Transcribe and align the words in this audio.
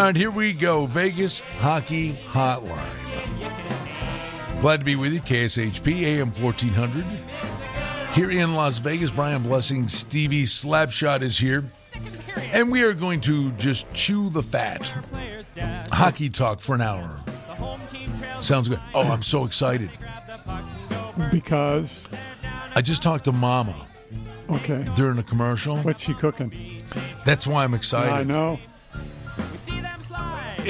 All 0.00 0.06
right, 0.06 0.16
here 0.16 0.30
we 0.30 0.54
go. 0.54 0.86
Vegas 0.86 1.40
Hockey 1.58 2.14
Hotline. 2.28 2.80
Glad 4.62 4.78
to 4.78 4.84
be 4.84 4.96
with 4.96 5.12
you. 5.12 5.20
KSHP 5.20 6.04
AM 6.04 6.32
1400. 6.32 7.04
Here 8.14 8.30
in 8.30 8.54
Las 8.54 8.78
Vegas, 8.78 9.10
Brian 9.10 9.42
Blessing, 9.42 9.88
Stevie 9.88 10.44
Slapshot 10.44 11.20
is 11.20 11.36
here. 11.36 11.64
And 12.54 12.72
we 12.72 12.82
are 12.82 12.94
going 12.94 13.20
to 13.20 13.50
just 13.52 13.92
chew 13.92 14.30
the 14.30 14.42
fat. 14.42 14.90
Hockey 15.92 16.30
talk 16.30 16.60
for 16.60 16.74
an 16.74 16.80
hour. 16.80 17.20
Sounds 18.40 18.70
good. 18.70 18.80
Oh, 18.94 19.02
I'm 19.02 19.22
so 19.22 19.44
excited. 19.44 19.90
Because 21.30 22.08
I 22.74 22.80
just 22.80 23.02
talked 23.02 23.26
to 23.26 23.32
Mama 23.32 23.86
okay, 24.48 24.82
during 24.94 25.18
a 25.18 25.22
commercial. 25.22 25.76
what's 25.80 26.00
she 26.00 26.14
cooking? 26.14 26.80
That's 27.26 27.46
why 27.46 27.64
I'm 27.64 27.74
excited. 27.74 28.14
I 28.14 28.22
know. 28.22 28.58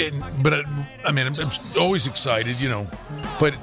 And, 0.08 0.42
but 0.42 0.54
I, 0.54 0.62
I 1.04 1.12
mean, 1.12 1.26
I'm, 1.26 1.34
I'm 1.38 1.50
always 1.78 2.06
excited, 2.06 2.60
you 2.60 2.68
know. 2.68 2.88
But 3.38 3.54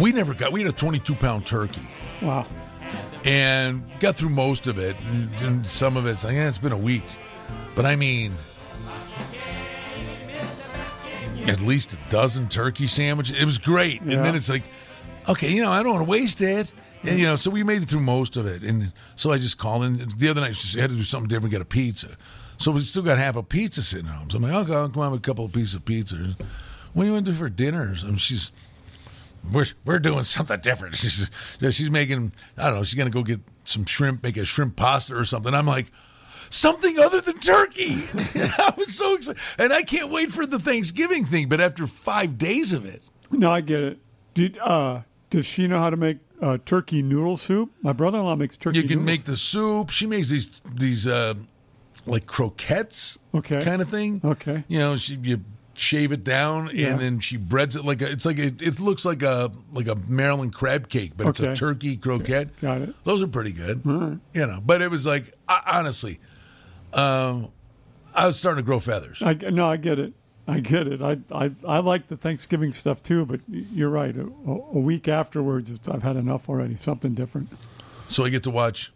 we 0.00 0.12
never 0.12 0.34
got. 0.34 0.52
We 0.52 0.62
had 0.62 0.70
a 0.72 0.76
22 0.76 1.14
pound 1.14 1.46
turkey, 1.46 1.86
Wow. 2.22 2.46
and 3.24 3.82
got 4.00 4.16
through 4.16 4.30
most 4.30 4.66
of 4.66 4.78
it. 4.78 4.96
And, 5.08 5.30
and 5.42 5.66
some 5.66 5.96
of 5.96 6.06
it's 6.06 6.24
like, 6.24 6.34
yeah, 6.34 6.48
it's 6.48 6.58
been 6.58 6.72
a 6.72 6.76
week. 6.78 7.04
But 7.74 7.86
I 7.86 7.96
mean, 7.96 8.32
at 11.46 11.60
least 11.60 11.94
a 11.94 11.98
dozen 12.10 12.48
turkey 12.48 12.86
sandwiches. 12.86 13.40
It 13.40 13.44
was 13.44 13.58
great. 13.58 14.00
And 14.02 14.10
then 14.24 14.34
it's 14.34 14.48
like, 14.48 14.62
okay, 15.28 15.50
you 15.50 15.62
know, 15.62 15.70
I 15.72 15.82
don't 15.82 15.94
want 15.94 16.04
to 16.04 16.10
waste 16.10 16.40
it. 16.42 16.72
And 17.02 17.18
you 17.18 17.26
know, 17.26 17.36
so 17.36 17.50
we 17.50 17.64
made 17.64 17.82
it 17.82 17.88
through 17.88 18.00
most 18.00 18.36
of 18.36 18.46
it. 18.46 18.62
And 18.62 18.92
so 19.16 19.32
I 19.32 19.38
just 19.38 19.56
called 19.58 19.84
in. 19.84 20.06
The 20.18 20.28
other 20.28 20.42
night, 20.42 20.54
she 20.56 20.78
had 20.78 20.90
to 20.90 20.96
do 20.96 21.02
something 21.02 21.28
different, 21.28 21.50
get 21.50 21.62
a 21.62 21.64
pizza. 21.64 22.08
So 22.60 22.72
we 22.72 22.80
still 22.80 23.02
got 23.02 23.16
half 23.16 23.36
a 23.36 23.42
pizza 23.42 23.82
sitting 23.82 24.04
home. 24.04 24.28
So 24.28 24.36
I'm 24.36 24.42
like, 24.42 24.52
okay, 24.52 24.74
I'll 24.74 24.90
come 24.90 25.02
on 25.02 25.12
with 25.12 25.20
a 25.20 25.24
couple 25.24 25.46
of 25.46 25.52
pieces 25.52 25.74
of 25.76 25.86
pizza. 25.86 26.36
What 26.92 27.04
do 27.04 27.08
you 27.08 27.14
want 27.14 27.24
to 27.24 27.32
do 27.32 27.38
for 27.38 27.48
dinner? 27.48 27.94
And 28.04 28.20
she's, 28.20 28.52
we're, 29.50 29.64
we're 29.86 29.98
doing 29.98 30.24
something 30.24 30.60
different. 30.60 30.94
She's, 30.96 31.30
she's 31.70 31.90
making, 31.90 32.32
I 32.58 32.66
don't 32.66 32.74
know, 32.74 32.84
she's 32.84 32.96
going 32.96 33.10
to 33.10 33.16
go 33.16 33.22
get 33.22 33.40
some 33.64 33.86
shrimp, 33.86 34.22
make 34.22 34.36
a 34.36 34.44
shrimp 34.44 34.76
pasta 34.76 35.14
or 35.14 35.24
something. 35.24 35.54
I'm 35.54 35.64
like, 35.64 35.86
something 36.50 36.98
other 36.98 37.22
than 37.22 37.38
turkey. 37.38 38.06
I 38.14 38.74
was 38.76 38.94
so 38.94 39.14
excited. 39.14 39.40
And 39.58 39.72
I 39.72 39.82
can't 39.82 40.10
wait 40.10 40.30
for 40.30 40.44
the 40.44 40.58
Thanksgiving 40.58 41.24
thing. 41.24 41.48
But 41.48 41.62
after 41.62 41.86
five 41.86 42.36
days 42.36 42.74
of 42.74 42.84
it, 42.84 43.00
No, 43.30 43.50
I 43.50 43.62
get 43.62 43.80
it. 43.82 43.98
Did 44.34 44.58
uh, 44.58 45.00
does 45.30 45.46
she 45.46 45.66
know 45.66 45.78
how 45.78 45.88
to 45.88 45.96
make 45.96 46.18
uh, 46.42 46.58
turkey 46.66 47.00
noodle 47.02 47.38
soup? 47.38 47.70
My 47.80 47.94
brother-in-law 47.94 48.36
makes 48.36 48.58
turkey. 48.58 48.76
you 48.76 48.82
can 48.82 48.90
noodles. 48.98 49.06
make 49.06 49.24
the 49.24 49.36
soup. 49.36 49.88
She 49.88 50.06
makes 50.06 50.28
these, 50.28 50.60
these, 50.74 51.06
uh, 51.06 51.34
like 52.10 52.26
croquettes 52.26 53.18
Okay. 53.34 53.62
kind 53.62 53.80
of 53.80 53.88
thing. 53.88 54.20
Okay. 54.24 54.64
You 54.68 54.78
know, 54.78 54.96
she, 54.96 55.14
you 55.16 55.40
shave 55.74 56.12
it 56.12 56.24
down 56.24 56.68
Yeah. 56.74 56.88
and 56.90 57.00
then 57.00 57.20
she 57.20 57.36
breads 57.38 57.76
it 57.76 57.84
like 57.84 58.02
a, 58.02 58.10
it's 58.10 58.26
like 58.26 58.38
a, 58.38 58.46
it 58.46 58.80
looks 58.80 59.04
like 59.04 59.22
a, 59.22 59.50
like 59.72 59.88
a 59.88 59.94
Maryland 60.08 60.54
crab 60.54 60.88
cake, 60.88 61.12
but 61.16 61.28
it's 61.28 61.40
a 61.40 61.54
turkey 61.54 61.96
croquette. 61.96 62.60
Got 62.60 62.82
it. 62.82 62.94
Those 63.04 63.22
are 63.22 63.28
pretty 63.28 63.52
good. 63.52 63.80
You 63.84 64.20
know, 64.34 64.60
but 64.64 64.82
it 64.82 64.90
was 64.90 65.06
like, 65.06 65.32
I, 65.48 65.62
honestly, 65.78 66.20
um, 66.92 67.50
I 68.14 68.26
was 68.26 68.36
starting 68.36 68.62
to 68.62 68.66
grow 68.66 68.80
feathers. 68.80 69.22
I 69.22 69.34
no, 69.34 69.68
I 69.70 69.76
get 69.76 69.98
it. 69.98 70.12
I 70.48 70.58
get 70.60 70.88
it. 70.88 71.00
I 71.00 71.18
I, 71.30 71.52
I 71.66 71.78
like 71.78 72.08
the 72.08 72.16
Thanksgiving 72.16 72.72
stuff 72.72 73.02
too, 73.02 73.24
but 73.24 73.40
you're 73.48 73.88
right. 73.88 74.16
A, 74.16 74.22
a 74.22 74.78
week 74.80 75.06
afterwards, 75.06 75.70
it's, 75.70 75.86
I've 75.88 76.02
had 76.02 76.16
enough 76.16 76.48
already. 76.48 76.74
Something 76.74 77.14
different. 77.14 77.48
So 78.06 78.24
I 78.24 78.28
get 78.30 78.42
to 78.42 78.50
watch 78.50 78.92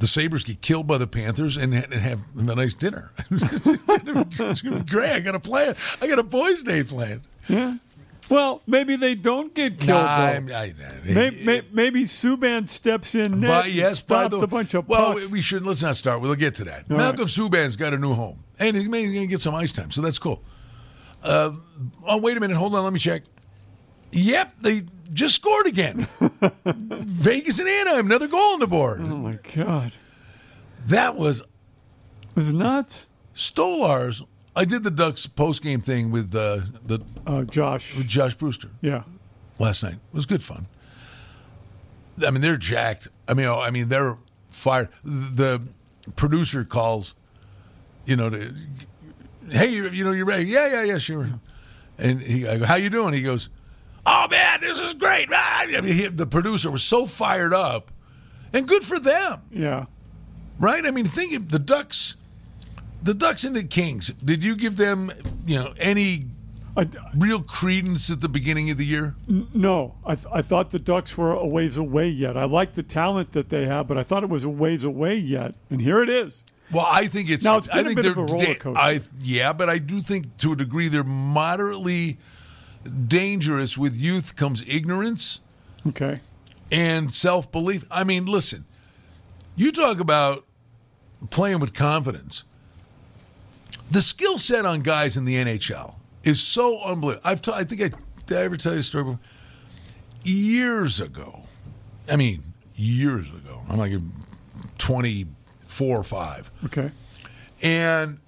the 0.00 0.06
Sabres 0.06 0.42
get 0.44 0.60
killed 0.60 0.86
by 0.86 0.98
the 0.98 1.06
Panthers 1.06 1.56
and, 1.56 1.72
and 1.72 1.92
have 1.94 2.20
a 2.36 2.42
nice 2.42 2.74
dinner. 2.74 3.12
it's 3.30 4.62
gonna 4.62 4.78
be 4.80 4.90
great. 4.90 5.10
I 5.12 5.20
got 5.20 5.34
a 5.34 5.40
plan. 5.40 5.74
I 6.02 6.08
got 6.08 6.18
a 6.18 6.22
boys' 6.22 6.62
day 6.62 6.82
plan. 6.82 7.22
Yeah. 7.48 7.76
Well, 8.28 8.62
maybe 8.66 8.94
they 8.96 9.16
don't 9.16 9.52
get 9.54 9.78
killed. 9.78 9.88
Nah. 10.02 10.06
I'm- 10.06 10.48
I- 10.52 10.72
I- 10.72 10.74
Maybe, 11.04 11.44
may, 11.44 11.62
maybe 11.72 12.04
Subban 12.04 12.68
steps 12.68 13.14
in 13.16 13.40
net, 13.40 13.48
But 13.50 13.72
yes, 13.72 14.02
by 14.02 14.26
stops 14.26 14.36
the 14.38 14.44
a 14.44 14.46
bunch 14.46 14.74
of 14.74 14.86
well, 14.88 15.14
pucks. 15.14 15.30
we 15.30 15.40
should 15.40 15.64
let's 15.66 15.82
not 15.82 15.96
start. 15.96 16.20
We'll 16.22 16.34
get 16.36 16.54
to 16.56 16.64
that. 16.64 16.84
All 16.90 16.96
Malcolm 16.96 17.26
Subban's 17.26 17.74
got 17.74 17.92
a 17.92 17.98
new 17.98 18.14
home, 18.14 18.44
and 18.60 18.76
he's 18.76 18.86
going 18.86 19.12
to 19.12 19.26
get 19.26 19.40
some 19.40 19.54
ice 19.56 19.72
time, 19.72 19.90
so 19.90 20.00
that's 20.00 20.18
cool. 20.20 20.42
Uh, 21.24 21.50
oh, 22.06 22.18
wait 22.18 22.36
a 22.36 22.40
minute, 22.40 22.56
hold 22.56 22.74
on, 22.76 22.84
let 22.84 22.92
me 22.92 23.00
check. 23.00 23.22
Yep, 24.12 24.54
they 24.60 24.82
just 25.12 25.34
scored 25.34 25.66
again. 25.66 26.06
Vegas 26.64 27.58
and 27.58 27.68
Anaheim, 27.68 28.06
another 28.06 28.28
goal 28.28 28.54
on 28.54 28.60
the 28.60 28.66
board. 28.66 29.00
oh 29.00 29.04
my 29.16 29.38
god, 29.54 29.92
That 30.86 31.16
was 31.16 31.40
it 31.40 31.46
was 32.36 32.52
nuts. 32.52 33.06
Stolarz. 33.34 34.22
I 34.56 34.64
did 34.64 34.82
the 34.82 34.90
Ducks 34.90 35.26
post 35.26 35.62
game 35.62 35.80
thing 35.80 36.10
with 36.10 36.34
uh, 36.34 36.60
the 36.84 37.00
Uh, 37.26 37.42
Josh, 37.44 37.96
with 37.96 38.08
Josh 38.08 38.34
Brewster 38.34 38.68
yeah, 38.80 39.04
last 39.58 39.82
night. 39.82 39.94
It 39.94 40.14
was 40.14 40.26
good 40.26 40.42
fun. 40.42 40.66
I 42.26 42.30
mean, 42.30 42.42
they're 42.42 42.56
jacked. 42.56 43.08
I 43.28 43.34
mean, 43.34 43.46
I 43.46 43.70
mean, 43.70 43.88
they're 43.88 44.18
fired. 44.48 44.88
The 45.04 45.62
producer 46.16 46.64
calls, 46.64 47.14
you 48.04 48.16
know, 48.16 48.28
to, 48.28 48.54
hey, 49.50 49.68
you, 49.70 49.88
you 49.88 50.04
know, 50.04 50.10
you're 50.12 50.26
ready? 50.26 50.44
Yeah, 50.46 50.66
yeah, 50.66 50.82
yeah, 50.82 50.98
sure. 50.98 51.28
And 51.96 52.20
he, 52.20 52.46
I 52.48 52.58
go, 52.58 52.64
how 52.66 52.74
you 52.74 52.90
doing? 52.90 53.14
He 53.14 53.22
goes, 53.22 53.48
oh 54.06 54.28
man, 54.30 54.60
this 54.60 54.78
is 54.78 54.94
great. 54.94 55.28
I 55.32 55.66
mean, 55.66 55.84
he, 55.84 56.06
the 56.08 56.26
producer 56.26 56.70
was 56.70 56.82
so 56.82 57.06
fired 57.06 57.52
up, 57.52 57.90
and 58.52 58.66
good 58.66 58.82
for 58.82 58.98
them, 58.98 59.40
yeah. 59.50 59.86
right? 60.58 60.84
I 60.84 60.90
mean, 60.90 61.06
think 61.06 61.34
of 61.34 61.50
the 61.50 61.58
Ducks, 61.58 62.16
the 63.02 63.14
Ducks 63.14 63.44
and 63.44 63.54
the 63.56 63.64
Kings. 63.64 64.08
Did 64.08 64.44
you 64.44 64.56
give 64.56 64.76
them, 64.76 65.12
you 65.46 65.58
know, 65.58 65.74
any 65.78 66.26
I, 66.76 66.88
real 67.16 67.42
credence 67.42 68.10
at 68.10 68.20
the 68.20 68.28
beginning 68.28 68.70
of 68.70 68.78
the 68.78 68.86
year? 68.86 69.14
no, 69.26 69.94
I, 70.04 70.14
th- 70.14 70.26
I 70.32 70.42
thought 70.42 70.70
the 70.70 70.78
Ducks 70.78 71.16
were 71.16 71.32
a 71.32 71.46
ways 71.46 71.76
away 71.76 72.08
yet. 72.08 72.36
I 72.36 72.44
like 72.44 72.74
the 72.74 72.82
talent 72.82 73.32
that 73.32 73.48
they 73.48 73.66
have, 73.66 73.86
but 73.86 73.98
I 73.98 74.02
thought 74.02 74.22
it 74.22 74.30
was 74.30 74.44
a 74.44 74.48
ways 74.48 74.84
away 74.84 75.16
yet, 75.16 75.54
and 75.68 75.80
here 75.80 76.02
it 76.02 76.08
is. 76.08 76.44
Well, 76.72 76.86
I 76.88 77.06
think 77.06 77.30
it's. 77.30 77.44
Now, 77.44 77.56
it's 77.56 77.66
been 77.66 77.78
I 77.78 77.80
a 77.80 77.84
think 77.84 77.96
bit 77.96 78.02
they're 78.02 78.12
of 78.12 78.30
a 78.30 78.32
roller 78.32 78.54
coaster. 78.54 78.80
I 78.80 79.00
yeah, 79.20 79.52
but 79.52 79.68
I 79.68 79.78
do 79.78 80.00
think 80.00 80.36
to 80.38 80.52
a 80.52 80.56
degree 80.56 80.88
they're 80.88 81.02
moderately 81.02 82.18
dangerous. 83.06 83.76
With 83.78 83.96
youth 83.96 84.36
comes 84.36 84.62
ignorance 84.66 85.40
Okay, 85.86 86.20
and 86.70 87.12
self 87.12 87.50
belief. 87.52 87.84
I 87.90 88.04
mean, 88.04 88.26
listen, 88.26 88.64
you 89.56 89.70
talk 89.72 90.00
about 90.00 90.44
playing 91.30 91.60
with 91.60 91.74
confidence. 91.74 92.44
The 93.90 94.00
skill 94.02 94.38
set 94.38 94.64
on 94.64 94.80
guys 94.82 95.16
in 95.16 95.24
the 95.24 95.34
NHL 95.36 95.94
is 96.22 96.40
so 96.40 96.80
unbelievable. 96.82 97.22
I've 97.28 97.42
t- 97.42 97.52
I 97.54 97.64
think 97.64 97.80
I 97.82 97.90
did 98.26 98.38
I 98.38 98.42
ever 98.42 98.56
tell 98.56 98.72
you 98.74 98.80
a 98.80 98.82
story 98.82 99.04
before? 99.04 99.20
Years 100.22 101.00
ago, 101.00 101.42
I 102.10 102.16
mean 102.16 102.42
years 102.76 103.28
ago. 103.34 103.62
I'm 103.68 103.78
like 103.78 103.92
twenty 104.78 105.26
four 105.64 105.98
or 105.98 106.04
five. 106.04 106.50
okay, 106.66 106.90
And 107.62 108.18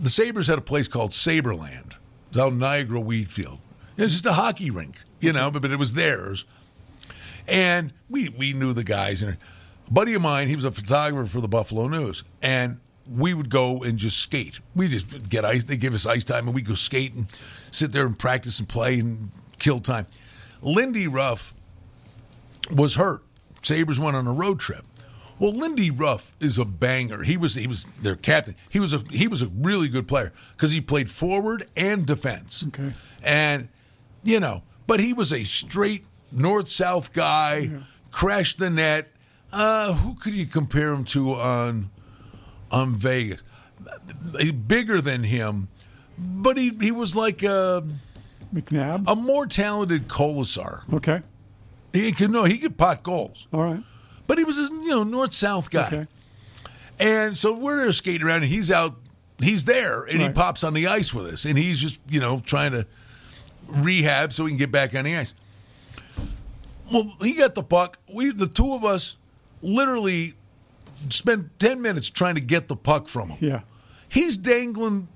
the 0.00 0.08
Sabres 0.08 0.46
had 0.48 0.58
a 0.58 0.62
place 0.62 0.88
called 0.88 1.12
Saberland. 1.12 1.94
In 2.36 2.58
Niagara 2.58 3.00
Wheatfield. 3.00 3.58
It 3.96 4.02
was 4.02 4.12
just 4.12 4.26
a 4.26 4.32
hockey 4.32 4.70
rink, 4.70 4.96
you 5.20 5.32
know, 5.32 5.50
but, 5.50 5.62
but 5.62 5.70
it 5.70 5.78
was 5.78 5.92
theirs. 5.92 6.44
And 7.48 7.92
we 8.08 8.28
we 8.28 8.52
knew 8.52 8.72
the 8.72 8.84
guys. 8.84 9.22
And 9.22 9.36
a 9.88 9.92
buddy 9.92 10.14
of 10.14 10.22
mine, 10.22 10.48
he 10.48 10.54
was 10.54 10.64
a 10.64 10.70
photographer 10.70 11.28
for 11.28 11.40
the 11.40 11.48
Buffalo 11.48 11.88
News. 11.88 12.24
And 12.40 12.78
we 13.10 13.34
would 13.34 13.50
go 13.50 13.82
and 13.82 13.98
just 13.98 14.18
skate. 14.18 14.60
We 14.76 14.88
just 14.88 15.28
get 15.28 15.44
ice. 15.44 15.64
They 15.64 15.76
give 15.76 15.94
us 15.94 16.06
ice 16.06 16.24
time, 16.24 16.46
and 16.46 16.54
we 16.54 16.62
go 16.62 16.74
skate 16.74 17.14
and 17.14 17.26
sit 17.72 17.92
there 17.92 18.06
and 18.06 18.16
practice 18.16 18.58
and 18.58 18.68
play 18.68 19.00
and 19.00 19.30
kill 19.58 19.80
time. 19.80 20.06
Lindy 20.62 21.08
Ruff 21.08 21.54
was 22.70 22.94
hurt. 22.94 23.22
Sabres 23.62 23.98
went 23.98 24.16
on 24.16 24.26
a 24.26 24.32
road 24.32 24.60
trip. 24.60 24.86
Well, 25.40 25.52
Lindy 25.52 25.90
Ruff 25.90 26.36
is 26.38 26.58
a 26.58 26.64
banger. 26.64 27.22
He 27.24 27.36
was 27.36 27.54
he 27.54 27.66
was 27.66 27.84
their 28.02 28.14
captain. 28.14 28.54
He 28.68 28.78
was 28.78 28.94
a 28.94 29.02
he 29.10 29.26
was 29.26 29.42
a 29.42 29.48
really 29.48 29.88
good 29.88 30.06
player 30.06 30.32
because 30.52 30.70
he 30.70 30.80
played 30.80 31.10
forward 31.10 31.66
and 31.76 32.06
defense. 32.06 32.64
Okay. 32.68 32.92
And 33.24 33.68
you 34.22 34.38
know, 34.38 34.62
but 34.86 35.00
he 35.00 35.12
was 35.12 35.32
a 35.32 35.42
straight 35.44 36.04
north 36.30 36.68
south 36.68 37.12
guy. 37.12 37.70
Crashed 38.12 38.58
the 38.58 38.70
net. 38.70 39.08
Uh, 39.52 39.94
who 39.94 40.14
could 40.14 40.34
you 40.34 40.46
compare 40.46 40.92
him 40.92 41.04
to 41.06 41.32
on 41.32 41.90
on 42.70 42.94
Vegas? 42.94 43.42
uh, 43.88 44.52
bigger 44.66 45.00
than 45.00 45.24
him, 45.24 45.68
but 46.18 46.56
he 46.56 46.70
he 46.80 46.90
was 46.90 47.16
like 47.16 47.42
a, 47.42 47.82
McNabb. 48.54 49.04
a 49.10 49.14
more 49.14 49.46
talented 49.46 50.08
Kolesar. 50.08 50.82
okay. 50.92 51.22
He 51.92 52.12
could 52.12 52.30
no, 52.30 52.44
he 52.44 52.58
could 52.58 52.76
pot 52.76 53.02
goals, 53.02 53.48
All 53.52 53.62
right. 53.64 53.82
But 54.30 54.38
he 54.38 54.44
was 54.44 54.58
a 54.58 54.72
you 54.72 54.86
know 54.90 55.02
north 55.02 55.34
south 55.34 55.72
guy. 55.72 55.88
Okay. 55.88 56.06
And 57.00 57.36
so 57.36 57.52
we're 57.52 57.78
there 57.78 57.90
skating 57.90 58.24
around, 58.24 58.42
and 58.44 58.52
he's 58.52 58.70
out, 58.70 58.94
he's 59.40 59.64
there, 59.64 60.04
and 60.04 60.22
he 60.22 60.28
pops 60.28 60.62
on 60.62 60.72
the 60.72 60.86
ice 60.86 61.12
with 61.12 61.26
us, 61.26 61.44
and 61.44 61.58
he's 61.58 61.80
just 61.80 62.00
you 62.08 62.20
know 62.20 62.40
trying 62.46 62.70
to 62.70 62.86
rehab 63.66 64.32
so 64.32 64.46
he 64.46 64.52
can 64.52 64.58
get 64.58 64.70
back 64.70 64.94
on 64.94 65.02
the 65.02 65.16
ice. 65.16 65.34
Well, 66.92 67.12
he 67.20 67.32
got 67.32 67.56
the 67.56 67.64
puck. 67.64 67.98
We, 68.08 68.30
the 68.30 68.46
two 68.46 68.72
of 68.72 68.84
us, 68.84 69.16
literally 69.62 70.34
spent 71.08 71.58
ten 71.58 71.82
minutes 71.82 72.08
trying 72.08 72.36
to 72.36 72.40
get 72.40 72.68
the 72.68 72.76
puck 72.76 73.08
from 73.08 73.30
him. 73.30 73.38
Yeah. 73.44 73.60
He's 74.08 74.36
dangling 74.36 75.08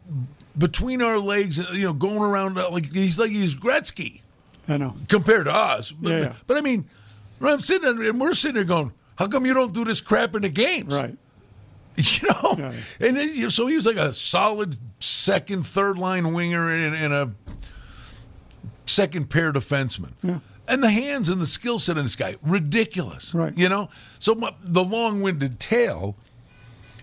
between 0.58 1.02
our 1.02 1.20
legs, 1.20 1.58
you 1.72 1.84
know, 1.84 1.93
going 1.93 2.19
around 2.19 2.58
uh, 2.58 2.69
like 2.69 2.93
he's 2.93 3.17
like 3.17 3.31
he's 3.31 3.55
Gretzky 3.55 4.22
I 4.67 4.76
know. 4.76 4.96
compared 5.06 5.44
to 5.44 5.55
us. 5.55 5.93
But, 5.93 6.10
Yeah, 6.10 6.19
yeah. 6.19 6.32
but 6.49 6.56
I 6.56 6.62
mean, 6.62 6.88
I'm 7.40 7.60
sitting 7.60 7.96
there 7.96 8.10
and 8.10 8.20
we're 8.20 8.34
sitting 8.34 8.56
there 8.56 8.64
going, 8.64 8.93
"How 9.16 9.26
come 9.28 9.46
you 9.46 9.55
don't 9.55 9.72
do 9.72 9.84
this 9.84 10.00
crap 10.00 10.34
in 10.34 10.43
the 10.43 10.49
games?" 10.49 10.94
Right. 10.94 11.16
You 11.96 12.28
know, 12.28 12.55
Yeah. 12.58 12.72
and 13.06 13.16
then, 13.16 13.28
you 13.37 13.44
know, 13.44 13.49
so 13.49 13.69
he 13.69 13.76
was 13.76 13.87
like 13.87 13.94
a 13.96 14.12
solid 14.12 14.76
second, 14.99 15.64
third 15.64 15.96
line 15.96 16.32
winger 16.32 16.69
and, 16.69 16.93
and 16.93 17.12
a 17.12 17.32
second 18.87 19.31
pair 19.31 19.52
defenseman. 19.52 20.12
Yeah. 20.22 20.40
And 20.66 20.82
the 20.82 20.90
hands 20.90 21.28
and 21.28 21.40
the 21.40 21.46
skill 21.46 21.78
set 21.78 21.96
in 21.96 22.05
this 22.05 22.16
guy, 22.16 22.37
ridiculous. 22.43 23.34
Right. 23.34 23.56
You 23.56 23.69
know, 23.69 23.90
so 24.19 24.34
my, 24.34 24.52
the 24.62 24.82
long-winded 24.82 25.60
tale 25.60 26.17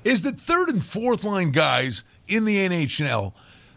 is 0.03 0.23
that 0.23 0.35
third 0.35 0.69
and 0.69 0.83
fourth 0.83 1.23
line 1.23 1.51
guys 1.51 2.03
in 2.27 2.45
the 2.45 2.57
NHL, 2.57 3.33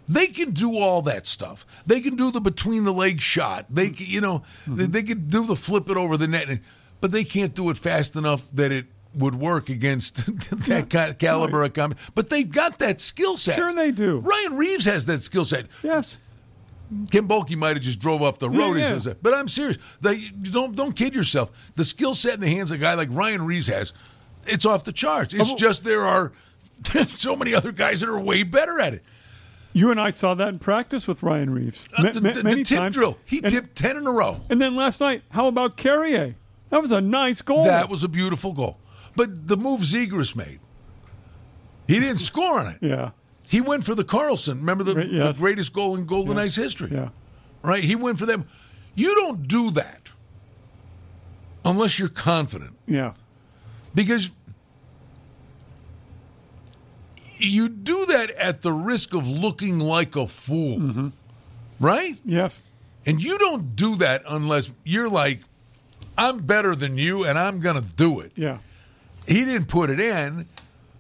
they 0.08 0.26
can 0.26 0.50
do 0.52 0.76
all 0.78 1.02
that 1.02 1.26
stuff. 1.26 1.66
They 1.86 2.00
can 2.00 2.16
do 2.16 2.30
the 2.30 2.40
between 2.40 2.84
the 2.84 2.92
legs 2.92 3.22
shot. 3.22 3.66
They 3.70 3.90
can, 3.90 4.06
you 4.06 4.20
know, 4.20 4.42
they, 4.66 4.84
mm-hmm. 4.84 4.92
they 4.92 5.02
can 5.02 5.28
do 5.28 5.44
the 5.44 5.56
flip 5.56 5.88
it 5.90 5.96
over 5.96 6.16
the 6.16 6.28
net, 6.28 6.48
but 7.04 7.12
they 7.12 7.22
can't 7.22 7.54
do 7.54 7.68
it 7.68 7.76
fast 7.76 8.16
enough 8.16 8.50
that 8.52 8.72
it 8.72 8.86
would 9.14 9.34
work 9.34 9.68
against 9.68 10.24
that 10.68 10.86
kind 10.88 11.10
of 11.10 11.18
caliber 11.18 11.62
of 11.62 11.74
combat. 11.74 11.98
But 12.14 12.30
they've 12.30 12.50
got 12.50 12.78
that 12.78 12.98
skill 12.98 13.36
set. 13.36 13.56
Sure 13.56 13.74
they 13.74 13.90
do. 13.90 14.20
Ryan 14.20 14.56
Reaves 14.56 14.86
has 14.86 15.04
that 15.04 15.22
skill 15.22 15.44
set. 15.44 15.66
Yes. 15.82 16.16
Ken 17.10 17.28
Boehlke 17.28 17.54
might 17.58 17.76
have 17.76 17.82
just 17.82 18.00
drove 18.00 18.22
off 18.22 18.38
the 18.38 18.48
road. 18.48 18.78
Yeah, 18.78 18.96
he 18.96 19.06
yeah. 19.06 19.12
But 19.20 19.34
I'm 19.34 19.48
serious. 19.48 19.76
They, 20.00 20.30
don't 20.30 20.74
don't 20.74 20.96
kid 20.96 21.14
yourself. 21.14 21.52
The 21.74 21.84
skill 21.84 22.14
set 22.14 22.32
in 22.32 22.40
the 22.40 22.48
hands 22.48 22.70
of 22.70 22.78
a 22.78 22.80
guy 22.80 22.94
like 22.94 23.10
Ryan 23.12 23.44
Reaves 23.44 23.66
has, 23.66 23.92
it's 24.46 24.64
off 24.64 24.84
the 24.84 24.92
charts. 24.92 25.34
It's 25.34 25.52
Oh. 25.52 25.56
just 25.58 25.84
there 25.84 26.06
are 26.06 26.32
so 27.06 27.36
many 27.36 27.54
other 27.54 27.70
guys 27.70 28.00
that 28.00 28.08
are 28.08 28.18
way 28.18 28.44
better 28.44 28.80
at 28.80 28.94
it. 28.94 29.02
You 29.74 29.90
and 29.90 30.00
I 30.00 30.08
saw 30.08 30.32
that 30.36 30.48
in 30.48 30.58
practice 30.58 31.06
with 31.06 31.22
Ryan 31.22 31.50
Reaves. 31.50 31.86
Uh, 31.98 32.02
Ma- 32.04 32.10
the, 32.12 32.20
ma- 32.22 32.32
the- 32.32 32.42
the 32.44 32.64
tip 32.64 32.78
times. 32.78 32.94
drill. 32.96 33.18
He 33.26 33.40
and, 33.40 33.50
tipped 33.50 33.76
ten 33.76 33.98
in 33.98 34.06
a 34.06 34.10
row. 34.10 34.40
And 34.48 34.58
then 34.58 34.74
last 34.74 35.00
night, 35.00 35.22
how 35.32 35.48
about 35.48 35.76
Carrier? 35.76 36.36
That 36.74 36.82
was 36.82 36.90
a 36.90 37.00
nice 37.00 37.40
goal. 37.40 37.62
That 37.66 37.88
was 37.88 38.02
a 38.02 38.08
beautiful 38.08 38.52
goal. 38.52 38.78
But 39.14 39.46
the 39.46 39.56
move 39.56 39.82
Zegras 39.82 40.34
made, 40.34 40.58
he 41.86 42.00
didn't 42.00 42.18
score 42.32 42.58
on 42.58 42.66
it. 42.66 42.78
yeah. 42.82 43.10
He 43.48 43.60
went 43.60 43.84
for 43.84 43.94
the 43.94 44.02
Karlsson. 44.02 44.56
Remember 44.56 44.82
the, 44.82 45.06
yes. 45.06 45.36
the 45.36 45.40
greatest 45.40 45.72
goal 45.72 45.94
in 45.94 46.04
Golden 46.04 46.34
Knights 46.34 46.56
history. 46.56 46.90
Yeah. 46.92 47.10
Right? 47.62 47.84
He 47.84 47.94
went 47.94 48.18
for 48.18 48.26
them. 48.26 48.48
You 48.96 49.14
don't 49.14 49.46
do 49.46 49.70
that 49.70 50.10
unless 51.64 51.96
you're 51.96 52.08
confident. 52.08 52.76
Yeah. 52.88 53.12
because 53.94 54.32
you 57.38 57.68
do 57.68 58.06
that 58.06 58.30
at 58.30 58.62
the 58.62 58.72
risk 58.72 59.14
of 59.14 59.28
looking 59.28 59.78
like 59.78 60.16
a 60.16 60.26
fool, 60.26 60.78
Mm-hmm. 60.78 61.08
right? 61.78 62.18
Yes. 62.24 62.58
And 63.06 63.22
you 63.22 63.38
don't 63.38 63.76
do 63.76 63.94
that 63.96 64.22
unless 64.28 64.72
you're 64.84 65.08
like, 65.10 65.40
I'm 66.16 66.38
better 66.38 66.74
than 66.74 66.96
you 66.98 67.24
and 67.24 67.38
I'm 67.38 67.60
going 67.60 67.80
to 67.82 67.96
do 67.96 68.20
it. 68.20 68.32
Yeah. 68.36 68.58
He 69.26 69.44
didn't 69.44 69.68
put 69.68 69.90
it 69.90 69.98
in, 70.00 70.46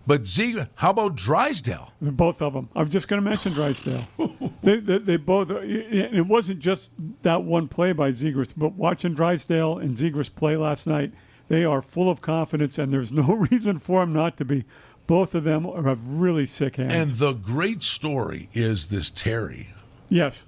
but 0.06 0.22
Zegras, 0.22 0.68
how 0.76 0.90
about 0.90 1.14
Drysdale? 1.16 1.92
Both 2.00 2.40
of 2.42 2.52
them. 2.54 2.68
I 2.74 2.80
was 2.80 2.88
just 2.88 3.06
going 3.08 3.22
to 3.22 3.28
mention 3.28 3.52
Drysdale. 3.52 4.06
they, 4.62 4.78
they, 4.78 4.98
they 4.98 5.16
both. 5.16 5.50
Uh, 5.50 5.60
it 5.62 6.26
wasn't 6.26 6.60
just 6.60 6.90
that 7.22 7.42
one 7.44 7.68
play 7.68 7.92
by 7.92 8.10
Zegras, 8.10 8.52
but 8.56 8.72
watching 8.74 9.14
Drysdale 9.14 9.78
and 9.78 9.96
Zegras 9.96 10.34
play 10.34 10.56
last 10.56 10.86
night, 10.86 11.12
they 11.48 11.64
are 11.64 11.82
full 11.82 12.08
of 12.08 12.20
confidence, 12.22 12.78
and 12.78 12.92
there's 12.92 13.12
no 13.22 13.34
reason 13.34 13.78
for 13.78 14.00
them 14.00 14.12
not 14.12 14.36
to 14.38 14.44
be. 14.44 14.64
Both 15.06 15.34
of 15.34 15.44
them 15.44 15.64
have 15.84 16.02
really 16.06 16.46
sick 16.46 16.76
hands. 16.76 16.94
And 16.94 17.10
the 17.12 17.34
great 17.34 17.82
story 17.82 18.48
is 18.54 18.86
this 18.86 19.10
Terry. 19.10 19.68
yes. 20.08 20.44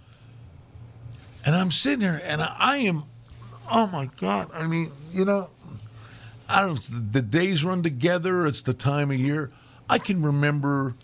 And 1.45 1.55
I'm 1.55 1.71
sitting 1.71 2.01
there 2.01 2.21
and 2.25 2.43
I 2.43 2.79
am, 2.79 3.05
oh 3.71 3.87
my 3.87 4.11
God. 4.19 4.51
I 4.53 4.67
mean, 4.67 4.93
you 5.13 5.25
know, 5.25 5.51
I 6.49 6.61
don't 6.61 7.13
the 7.13 7.23
days 7.23 7.65
run 7.65 7.83
together. 7.83 8.47
It's 8.47 8.63
the 8.63 8.75
time 8.75 9.11
of 9.11 9.19
year. 9.19 9.51
I 9.89 9.99
can 9.99 10.23
remember, 10.23 10.95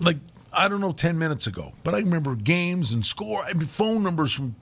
like, 0.00 0.16
I 0.52 0.68
don't 0.68 0.80
know, 0.80 0.92
10 0.92 1.18
minutes 1.18 1.46
ago, 1.46 1.72
but 1.84 1.94
I 1.94 1.98
remember 1.98 2.34
games 2.34 2.92
and 2.92 3.04
score, 3.04 3.42
I 3.42 3.52
mean, 3.52 3.66
phone 3.66 4.02
numbers 4.02 4.32
from, 4.32 4.56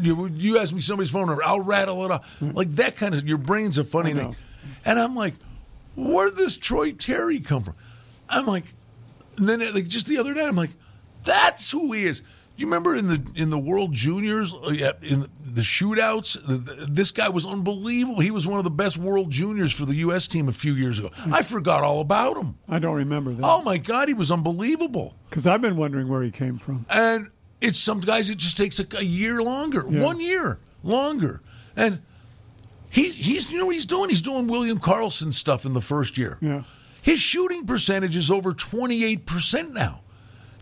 you, 0.00 0.26
you 0.28 0.58
ask 0.58 0.72
me 0.72 0.80
somebody's 0.80 1.10
phone 1.10 1.26
number, 1.26 1.42
I'll 1.44 1.60
rattle 1.60 2.04
it 2.04 2.10
off. 2.10 2.40
Mm-hmm. 2.40 2.56
Like 2.56 2.70
that 2.72 2.96
kind 2.96 3.14
of, 3.14 3.28
your 3.28 3.38
brain's 3.38 3.78
a 3.78 3.84
funny 3.84 4.14
thing. 4.14 4.36
And 4.84 4.98
I'm 4.98 5.14
like, 5.14 5.34
where 5.96 6.30
did 6.30 6.38
this 6.38 6.56
Troy 6.56 6.92
Terry 6.92 7.40
come 7.40 7.62
from? 7.62 7.74
I'm 8.28 8.46
like, 8.46 8.64
and 9.36 9.48
then 9.48 9.60
like 9.74 9.88
just 9.88 10.06
the 10.06 10.18
other 10.18 10.34
day, 10.34 10.46
I'm 10.46 10.56
like, 10.56 10.70
that's 11.24 11.70
who 11.70 11.92
he 11.92 12.04
is. 12.04 12.22
You 12.58 12.66
remember 12.66 12.94
in 12.96 13.06
the 13.06 13.24
in 13.36 13.50
the 13.50 13.58
World 13.58 13.92
Juniors, 13.92 14.52
uh, 14.52 14.92
in 15.02 15.20
the, 15.54 15.62
shootouts, 15.62 16.36
this 16.92 17.10
guy 17.12 17.28
was 17.28 17.46
unbelievable. 17.46 18.20
He 18.20 18.30
was 18.32 18.46
one 18.46 18.58
of 18.58 18.64
the 18.64 18.70
best 18.70 18.98
World 18.98 19.30
Juniors 19.30 19.72
for 19.72 19.84
the 19.86 19.94
U.S. 19.96 20.26
team 20.26 20.48
a 20.48 20.52
few 20.52 20.74
years 20.74 20.98
ago. 20.98 21.10
I 21.32 21.42
forgot 21.42 21.84
all 21.84 22.00
about 22.00 22.36
him. 22.36 22.58
I 22.68 22.78
don't 22.80 22.96
remember 22.96 23.32
that. 23.32 23.44
Oh 23.44 23.62
my 23.62 23.78
God, 23.78 24.08
he 24.08 24.14
was 24.14 24.30
unbelievable. 24.32 25.14
Because 25.30 25.46
I've 25.46 25.60
been 25.60 25.76
wondering 25.76 26.08
where 26.08 26.22
he 26.22 26.30
came 26.32 26.58
from. 26.58 26.84
And 26.90 27.30
it's 27.60 27.78
some 27.78 28.00
guys 28.00 28.28
it 28.28 28.38
just 28.38 28.56
takes 28.56 28.80
a, 28.80 28.86
a 28.96 29.04
year 29.04 29.40
longer, 29.42 29.84
Yeah. 29.88 30.02
one 30.02 30.20
year 30.20 30.58
longer, 30.82 31.40
and 31.76 32.00
he 32.90 33.10
he's 33.10 33.52
you 33.52 33.58
know 33.58 33.66
what 33.66 33.74
he's 33.76 33.86
doing? 33.86 34.08
He's 34.08 34.22
doing 34.22 34.48
William 34.48 34.80
Karlsson 34.80 35.32
stuff 35.32 35.64
in 35.64 35.74
the 35.74 35.80
first 35.80 36.18
year. 36.18 36.38
Yeah. 36.40 36.64
His 37.02 37.20
shooting 37.20 37.66
percentage 37.66 38.16
is 38.16 38.30
over 38.32 38.52
twenty 38.52 39.04
eight 39.04 39.26
percent 39.26 39.72
now. 39.74 40.00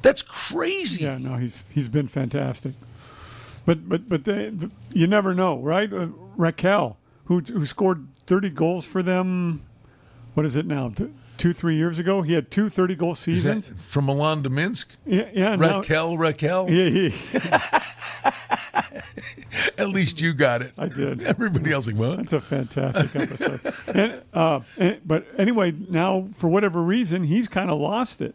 That's 0.06 0.22
crazy. 0.22 1.02
Yeah, 1.02 1.18
no, 1.18 1.34
he's 1.36 1.62
he's 1.68 1.88
been 1.88 2.06
fantastic. 2.06 2.74
But 3.64 3.88
but 3.88 4.08
but 4.08 4.24
they, 4.24 4.52
you 4.92 5.08
never 5.08 5.34
know, 5.34 5.58
right? 5.58 5.92
Uh, 5.92 6.06
Rakell, 6.38 6.94
who 7.24 7.40
who 7.40 7.66
scored 7.66 8.06
30 8.26 8.50
goals 8.50 8.84
for 8.84 9.02
them, 9.02 9.62
what 10.34 10.46
is 10.46 10.54
it 10.54 10.64
now? 10.64 10.92
Two 11.36 11.52
three 11.52 11.74
years 11.76 11.98
ago, 11.98 12.22
he 12.22 12.34
had 12.34 12.52
two 12.52 12.68
30 12.68 12.94
goal 12.94 13.14
seasons. 13.16 13.72
from 13.76 14.06
Milan 14.06 14.44
to 14.44 14.48
Minsk? 14.48 14.96
yeah, 15.04 15.28
yeah. 15.32 15.56
now- 15.56 15.82
Rakell, 15.82 16.16
Rakell. 16.16 16.70
Yeah, 16.70 16.88
he, 16.88 17.12
At 19.78 19.88
least 19.88 20.20
you 20.20 20.34
got 20.34 20.62
it. 20.62 20.72
I 20.78 20.88
did. 20.88 21.22
Everybody 21.22 21.72
else 21.72 21.86
like, 21.86 21.96
what? 21.96 22.16
That's 22.18 22.32
a 22.32 22.40
fantastic 22.40 23.14
episode. 23.16 23.60
and, 23.88 24.22
uh, 24.32 24.60
and 24.78 25.00
but 25.04 25.26
anyway, 25.38 25.72
now 25.72 26.28
for 26.34 26.48
whatever 26.48 26.80
reason, 26.82 27.24
he's 27.24 27.48
kind 27.48 27.70
of 27.70 27.78
lost 27.80 28.20
it. 28.22 28.34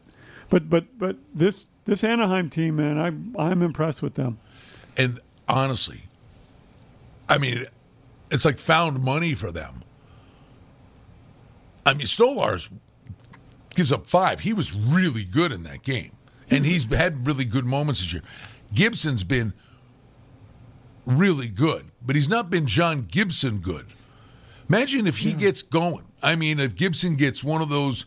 But 0.51 0.69
but 0.69 0.99
but 0.99 1.15
this 1.33 1.65
this 1.85 2.03
Anaheim 2.03 2.49
team, 2.49 2.75
man, 2.75 2.99
I'm 2.99 3.33
I'm 3.39 3.63
impressed 3.63 4.03
with 4.03 4.13
them. 4.13 4.37
And 4.97 5.19
honestly, 5.47 6.03
I 7.27 7.37
mean, 7.39 7.65
it's 8.29 8.43
like 8.43 8.59
found 8.59 9.01
money 9.01 9.33
for 9.33 9.51
them. 9.51 9.81
I 11.85 11.93
mean, 11.93 12.05
Stolarz 12.05 12.69
gives 13.73 13.93
up 13.93 14.05
five. 14.05 14.41
He 14.41 14.51
was 14.51 14.75
really 14.75 15.23
good 15.23 15.53
in 15.53 15.63
that 15.63 15.83
game, 15.83 16.11
and 16.49 16.65
he's 16.65 16.83
had 16.83 17.25
really 17.25 17.45
good 17.45 17.65
moments 17.65 18.01
this 18.01 18.11
year. 18.11 18.23
Gibson's 18.73 19.23
been 19.23 19.53
really 21.05 21.47
good, 21.47 21.85
but 22.05 22.17
he's 22.17 22.29
not 22.29 22.49
been 22.49 22.67
John 22.67 23.07
Gibson 23.09 23.59
good. 23.59 23.85
Imagine 24.67 25.07
if 25.07 25.19
he 25.19 25.31
gets 25.31 25.61
going. 25.61 26.03
I 26.21 26.35
mean, 26.35 26.59
if 26.59 26.75
Gibson 26.75 27.15
gets 27.15 27.41
one 27.41 27.61
of 27.61 27.69
those 27.69 28.05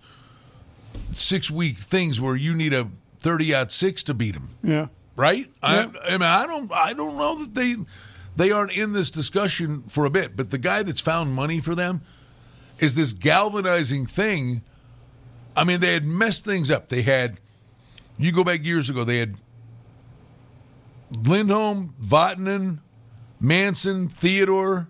six 1.12 1.50
week 1.50 1.78
things 1.78 2.20
where 2.20 2.36
you 2.36 2.54
need 2.54 2.72
a 2.72 2.88
thirty 3.18 3.54
out 3.54 3.72
six 3.72 4.02
to 4.04 4.14
beat 4.14 4.34
them. 4.34 4.50
Yeah. 4.62 4.88
right? 5.16 5.46
Yeah. 5.62 5.90
I, 6.04 6.08
I 6.08 6.10
mean, 6.12 6.22
I 6.22 6.46
don't, 6.46 6.72
I 6.72 6.92
don't 6.92 7.16
know 7.16 7.38
that 7.38 7.54
they, 7.54 7.76
they 8.36 8.50
aren't 8.50 8.72
in 8.72 8.92
this 8.92 9.10
discussion 9.10 9.82
for 9.82 10.04
a 10.04 10.10
bit. 10.10 10.36
But 10.36 10.50
the 10.50 10.58
guy 10.58 10.82
that's 10.82 11.00
found 11.00 11.34
money 11.34 11.60
for 11.60 11.74
them 11.74 12.02
is 12.78 12.94
this 12.94 13.12
galvanizing 13.12 14.06
thing. 14.06 14.62
I 15.56 15.64
mean, 15.64 15.80
they 15.80 15.94
had 15.94 16.04
messed 16.04 16.44
things 16.44 16.70
up. 16.70 16.88
They 16.88 17.02
had, 17.02 17.38
you 18.18 18.32
go 18.32 18.44
back 18.44 18.64
years 18.64 18.90
ago, 18.90 19.04
they 19.04 19.18
had 19.18 19.36
Lindholm, 21.22 21.94
Vatanen, 22.02 22.80
Manson, 23.38 24.08
Theodore, 24.08 24.88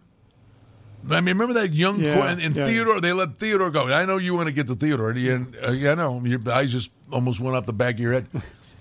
I 1.11 1.21
mean, 1.21 1.37
remember 1.37 1.55
that 1.55 1.73
young 1.73 2.01
Yeah, 2.01 2.31
and, 2.31 2.41
and 2.41 2.57
yeah. 2.57 2.67
Theodore? 2.67 3.01
They 3.01 3.13
let 3.13 3.39
Theodore 3.39 3.71
go. 3.71 3.93
I 3.93 4.05
know 4.05 4.17
you 4.17 4.35
want 4.35 4.47
to 4.47 4.53
get 4.53 4.67
to 4.69 4.75
Theodore, 4.75 5.11
and 5.11 5.57
uh, 5.63 5.71
yeah, 5.73 5.93
I 5.93 5.95
know 5.95 6.21
your 6.25 6.41
eyes 6.51 6.73
just 6.73 6.93
almost 7.13 7.41
went 7.41 7.57
off 7.57 7.67
the 7.67 7.73
back 7.73 7.95
of 7.95 8.01
your 8.01 8.13
head. 8.13 8.27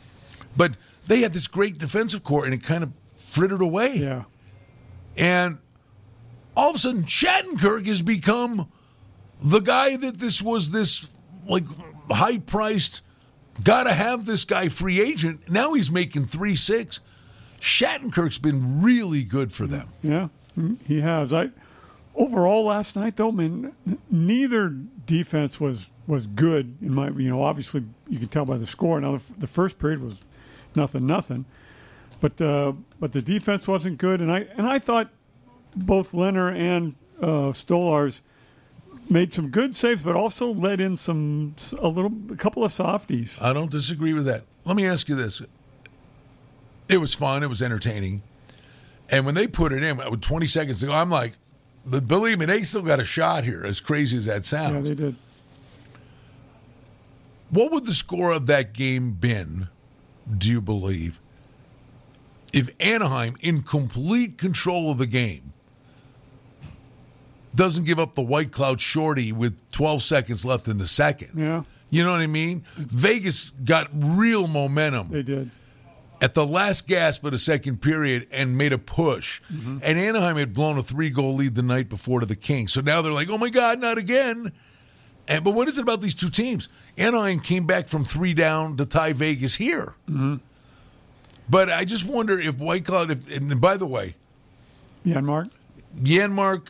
but 0.58 0.72
they 1.08 1.22
had 1.22 1.34
this 1.34 1.48
great 1.48 1.77
defensive 1.77 2.24
core, 2.24 2.46
and 2.46 2.53
it 2.53 2.63
kind 2.63 2.84
of 2.84 2.92
frittered 3.15 3.62
away. 3.62 3.98
Yeah. 3.98 4.24
And 5.18 5.60
all 6.56 6.70
of 6.70 6.75
a 6.75 6.80
sudden, 6.80 7.03
Shattenkirk 7.03 7.88
has 7.88 8.01
become 8.01 8.72
the 9.42 9.60
guy 9.60 9.98
that 9.98 10.20
this 10.20 10.42
was 10.42 10.70
this 10.70 11.08
like 11.48 11.65
high 12.10 12.38
priced, 12.38 13.01
gotta 13.63 13.94
have 13.94 14.25
this 14.25 14.46
guy 14.46 14.70
free 14.70 15.01
agent. 15.01 15.50
Now 15.50 15.74
he's 15.74 15.92
making 15.92 16.25
three 16.25 16.56
six. 16.56 17.00
Shattenkirk's 17.60 18.38
been 18.38 18.82
really 18.82 19.24
good 19.24 19.51
for 19.51 19.68
them. 19.68 19.89
Yeah, 20.01 20.27
mm, 20.58 20.77
he 20.86 21.01
has. 21.01 21.34
I 21.34 21.50
overall 22.15 22.65
last 22.65 22.96
night 22.96 23.15
though, 23.15 23.32
man, 23.32 23.74
neither 24.10 24.70
defense 24.70 25.60
was 25.60 25.88
was 26.08 26.27
good 26.27 26.77
in 26.82 26.93
my. 26.93 27.10
You 27.10 27.29
know, 27.29 27.43
obviously 27.43 27.84
you 28.10 28.20
can 28.20 28.27
tell 28.27 28.46
by 28.46 28.58
the 28.58 28.67
score. 28.67 29.00
Now 29.00 29.17
the, 29.17 29.34
the 29.39 29.48
first 29.48 29.79
period 29.79 30.01
was 30.01 30.17
nothing, 30.75 31.05
nothing, 31.05 31.46
but 32.20 32.39
uh, 32.41 32.74
but 33.00 33.12
the 33.12 33.22
defense 33.22 33.67
wasn't 33.67 33.98
good, 33.98 34.22
and 34.22 34.32
I 34.32 34.48
and 34.58 34.67
I 34.67 34.79
thought 34.79 35.10
both 35.75 36.13
Leonard 36.13 36.58
and 36.58 36.96
uh, 37.22 37.51
Stolarz 37.51 38.22
made 39.10 39.34
some 39.34 39.50
good 39.50 39.75
saves, 39.75 40.01
but 40.01 40.15
also 40.15 40.53
let 40.53 40.79
in 40.79 40.96
some 40.98 41.55
a 41.79 41.88
little 41.88 42.12
a 42.32 42.36
couple 42.36 42.63
of 42.63 42.72
softies. 42.72 43.38
I 43.41 43.53
don't 43.53 43.72
disagree 43.72 44.13
with 44.13 44.25
that. 44.25 44.43
Let 44.65 44.75
me 44.75 44.86
ask 44.86 45.10
you 45.10 45.15
this. 45.15 45.41
It 46.89 46.98
was 46.98 47.13
fun, 47.13 47.43
it 47.43 47.50
was 47.50 47.62
entertaining. 47.62 48.24
And 49.10 49.25
when 49.25 49.36
they 49.36 49.48
put 49.48 49.72
it 49.74 49.84
in 49.84 49.98
with 49.98 50.22
20 50.22 50.48
seconds 50.48 50.79
to 50.82 50.88
go, 50.88 50.93
I'm 50.93 51.10
like, 51.10 51.34
but 51.86 52.08
believe 52.08 52.40
me, 52.40 52.46
they 52.46 52.63
still 52.63 52.82
got 52.82 53.00
a 53.00 53.06
shot 53.06 53.44
here, 53.44 53.63
as 53.66 53.80
crazy 53.80 54.18
as 54.18 54.25
that 54.25 54.46
sounds. 54.46 54.90
Yeah, 54.90 54.96
they 54.96 55.02
did. 55.02 55.16
What 57.50 57.72
would 57.72 57.86
the 57.86 57.94
score 57.94 58.32
of 58.32 58.48
that 58.48 58.74
game 58.74 59.12
been, 59.12 59.68
do 60.36 60.50
you 60.50 60.62
believe, 60.62 61.20
if 62.52 62.70
Anaheim, 62.80 63.36
in 63.42 63.62
complete 63.62 64.38
control 64.38 64.90
of 64.90 64.98
the 64.98 65.06
game, 65.06 65.54
doesn't 67.56 67.84
give 67.84 68.00
up 68.00 68.16
the 68.16 68.24
Whitecloud 68.24 68.80
shorty 68.80 69.32
with 69.32 69.60
12 69.72 70.02
seconds 70.02 70.44
left 70.46 70.68
in 70.68 70.80
the 70.80 70.88
second? 70.88 71.40
Yeah, 71.40 71.63
You 71.92 72.04
know 72.04 72.12
what 72.12 72.22
I 72.22 72.28
mean? 72.28 72.63
Vegas 72.75 73.52
got 73.52 73.90
real 73.94 74.48
momentum 74.48 75.10
they 75.10 75.22
did. 75.22 75.52
At 76.24 76.36
the 76.36 76.48
last 76.48 76.88
gasp 76.88 77.25
of 77.25 77.34
the 77.34 77.38
second 77.38 77.82
period 77.82 78.27
and 78.32 78.58
made 78.58 78.72
a 78.72 78.77
push. 78.77 79.42
Mm-hmm. 79.51 79.80
And 79.84 80.00
Anaheim 80.00 80.38
had 80.38 80.53
blown 80.53 80.77
a 80.77 80.82
three 80.82 81.10
goal 81.10 81.34
lead 81.36 81.56
the 81.56 81.62
night 81.62 81.89
before 81.89 82.22
to 82.22 82.25
the 82.25 82.38
Kings. 82.38 82.72
So 82.72 82.80
now 82.80 83.01
they're 83.01 83.12
like, 83.12 83.30
oh 83.30 83.38
my 83.38 83.50
God, 83.50 83.82
not 83.82 83.98
again. 83.98 84.53
And 85.27 85.44
But 85.44 85.51
what 85.51 85.68
is 85.68 85.77
it 85.77 85.82
about 85.82 86.00
these 86.00 86.15
two 86.15 86.30
teams? 86.30 86.70
Anaheim 86.98 87.42
came 87.42 87.65
back 87.65 87.88
from 87.88 88.06
three 88.06 88.34
down 88.34 88.77
to 88.77 88.86
tie 88.86 89.12
Vegas 89.12 89.56
here. 89.56 89.96
Mm-hmm. 90.10 90.36
But 91.50 91.70
I 91.70 91.84
just 91.84 92.06
wonder 92.08 92.39
if 92.39 92.56
Whitecloud, 92.56 93.10
if, 93.10 93.36
and 93.36 93.60
by 93.60 93.75
the 93.75 93.86
way, 93.86 94.15
Yeah, 95.03 95.18
and 95.18 95.27
Mark. 95.27 95.50
Janmark 96.01 96.70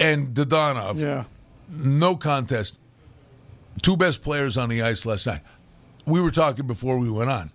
and 0.00 0.30
Dadonov, 0.30 0.98
Yeah, 0.98 1.24
no 1.70 2.16
contest. 2.16 2.76
Two 3.82 3.96
best 3.96 4.20
players 4.22 4.58
on 4.58 4.68
the 4.68 4.82
ice 4.82 5.06
last 5.06 5.28
night. 5.28 5.42
We 6.06 6.20
were 6.20 6.32
talking 6.32 6.66
before 6.66 6.98
we 6.98 7.08
went 7.08 7.30
on. 7.30 7.52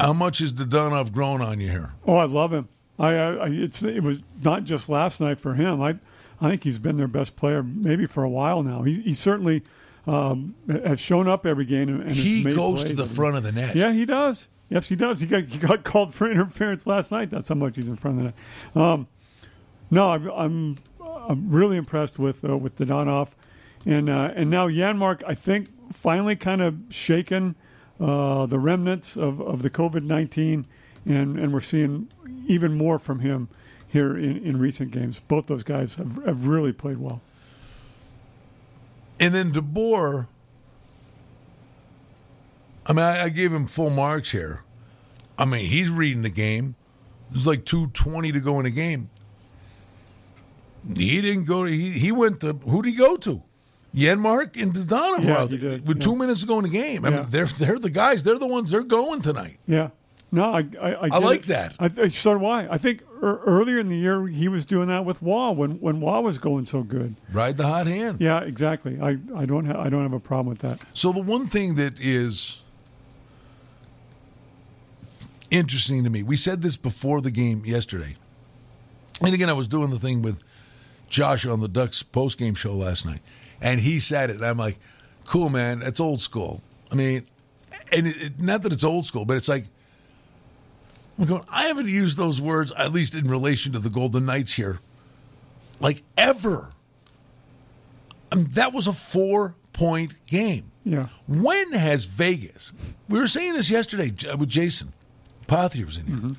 How 0.00 0.12
much 0.12 0.38
has 0.38 0.52
Dadonov 0.52 1.12
grown 1.12 1.42
on 1.42 1.60
you 1.60 1.68
here? 1.68 1.92
Oh, 2.06 2.16
I 2.16 2.24
love 2.24 2.52
him. 2.52 2.68
I, 2.98 3.14
I 3.14 3.46
it 3.48 4.02
was 4.02 4.22
not 4.42 4.64
just 4.64 4.88
last 4.88 5.20
night 5.20 5.40
for 5.40 5.54
him. 5.54 5.80
I 5.80 5.96
I 6.40 6.50
think 6.50 6.64
he's 6.64 6.78
been 6.78 6.96
their 6.96 7.08
best 7.08 7.36
player 7.36 7.62
maybe 7.62 8.06
for 8.06 8.22
a 8.22 8.28
while 8.28 8.62
now. 8.62 8.82
He, 8.82 9.00
he 9.00 9.14
certainly 9.14 9.62
um, 10.06 10.54
has 10.68 11.00
shown 11.00 11.28
up 11.28 11.44
every 11.44 11.64
game 11.64 11.88
and, 11.88 12.02
and 12.02 12.16
He 12.16 12.42
goes 12.42 12.84
to 12.84 12.94
the 12.94 13.06
front 13.06 13.36
of 13.36 13.42
the 13.42 13.52
net. 13.52 13.76
Yeah, 13.76 13.92
he 13.92 14.04
does. 14.06 14.48
Yes, 14.68 14.88
he 14.88 14.96
does. 14.96 15.20
He 15.20 15.26
got 15.26 15.44
he 15.44 15.58
got 15.58 15.84
called 15.84 16.14
for 16.14 16.30
interference 16.30 16.86
last 16.86 17.12
night. 17.12 17.30
That's 17.30 17.48
how 17.48 17.54
much 17.54 17.76
he's 17.76 17.88
in 17.88 17.96
front 17.96 18.18
of 18.18 18.24
the 18.24 18.78
net. 18.78 18.84
Um, 18.84 19.08
no, 19.90 20.12
I'm, 20.12 20.28
I'm 20.30 20.76
I'm 21.28 21.50
really 21.50 21.76
impressed 21.76 22.18
with 22.18 22.44
uh, 22.44 22.56
with 22.56 22.76
Donov, 22.76 23.32
and 23.84 24.08
uh, 24.08 24.32
and 24.34 24.48
now 24.48 24.68
Janmark. 24.68 25.22
I 25.26 25.34
think 25.34 25.68
finally 25.92 26.36
kind 26.36 26.62
of 26.62 26.78
shaken 26.88 27.56
uh, 28.00 28.46
the 28.46 28.58
remnants 28.58 29.16
of, 29.16 29.40
of 29.40 29.62
the 29.62 29.70
COVID 29.70 30.04
nineteen, 30.04 30.66
and 31.04 31.38
and 31.38 31.52
we're 31.52 31.60
seeing 31.60 32.08
even 32.46 32.74
more 32.74 32.98
from 32.98 33.20
him 33.20 33.48
here 33.86 34.16
in, 34.16 34.38
in 34.44 34.58
recent 34.58 34.90
games. 34.90 35.20
Both 35.28 35.46
those 35.46 35.62
guys 35.62 35.96
have, 35.96 36.24
have 36.24 36.46
really 36.46 36.72
played 36.72 36.98
well. 36.98 37.20
And 39.18 39.34
then 39.34 39.52
DeBoer, 39.52 40.28
I 42.86 42.92
mean, 42.92 43.04
I, 43.04 43.24
I 43.24 43.28
gave 43.28 43.52
him 43.52 43.66
full 43.66 43.90
marks 43.90 44.30
here. 44.30 44.62
I 45.38 45.44
mean, 45.44 45.68
he's 45.68 45.90
reading 45.90 46.22
the 46.22 46.30
game. 46.30 46.76
There's 47.30 47.46
like 47.46 47.64
220 47.64 48.32
to 48.32 48.40
go 48.40 48.58
in 48.58 48.64
the 48.64 48.70
game. 48.70 49.10
He 50.96 51.20
didn't 51.20 51.44
go 51.44 51.64
to, 51.64 51.70
he, 51.70 51.90
he 51.90 52.12
went 52.12 52.40
to, 52.40 52.54
who 52.54 52.82
did 52.82 52.90
he 52.90 52.96
go 52.96 53.16
to? 53.18 53.42
Janmark 53.94 54.60
and 54.60 54.72
Dadonov 54.72 55.24
Yeah, 55.24 55.30
were 55.30 55.38
out 55.38 55.50
there 55.50 55.70
with 55.84 55.96
yeah. 55.96 56.02
two 56.02 56.16
minutes 56.16 56.42
to 56.42 56.46
go 56.46 56.58
in 56.58 56.64
the 56.64 56.70
game. 56.70 57.04
I 57.04 57.10
mean, 57.10 57.26
they're, 57.28 57.46
they're 57.46 57.78
the 57.78 57.90
guys. 57.90 58.22
They're 58.22 58.38
the 58.38 58.46
ones, 58.46 58.70
they're 58.70 58.82
going 58.82 59.22
tonight. 59.22 59.58
Yeah. 59.66 59.90
No, 60.32 60.44
I 60.54 60.58
I, 60.80 61.02
I, 61.02 61.08
get 61.08 61.22
like 61.22 61.40
it. 61.40 61.46
that. 61.46 61.74
I, 61.80 61.90
I 62.02 62.06
so 62.06 62.38
do 62.38 62.46
I. 62.46 62.74
I 62.74 62.78
think 62.78 63.02
er, 63.20 63.40
earlier 63.44 63.78
in 63.80 63.88
the 63.88 63.96
year 63.98 64.28
he 64.28 64.46
was 64.46 64.64
doing 64.64 64.86
that 64.86 65.04
with 65.04 65.20
Wah 65.22 65.50
when 65.50 65.80
when 65.80 66.00
Wah 66.00 66.20
was 66.20 66.38
going 66.38 66.66
so 66.66 66.84
good. 66.84 67.16
Ride 67.32 67.56
the 67.56 67.66
hot 67.66 67.88
hand. 67.88 68.20
Yeah, 68.20 68.40
exactly. 68.40 69.00
I, 69.00 69.18
I 69.34 69.44
don't 69.44 69.64
ha- 69.66 69.80
I 69.82 69.88
don't 69.88 70.02
have 70.02 70.12
a 70.12 70.20
problem 70.20 70.46
with 70.46 70.60
that. 70.60 70.78
So 70.94 71.10
the 71.10 71.20
one 71.20 71.48
thing 71.48 71.74
that 71.74 71.98
is 71.98 72.60
interesting 75.50 76.04
to 76.04 76.10
me, 76.10 76.22
we 76.22 76.36
said 76.36 76.62
this 76.62 76.76
before 76.76 77.20
the 77.20 77.32
game 77.32 77.64
yesterday. 77.64 78.14
And 79.22 79.34
again, 79.34 79.50
I 79.50 79.52
was 79.54 79.66
doing 79.68 79.90
the 79.90 79.98
thing 79.98 80.22
with 80.22 80.38
Josh 81.08 81.44
on 81.44 81.60
the 81.60 81.68
Ducks 81.68 82.02
post 82.04 82.38
game 82.38 82.54
show 82.54 82.72
last 82.72 83.04
night, 83.04 83.20
and 83.60 83.80
he 83.80 84.00
said 84.00 84.30
it. 84.30 84.36
And 84.36 84.44
I'm 84.44 84.58
like, 84.58 84.78
cool, 85.26 85.48
man. 85.48 85.80
That's 85.80 86.00
old 86.00 86.20
school. 86.20 86.62
I 86.90 86.94
mean, 86.94 87.26
and 87.92 88.06
it, 88.06 88.22
it, 88.22 88.40
not 88.40 88.62
that 88.62 88.72
it's 88.72 88.84
old 88.84 89.06
school, 89.06 89.24
but 89.24 89.36
it's 89.36 89.48
like, 89.48 89.64
I'm 91.18 91.26
going, 91.26 91.44
I 91.50 91.64
haven't 91.64 91.88
used 91.88 92.16
those 92.16 92.40
words, 92.40 92.72
at 92.76 92.92
least 92.92 93.14
in 93.14 93.28
relation 93.28 93.72
to 93.72 93.78
the 93.78 93.90
Golden 93.90 94.24
Knights 94.24 94.54
here, 94.54 94.80
like 95.78 96.02
ever. 96.16 96.72
I 98.32 98.36
mean, 98.36 98.48
that 98.52 98.72
was 98.72 98.86
a 98.86 98.92
four 98.92 99.54
point 99.72 100.14
game. 100.26 100.70
Yeah. 100.84 101.08
When 101.28 101.72
has 101.72 102.06
Vegas? 102.06 102.72
We 103.08 103.18
were 103.18 103.28
saying 103.28 103.54
this 103.54 103.68
yesterday 103.68 104.12
with 104.36 104.48
Jason. 104.48 104.92
Pothier 105.46 105.84
was 105.84 105.98
in 105.98 106.06
here. 106.06 106.16
Mm-hmm. 106.16 106.32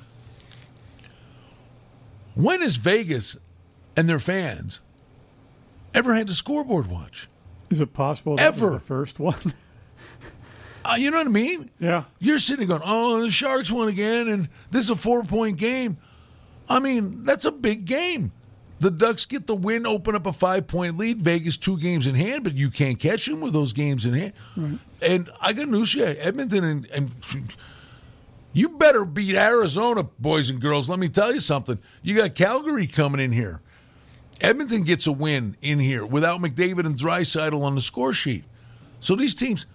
When 2.34 2.62
has 2.62 2.76
Vegas 2.76 3.36
and 3.96 4.08
their 4.08 4.18
fans 4.18 4.80
ever 5.94 6.14
had 6.14 6.28
a 6.28 6.34
scoreboard 6.34 6.86
watch? 6.88 7.28
Is 7.70 7.80
it 7.80 7.92
possible 7.92 8.36
that 8.36 8.46
Ever. 8.46 8.70
the 8.70 8.80
first 8.80 9.18
one? 9.18 9.54
Uh, 10.84 10.96
you 10.96 11.12
know 11.12 11.18
what 11.18 11.28
I 11.28 11.30
mean? 11.30 11.70
yeah. 11.78 12.02
You're 12.18 12.40
sitting 12.40 12.66
going, 12.66 12.82
oh, 12.84 13.20
the 13.22 13.30
Sharks 13.30 13.70
won 13.70 13.86
again, 13.86 14.26
and 14.26 14.48
this 14.72 14.82
is 14.82 14.90
a 14.90 14.96
four 14.96 15.22
point 15.22 15.56
game. 15.56 15.96
I 16.68 16.80
mean, 16.80 17.24
that's 17.24 17.44
a 17.44 17.52
big 17.52 17.84
game. 17.84 18.32
The 18.80 18.90
Ducks 18.90 19.24
get 19.26 19.46
the 19.46 19.54
win, 19.54 19.86
open 19.86 20.16
up 20.16 20.26
a 20.26 20.32
five 20.32 20.66
point 20.66 20.98
lead. 20.98 21.18
Vegas 21.22 21.56
two 21.56 21.78
games 21.78 22.08
in 22.08 22.16
hand, 22.16 22.42
but 22.42 22.54
you 22.54 22.68
can't 22.68 22.98
catch 22.98 23.26
them 23.26 23.40
with 23.40 23.52
those 23.52 23.72
games 23.72 24.04
in 24.04 24.14
hand. 24.14 24.80
And 25.00 25.30
I 25.40 25.52
got 25.52 25.68
news 25.68 25.92
for 25.92 26.00
Edmonton, 26.02 26.64
and, 26.64 26.90
and 26.90 27.10
you 28.52 28.70
better 28.70 29.04
beat 29.04 29.36
Arizona, 29.36 30.02
boys 30.18 30.50
and 30.50 30.60
girls. 30.60 30.88
Let 30.88 30.98
me 30.98 31.08
tell 31.08 31.32
you 31.32 31.38
something. 31.38 31.78
You 32.02 32.16
got 32.16 32.34
Calgary 32.34 32.88
coming 32.88 33.20
in 33.20 33.30
here. 33.30 33.60
Edmonton 34.42 34.82
gets 34.82 35.06
a 35.06 35.12
win 35.12 35.56
in 35.62 35.78
here 35.78 36.04
without 36.04 36.40
McDavid 36.40 36.84
and 36.84 36.96
Draisaitl 36.96 37.62
on 37.62 37.74
the 37.74 37.80
score 37.80 38.12
sheet. 38.12 38.44
So 39.00 39.14
these 39.14 39.34
teams, 39.34 39.66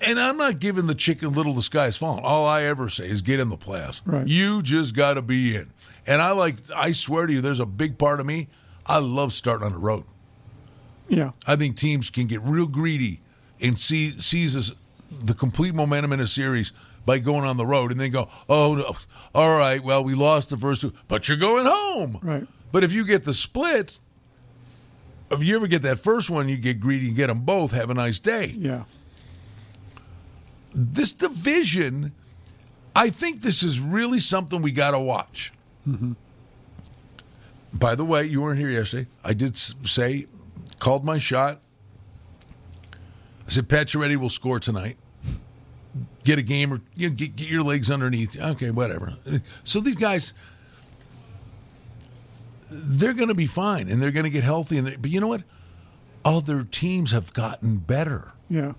and 0.00 0.18
I'm 0.18 0.36
not 0.36 0.60
giving 0.60 0.86
the 0.86 0.94
chicken 0.94 1.32
little 1.32 1.52
the 1.52 1.62
sky's 1.62 1.96
falling. 1.96 2.24
All 2.24 2.46
I 2.46 2.62
ever 2.62 2.88
say 2.88 3.08
is 3.08 3.20
get 3.20 3.40
in 3.40 3.50
the 3.50 3.56
playoffs. 3.56 4.00
Right. 4.06 4.26
You 4.26 4.62
just 4.62 4.94
got 4.94 5.14
to 5.14 5.22
be 5.22 5.56
in. 5.56 5.70
And 6.06 6.22
I 6.22 6.30
like, 6.32 6.56
I 6.74 6.92
swear 6.92 7.26
to 7.26 7.32
you, 7.32 7.40
there's 7.40 7.60
a 7.60 7.66
big 7.66 7.98
part 7.98 8.20
of 8.20 8.26
me. 8.26 8.48
I 8.86 8.98
love 8.98 9.32
starting 9.32 9.66
on 9.66 9.72
the 9.72 9.78
road. 9.78 10.04
Yeah. 11.08 11.32
I 11.46 11.56
think 11.56 11.76
teams 11.76 12.08
can 12.08 12.28
get 12.28 12.40
real 12.42 12.66
greedy 12.66 13.20
and 13.60 13.78
see 13.78 14.16
seize 14.18 14.72
the 15.10 15.34
complete 15.34 15.74
momentum 15.74 16.12
in 16.12 16.20
a 16.20 16.28
series 16.28 16.72
by 17.04 17.18
going 17.18 17.44
on 17.44 17.56
the 17.56 17.66
road, 17.66 17.90
and 17.90 17.98
then 18.00 18.10
go, 18.10 18.28
oh 18.48 18.74
no, 18.74 18.96
all 19.34 19.58
right, 19.58 19.82
well 19.82 20.04
we 20.04 20.14
lost 20.14 20.50
the 20.50 20.56
first 20.56 20.82
two, 20.82 20.92
but 21.08 21.28
you're 21.28 21.36
going 21.36 21.66
home. 21.66 22.18
Right. 22.22 22.46
But 22.72 22.84
if 22.84 22.92
you 22.92 23.04
get 23.04 23.24
the 23.24 23.34
split, 23.34 23.98
if 25.30 25.42
you 25.42 25.56
ever 25.56 25.66
get 25.66 25.82
that 25.82 25.98
first 26.00 26.30
one, 26.30 26.48
you 26.48 26.56
get 26.56 26.80
greedy 26.80 27.08
and 27.08 27.16
get 27.16 27.26
them 27.28 27.40
both. 27.40 27.72
Have 27.72 27.90
a 27.90 27.94
nice 27.94 28.18
day 28.18 28.54
Yeah. 28.56 28.84
this 30.74 31.12
division, 31.12 32.12
I 32.94 33.10
think 33.10 33.42
this 33.42 33.62
is 33.62 33.80
really 33.80 34.20
something 34.20 34.62
we 34.62 34.72
got 34.72 34.92
to 34.92 34.98
watch. 35.00 35.52
Mm-hmm. 35.88 36.12
by 37.72 37.94
the 37.94 38.04
way, 38.04 38.24
you 38.24 38.42
weren't 38.42 38.58
here 38.58 38.68
yesterday. 38.70 39.08
I 39.24 39.32
did 39.32 39.56
say, 39.56 40.26
called 40.78 41.04
my 41.04 41.18
shot. 41.18 41.60
I 42.92 43.50
said, 43.50 43.68
Pacioretty 43.68 44.16
will 44.16 44.28
score 44.30 44.60
tonight. 44.60 44.96
Get 46.22 46.38
a 46.38 46.42
game 46.42 46.72
or 46.72 46.80
you 46.94 47.08
know, 47.08 47.14
get, 47.14 47.34
get 47.34 47.48
your 47.48 47.62
legs 47.62 47.90
underneath. 47.90 48.38
Okay, 48.38 48.70
whatever. 48.70 49.14
So 49.64 49.80
these 49.80 49.96
guys, 49.96 50.34
they're 52.70 53.14
going 53.14 53.28
to 53.28 53.34
be 53.34 53.46
fine 53.46 53.88
and 53.88 54.00
they're 54.00 54.10
going 54.10 54.24
to 54.24 54.30
get 54.30 54.44
healthy. 54.44 54.78
And 54.78 55.00
but 55.00 55.10
you 55.10 55.20
know 55.20 55.28
what? 55.28 55.42
Other 56.24 56.64
teams 56.64 57.12
have 57.12 57.32
gotten 57.32 57.78
better. 57.78 58.32
Yeah. 58.48 58.72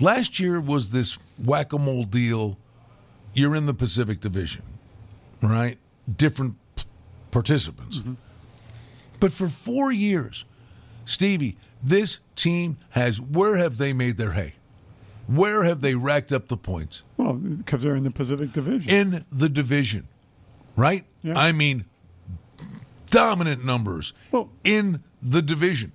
Last 0.00 0.40
year 0.40 0.60
was 0.60 0.90
this 0.90 1.18
whack 1.42 1.72
a 1.72 1.78
mole 1.78 2.04
deal. 2.04 2.58
You're 3.34 3.54
in 3.54 3.66
the 3.66 3.74
Pacific 3.74 4.20
Division, 4.20 4.62
right? 5.40 5.78
Different 6.16 6.56
p- 6.76 6.84
participants. 7.30 7.98
Mm-hmm. 7.98 8.14
But 9.20 9.32
for 9.32 9.48
four 9.48 9.92
years, 9.92 10.44
Stevie, 11.04 11.56
this 11.82 12.18
team 12.36 12.78
has, 12.90 13.20
where 13.20 13.56
have 13.56 13.78
they 13.78 13.92
made 13.92 14.16
their 14.16 14.32
hay? 14.32 14.54
Where 15.26 15.62
have 15.62 15.80
they 15.80 15.94
racked 15.94 16.32
up 16.32 16.48
the 16.48 16.56
points? 16.56 17.04
Well, 17.16 17.34
because 17.34 17.82
they're 17.82 17.94
in 17.94 18.02
the 18.02 18.10
Pacific 18.10 18.52
Division. 18.52 18.90
In 18.90 19.24
the 19.30 19.48
division, 19.48 20.08
right? 20.76 21.04
Yeah. 21.22 21.38
I 21.38 21.52
mean, 21.52 21.84
dominant 23.12 23.64
numbers 23.64 24.12
Well- 24.32 24.50
in 24.64 25.02
the 25.22 25.40
division. 25.40 25.92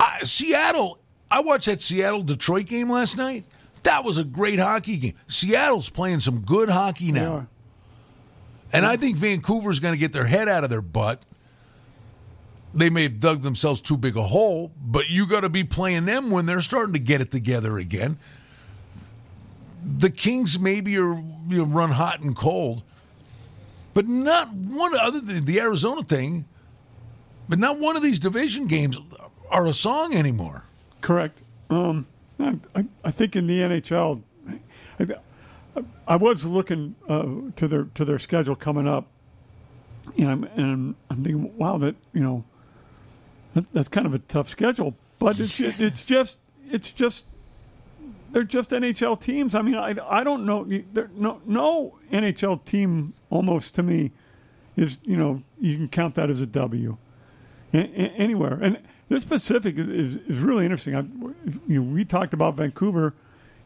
I, 0.00 0.20
Seattle, 0.22 0.98
I 1.30 1.40
watched 1.40 1.66
that 1.66 1.82
Seattle 1.82 2.22
Detroit 2.22 2.66
game 2.66 2.90
last 2.90 3.18
night. 3.18 3.44
That 3.82 4.02
was 4.04 4.16
a 4.16 4.24
great 4.24 4.58
hockey 4.58 4.96
game. 4.96 5.14
Seattle's 5.28 5.90
playing 5.90 6.20
some 6.20 6.40
good 6.40 6.70
hockey 6.70 7.12
now. 7.12 7.48
And 8.72 8.86
I 8.86 8.96
think 8.96 9.16
Vancouver's 9.18 9.78
going 9.78 9.92
to 9.92 9.98
get 9.98 10.12
their 10.12 10.26
head 10.26 10.48
out 10.48 10.64
of 10.64 10.70
their 10.70 10.82
butt. 10.82 11.26
They 12.72 12.90
may 12.90 13.04
have 13.04 13.20
dug 13.20 13.42
themselves 13.42 13.80
too 13.80 13.96
big 13.96 14.16
a 14.16 14.22
hole, 14.22 14.72
but 14.84 15.08
you 15.08 15.28
got 15.28 15.42
to 15.42 15.48
be 15.48 15.62
playing 15.62 16.06
them 16.06 16.30
when 16.30 16.46
they're 16.46 16.60
starting 16.62 16.94
to 16.94 16.98
get 16.98 17.20
it 17.20 17.30
together 17.30 17.78
again. 17.78 18.18
The 19.84 20.10
Kings 20.10 20.58
maybe 20.58 20.96
are 20.98 21.14
you 21.14 21.58
know, 21.58 21.64
run 21.66 21.90
hot 21.90 22.22
and 22.22 22.34
cold, 22.34 22.82
but 23.94 24.06
not 24.06 24.52
one 24.52 24.94
other 24.96 25.20
than 25.20 25.44
the 25.44 25.60
Arizona 25.60 26.02
thing. 26.02 26.44
But 27.48 27.58
not 27.58 27.78
one 27.78 27.94
of 27.94 28.02
these 28.02 28.18
division 28.18 28.66
games 28.66 28.98
are 29.50 29.66
a 29.66 29.72
song 29.74 30.14
anymore. 30.14 30.64
Correct. 31.02 31.42
Um, 31.68 32.06
I, 32.38 32.58
I- 33.04 33.10
think 33.10 33.36
in 33.36 33.46
the 33.46 33.58
NHL, 33.60 34.22
I, 34.98 35.06
I 36.08 36.16
was 36.16 36.44
looking 36.44 36.94
uh, 37.08 37.52
to 37.56 37.68
their 37.68 37.84
to 37.94 38.04
their 38.04 38.18
schedule 38.18 38.56
coming 38.56 38.88
up, 38.88 39.06
and 40.16 40.30
I'm 40.30 40.44
and 40.44 40.94
I'm 41.10 41.22
thinking, 41.22 41.56
wow, 41.58 41.76
that 41.78 41.96
you 42.12 42.22
know, 42.22 42.44
that, 43.54 43.70
that's 43.72 43.88
kind 43.88 44.06
of 44.06 44.14
a 44.14 44.18
tough 44.20 44.48
schedule. 44.48 44.96
But 45.18 45.38
it's 45.38 45.60
it's 45.60 46.04
just 46.04 46.38
it's 46.70 46.92
just 46.92 47.26
they're 48.34 48.42
just 48.42 48.70
NHL 48.70 49.20
teams. 49.20 49.54
I 49.54 49.62
mean, 49.62 49.76
I, 49.76 49.94
I 50.08 50.24
don't 50.24 50.44
know. 50.44 50.64
There, 50.92 51.08
no 51.14 51.40
no 51.46 51.98
NHL 52.12 52.64
team 52.64 53.14
almost 53.30 53.76
to 53.76 53.82
me 53.84 54.10
is 54.76 54.98
you 55.04 55.16
know 55.16 55.44
you 55.60 55.76
can 55.76 55.88
count 55.88 56.16
that 56.16 56.30
as 56.30 56.40
a 56.40 56.46
W 56.46 56.96
a- 57.72 57.78
a- 57.78 58.12
anywhere. 58.18 58.58
And 58.60 58.80
this 59.08 59.22
Pacific 59.22 59.78
is, 59.78 60.16
is, 60.16 60.38
really 60.38 60.64
interesting. 60.64 60.96
I, 60.96 61.02
you 61.68 61.80
know, 61.80 61.94
we 61.94 62.04
talked 62.04 62.34
about 62.34 62.56
Vancouver, 62.56 63.14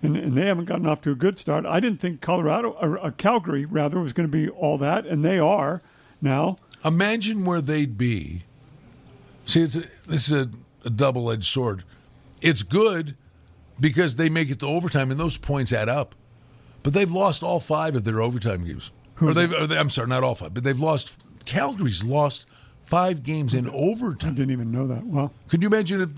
and, 0.02 0.14
and 0.18 0.37
they 0.37 0.46
haven't 0.46 0.66
gotten 0.66 0.87
off 0.87 1.00
to 1.02 1.12
a 1.12 1.14
good 1.14 1.38
start. 1.38 1.64
I 1.64 1.81
didn't 1.81 2.00
think 2.00 2.20
Colorado, 2.20 2.72
or 2.72 2.98
uh, 2.98 3.11
Calgary 3.12 3.64
rather, 3.64 3.98
was 3.98 4.12
going 4.12 4.28
to 4.28 4.33
be 4.33 4.50
all 4.50 4.76
that, 4.76 5.07
and 5.07 5.24
they 5.24 5.38
are 5.38 5.81
now. 6.20 6.59
Imagine 6.85 7.46
where 7.46 7.62
they'd 7.62 7.96
be. 7.96 8.42
See, 9.46 9.62
it's 9.62 9.76
a, 9.76 9.85
this 10.07 10.31
is 10.31 10.33
a, 10.33 10.50
a 10.85 10.90
double 10.90 11.31
edged 11.31 11.46
sword. 11.46 11.85
It's 12.42 12.62
good 12.62 13.16
because 13.80 14.16
they 14.16 14.28
make 14.28 14.50
it 14.50 14.60
to 14.60 14.66
overtime 14.66 15.10
and 15.10 15.18
those 15.18 15.36
points 15.36 15.72
add 15.72 15.88
up. 15.88 16.14
But 16.82 16.94
they've 16.94 17.10
lost 17.10 17.42
all 17.42 17.60
five 17.60 17.96
of 17.96 18.04
their 18.04 18.20
overtime 18.20 18.64
games. 18.64 18.92
Or 19.20 19.34
they've, 19.34 19.52
or 19.52 19.66
they, 19.66 19.76
I'm 19.76 19.90
sorry, 19.90 20.08
not 20.08 20.22
all 20.22 20.34
five, 20.36 20.54
but 20.54 20.62
they've 20.64 20.78
lost. 20.78 21.24
Calgary's 21.44 22.04
lost 22.04 22.46
five 22.82 23.22
games 23.22 23.52
in 23.54 23.68
overtime. 23.68 24.32
I 24.32 24.34
didn't 24.34 24.52
even 24.52 24.70
know 24.70 24.86
that. 24.86 25.04
Well, 25.04 25.32
Could 25.48 25.62
you 25.62 25.68
imagine 25.68 26.02
if 26.02 26.16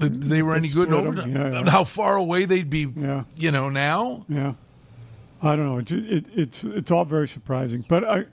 th- 0.00 0.12
mm-hmm. 0.12 0.28
they 0.28 0.42
were 0.42 0.54
any 0.54 0.68
good 0.68 0.88
in 0.88 0.94
overtime? 0.94 1.34
yeah, 1.34 1.62
yeah. 1.62 1.70
How 1.70 1.84
far 1.84 2.16
away 2.16 2.44
they'd 2.46 2.68
be, 2.68 2.88
Yeah. 2.96 3.24
you 3.36 3.50
know, 3.52 3.68
now? 3.70 4.24
yeah, 4.28 4.54
I 5.40 5.54
don't 5.56 5.66
know. 5.66 5.78
It's 5.78 5.92
it, 5.92 6.26
it's 6.34 6.64
it's 6.64 6.90
all 6.90 7.04
very 7.04 7.28
surprising. 7.28 7.84
But 7.86 8.04
I, 8.04 8.24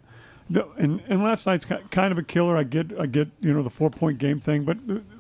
the, 0.50 0.68
and 0.78 1.02
and 1.08 1.24
last 1.24 1.46
night's 1.46 1.66
kind 1.66 2.12
of 2.12 2.18
a 2.18 2.24
killer. 2.24 2.58
I 2.58 2.64
get 2.64 2.98
I 3.00 3.06
get 3.06 3.30
you 3.42 3.54
know 3.54 3.62
the 3.62 3.70
four 3.70 3.90
point 3.90 4.18
game 4.18 4.40
thing, 4.40 4.64
but 4.64 4.78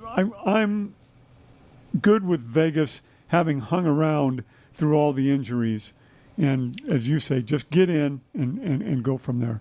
I'm 0.07 0.33
I'm 0.45 0.95
good 2.01 2.25
with 2.25 2.41
Vegas 2.41 3.01
having 3.33 3.59
hung 3.61 3.87
around 3.87 4.43
through 4.75 4.95
all 4.95 5.11
the 5.11 5.31
injuries, 5.31 5.91
and 6.37 6.79
as 6.87 7.07
you 7.09 7.19
say, 7.19 7.41
just 7.41 7.69
get 7.71 7.89
in 7.89 8.21
and, 8.33 8.59
and, 8.59 8.81
and 8.83 9.03
go 9.03 9.17
from 9.17 9.39
there. 9.39 9.59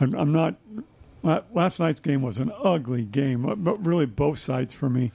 I'm, 0.00 0.14
I'm 0.14 0.32
not. 0.32 0.54
Last 1.52 1.78
night's 1.80 2.00
game 2.00 2.22
was 2.22 2.38
an 2.38 2.50
ugly 2.64 3.02
game, 3.04 3.42
but- 3.62 3.84
really 3.84 4.06
both 4.06 4.38
sides 4.38 4.72
for 4.72 4.88
me. 4.88 5.10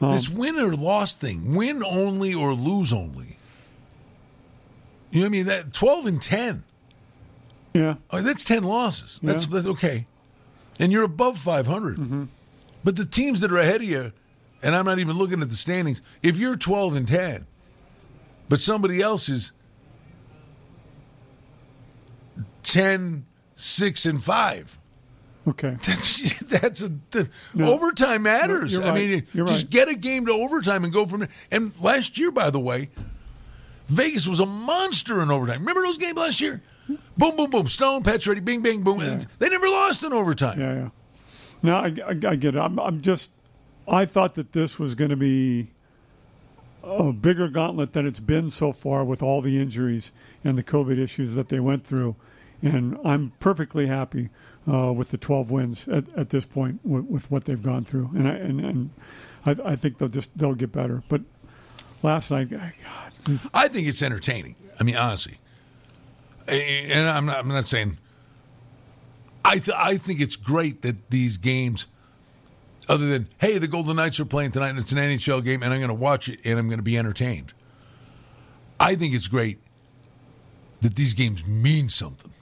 Um, 0.00 0.10
this 0.10 0.28
win 0.28 0.56
or 0.56 0.74
loss 0.74 1.14
thing, 1.14 1.54
win 1.54 1.84
only 1.84 2.34
or 2.34 2.54
lose 2.54 2.92
only. 2.92 3.38
You 5.12 5.20
know 5.20 5.26
what 5.26 5.26
I 5.26 5.28
mean? 5.28 5.46
That 5.46 5.72
12 5.72 6.06
and 6.06 6.20
10. 6.22 6.64
Yeah, 7.74 7.94
Oh, 8.10 8.20
that's 8.20 8.42
10 8.44 8.64
losses. 8.64 9.20
That's, 9.22 9.44
Yeah. 9.46 9.50
that's 9.54 9.66
okay. 9.66 10.06
And 10.80 10.90
you're 10.90 11.04
above 11.04 11.38
500. 11.38 11.96
Mm-hmm. 11.98 12.24
But 12.82 12.96
the 12.96 13.04
teams 13.06 13.40
that 13.42 13.52
are 13.52 13.58
ahead 13.58 13.76
of 13.82 13.88
you, 13.88 14.12
and 14.64 14.74
I'm 14.74 14.84
not 14.84 14.98
even 14.98 15.16
looking 15.16 15.40
at 15.42 15.48
the 15.50 15.54
standings, 15.56 16.02
if 16.22 16.36
you're 16.38 16.56
12 16.56 16.96
and 16.96 17.06
10, 17.06 17.46
but 18.48 18.58
somebody 18.58 19.00
else 19.00 19.28
is 19.28 19.52
10, 22.62 23.26
6 23.56 24.06
and 24.06 24.22
5. 24.22 24.78
okay. 25.48 25.76
That's 25.84 26.40
that's 26.44 26.82
a 26.82 26.88
the, 27.10 27.28
No. 27.54 27.72
overtime 27.72 28.22
matters. 28.22 28.72
You're 28.72 28.82
I 28.84 28.90
right. 28.90 28.94
mean, 28.94 29.26
You're 29.32 29.46
just 29.46 29.64
right. 29.66 29.70
get 29.70 29.88
a 29.88 29.94
game 29.94 30.26
to 30.26 30.32
overtime 30.32 30.84
and 30.84 30.92
go 30.92 31.04
from 31.06 31.20
there. 31.20 31.28
And 31.50 31.72
last 31.80 32.16
year, 32.18 32.30
by 32.30 32.50
the 32.50 32.60
way, 32.60 32.90
Vegas 33.88 34.26
was 34.26 34.40
a 34.40 34.46
monster 34.46 35.20
in 35.22 35.30
overtime. 35.30 35.60
Remember 35.60 35.82
those 35.82 35.98
games 35.98 36.16
last 36.16 36.40
year? 36.40 36.62
Boom, 37.16 37.36
boom, 37.36 37.50
boom. 37.50 37.68
Stone, 37.68 38.02
Pacioretty, 38.02 38.44
bing, 38.44 38.62
bing, 38.62 38.82
boom. 38.82 38.98
They 39.38 39.48
never 39.48 39.66
lost 39.68 40.02
in 40.02 40.12
overtime. 40.12 40.58
Yeah, 40.60 40.74
yeah. 40.74 40.88
No, 41.62 41.76
I, 41.76 41.86
I, 42.06 42.10
I 42.32 42.36
get 42.36 42.54
it. 42.54 42.58
I'm, 42.58 42.78
I'm 42.78 43.00
just, 43.00 43.30
I 43.86 44.06
thought 44.06 44.34
that 44.34 44.52
this 44.52 44.78
was 44.78 44.94
going 44.94 45.10
to 45.10 45.16
be 45.16 45.70
a 46.82 47.12
bigger 47.12 47.48
gauntlet 47.48 47.92
than 47.92 48.06
it's 48.06 48.20
been 48.20 48.50
so 48.50 48.72
far 48.72 49.04
with 49.04 49.22
all 49.22 49.40
the 49.40 49.60
injuries 49.60 50.12
and 50.42 50.56
the 50.56 50.62
COVID 50.62 50.98
issues 50.98 51.34
that 51.34 51.48
they 51.48 51.60
went 51.60 51.86
through. 51.86 52.16
And 52.62 52.98
I'm 53.04 53.32
perfectly 53.40 53.86
happy 53.86 54.30
uh, 54.70 54.92
with 54.92 55.10
the 55.10 55.18
12 55.18 55.50
wins 55.50 55.88
at, 55.88 56.12
at 56.14 56.30
this 56.30 56.44
point 56.44 56.80
with, 56.84 57.04
with 57.04 57.30
what 57.30 57.44
they've 57.44 57.62
gone 57.62 57.84
through. 57.84 58.10
And 58.14 58.28
I, 58.28 58.32
and, 58.32 58.60
and 58.60 58.90
I, 59.44 59.72
I 59.72 59.76
think 59.76 59.98
they'll 59.98 60.08
just, 60.08 60.36
they'll 60.36 60.54
get 60.54 60.72
better. 60.72 61.02
But 61.08 61.22
last 62.02 62.30
night, 62.30 62.50
God, 62.50 62.72
I 63.52 63.68
think 63.68 63.88
it's 63.88 64.02
entertaining. 64.02 64.56
I 64.78 64.84
mean, 64.84 64.96
honestly, 64.96 65.38
and 66.46 67.08
I'm 67.08 67.26
not. 67.26 67.38
I'm 67.38 67.48
not 67.48 67.68
saying. 67.68 67.98
I 69.44 69.58
th- 69.58 69.76
I 69.76 69.96
think 69.96 70.20
it's 70.20 70.36
great 70.36 70.82
that 70.82 71.10
these 71.10 71.38
games, 71.38 71.86
other 72.88 73.06
than 73.08 73.28
hey, 73.38 73.58
the 73.58 73.66
Golden 73.68 73.96
Knights 73.96 74.20
are 74.20 74.24
playing 74.24 74.52
tonight, 74.52 74.70
and 74.70 74.78
it's 74.78 74.92
an 74.92 74.98
NHL 74.98 75.42
game, 75.44 75.62
and 75.62 75.72
I'm 75.72 75.80
going 75.80 75.96
to 75.96 76.02
watch 76.02 76.28
it, 76.28 76.40
and 76.44 76.58
I'm 76.58 76.68
going 76.68 76.78
to 76.78 76.82
be 76.84 76.98
entertained. 76.98 77.52
I 78.80 78.94
think 78.94 79.14
it's 79.14 79.28
great 79.28 79.58
that 80.82 80.96
these 80.96 81.14
games 81.14 81.46
mean 81.46 81.88
something. 81.88 82.32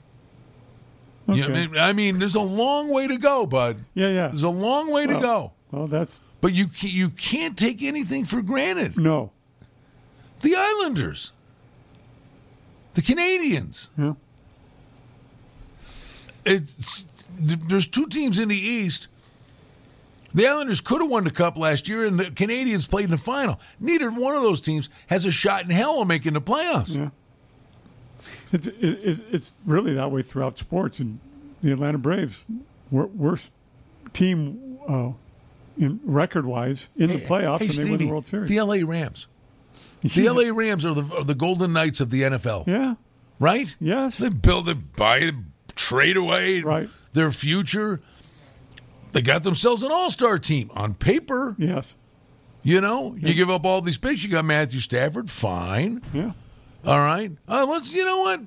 You 1.28 1.42
know 1.42 1.42
I 1.42 1.50
Okay. 1.50 1.66
mean? 1.68 1.78
I 1.78 1.92
mean, 1.92 2.18
there's 2.18 2.35
a 2.35 2.40
long 2.40 2.88
way 2.88 3.07
to 3.07 3.16
go, 3.16 3.46
bud. 3.46 3.85
yeah, 3.94 4.09
yeah. 4.09 4.28
There's 4.28 4.42
a 4.42 4.48
long 4.48 4.90
way 4.90 5.07
to 5.07 5.14
go, 5.20 5.52
Well, 5.70 5.87
that's, 5.87 6.18
but 6.40 6.52
you 6.52 6.66
you 6.81 7.11
can't 7.11 7.57
take 7.57 7.83
anything 7.83 8.24
for 8.24 8.42
granted. 8.42 8.98
no. 8.98 9.31
The 10.40 10.57
Islanders, 10.57 11.31
the 12.94 13.02
Canadiens. 13.02 13.88
Yeah. 13.96 14.14
It's 16.44 17.05
there's 17.38 17.87
two 17.87 18.07
teams 18.09 18.38
in 18.38 18.48
the 18.48 18.57
East. 18.59 19.07
The 20.35 20.47
Islanders 20.47 20.81
could 20.81 21.01
have 21.03 21.11
won 21.11 21.25
the 21.25 21.31
cup 21.31 21.59
last 21.59 21.88
year, 21.88 22.07
and 22.07 22.18
the 22.18 22.25
Canadiens 22.25 22.88
played 22.88 23.05
in 23.05 23.11
the 23.11 23.18
final. 23.18 23.61
Neither 23.79 24.11
one 24.11 24.35
of 24.35 24.42
those 24.42 24.61
teams 24.61 24.88
has 25.09 25.25
a 25.27 25.31
shot 25.33 25.64
in 25.64 25.71
hell 25.71 26.01
of 26.01 26.09
making 26.09 26.33
the 26.33 26.40
playoffs. 26.40 26.97
Yeah. 26.97 27.11
It's, 28.53 28.66
it, 28.66 28.77
it's, 28.81 29.23
it's 29.31 29.55
really 29.64 29.95
that 29.95 30.11
way 30.11 30.23
throughout 30.23 30.59
sports. 30.59 30.99
And 31.01 31.18
the 31.62 31.73
Atlanta 31.73 31.99
Braves, 31.99 32.45
wor- 32.90 33.07
worst 33.07 33.51
team 34.12 34.79
uh, 34.88 35.12
in 35.79 36.01
record 36.05 36.47
wise 36.47 36.88
in 36.97 37.09
the 37.11 37.16
playoffs, 37.18 37.61
Hey, 37.61 37.66
and 37.66 37.75
they 37.75 37.85
win 37.85 37.88
Stevie, 37.88 38.05
the 38.05 38.11
World 38.11 38.27
Series. 38.27 38.49
the 38.49 38.61
LA 38.61 38.77
Rams. 38.87 39.27
The 40.03 40.29
LA 40.29 40.55
Rams 40.55 40.85
are 40.85 40.95
the, 40.95 41.14
are 41.14 41.25
the 41.25 41.35
Golden 41.35 41.73
Knights 41.73 42.01
of 42.01 42.11
the 42.11 42.23
NFL, 42.23 42.66
yeah. 42.66 42.95
right? 43.38 43.75
Yes. 43.81 44.18
They 44.18 44.29
build, 44.31 44.66
they 44.66 44.75
buy, 44.75 45.31
trade 45.77 46.16
away 46.16 46.61
Right. 46.62 46.88
their 47.12 47.31
future. 47.31 48.01
They 49.12 49.22
got 49.22 49.42
themselves 49.42 49.83
an 49.83 49.90
all 49.92 50.11
star 50.11 50.38
team 50.38 50.70
on 50.75 50.94
paper. 50.94 51.55
Yes. 51.59 51.94
You 52.62 52.81
know, 52.81 53.14
you 53.18 53.35
give 53.35 53.51
up 53.51 53.64
all 53.64 53.81
these 53.81 53.98
picks. 53.98 54.22
You 54.22 54.31
got 54.31 54.44
Matthew 54.44 54.81
Stafford, 54.81 55.31
fine. 55.31 56.01
Yeah. 56.12 56.33
All 56.85 57.01
right. 57.01 57.33
Uh, 57.48 57.66
let's. 57.68 57.92
You 57.92 58.05
know 58.05 58.18
what? 58.20 58.40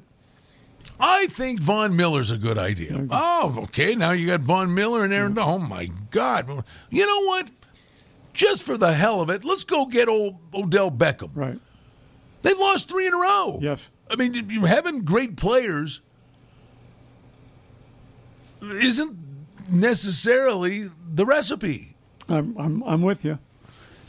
I 0.99 1.27
think 1.27 1.59
Von 1.59 1.95
Miller's 1.95 2.31
a 2.31 2.37
good 2.37 2.57
idea. 2.57 3.07
Oh, 3.11 3.59
okay. 3.63 3.95
Now 3.95 4.11
you 4.11 4.27
got 4.27 4.39
Von 4.39 4.73
Miller 4.73 5.03
and 5.03 5.13
Aaron. 5.13 5.37
Oh 5.37 5.59
my 5.59 5.89
God. 6.11 6.63
You 6.89 7.05
know 7.05 7.25
what? 7.25 7.51
Just 8.33 8.63
for 8.63 8.77
the 8.77 8.93
hell 8.93 9.21
of 9.21 9.29
it, 9.29 9.43
let's 9.45 9.63
go 9.63 9.85
get 9.85 10.07
old 10.07 10.37
Odell 10.53 10.91
Beckham. 10.91 11.31
Right. 11.33 11.59
They've 12.41 12.59
lost 12.59 12.89
three 12.89 13.07
in 13.07 13.13
a 13.13 13.17
row. 13.17 13.59
Yes. 13.61 13.89
I 14.09 14.15
mean, 14.15 14.33
you 14.49 14.65
having 14.65 15.03
great 15.03 15.35
players 15.35 16.01
isn't 18.61 19.24
necessarily 19.71 20.89
the 21.13 21.25
recipe. 21.25 21.95
I'm 22.27 22.57
I'm, 22.57 22.83
I'm 22.83 23.01
with 23.01 23.25
you. 23.25 23.39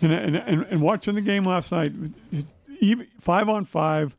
And, 0.02 0.12
and 0.12 0.36
and 0.36 0.66
and 0.68 0.82
watching 0.82 1.14
the 1.14 1.20
game 1.22 1.44
last 1.44 1.72
night, 1.72 1.92
even 2.80 3.06
five 3.18 3.48
on 3.48 3.64
five, 3.64 4.16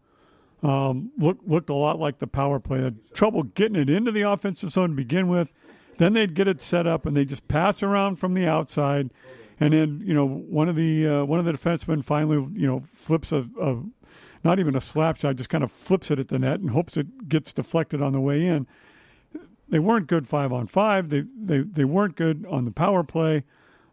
um, 0.64 1.12
looked 1.18 1.48
looked 1.48 1.70
a 1.70 1.76
lot 1.76 2.00
like 2.00 2.18
the 2.20 2.28
power 2.28 2.60
play. 2.60 2.82
Had 2.82 3.14
trouble 3.14 3.44
getting 3.44 3.76
it 3.76 3.90
into 3.90 4.12
the 4.12 4.22
offensive 4.22 4.72
zone 4.72 4.90
to 4.90 4.96
begin 4.96 5.28
with. 5.28 5.52
Then 5.98 6.14
they'd 6.14 6.34
get 6.34 6.48
it 6.48 6.62
set 6.62 6.86
up 6.86 7.06
and 7.06 7.16
they 7.16 7.26
just 7.26 7.48
pass 7.48 7.82
around 7.82 8.18
from 8.18 8.34
the 8.34 8.48
outside, 8.48 9.12
and 9.60 9.74
then 9.74 10.02
you 10.04 10.14
know 10.14 10.28
one 10.28 10.70
of 10.70 10.76
the 10.76 11.08
uh, 11.08 11.26
one 11.26 11.40
of 11.40 11.46
the 11.46 11.54
defensemen 11.54 12.04
finally 12.04 12.38
you 12.54 12.68
know 12.68 12.82
flips 12.94 13.32
a, 13.32 13.48
a 13.62 13.82
not 14.44 14.60
even 14.60 14.76
a 14.76 14.82
slap 14.82 15.18
shot, 15.18 15.36
just 15.36 15.50
kind 15.50 15.64
of 15.64 15.72
flips 15.72 16.10
it 16.12 16.20
at 16.20 16.30
the 16.30 16.40
net 16.40 16.60
and 16.60 16.72
hopes 16.72 16.98
it 16.98 17.28
gets 17.28 17.54
deflected 17.54 18.02
on 18.02 18.14
the 18.14 18.22
way 18.22 18.46
in. 18.46 18.68
They 19.70 19.80
weren't 19.80 20.08
good 20.08 20.28
five 20.28 20.54
on 20.54 20.68
five. 20.68 21.10
They 21.10 21.22
they 21.36 21.60
they 21.60 21.86
weren't 21.86 22.16
good 22.16 22.46
on 22.50 22.66
the 22.66 22.72
power 22.72 23.04
play. 23.04 23.44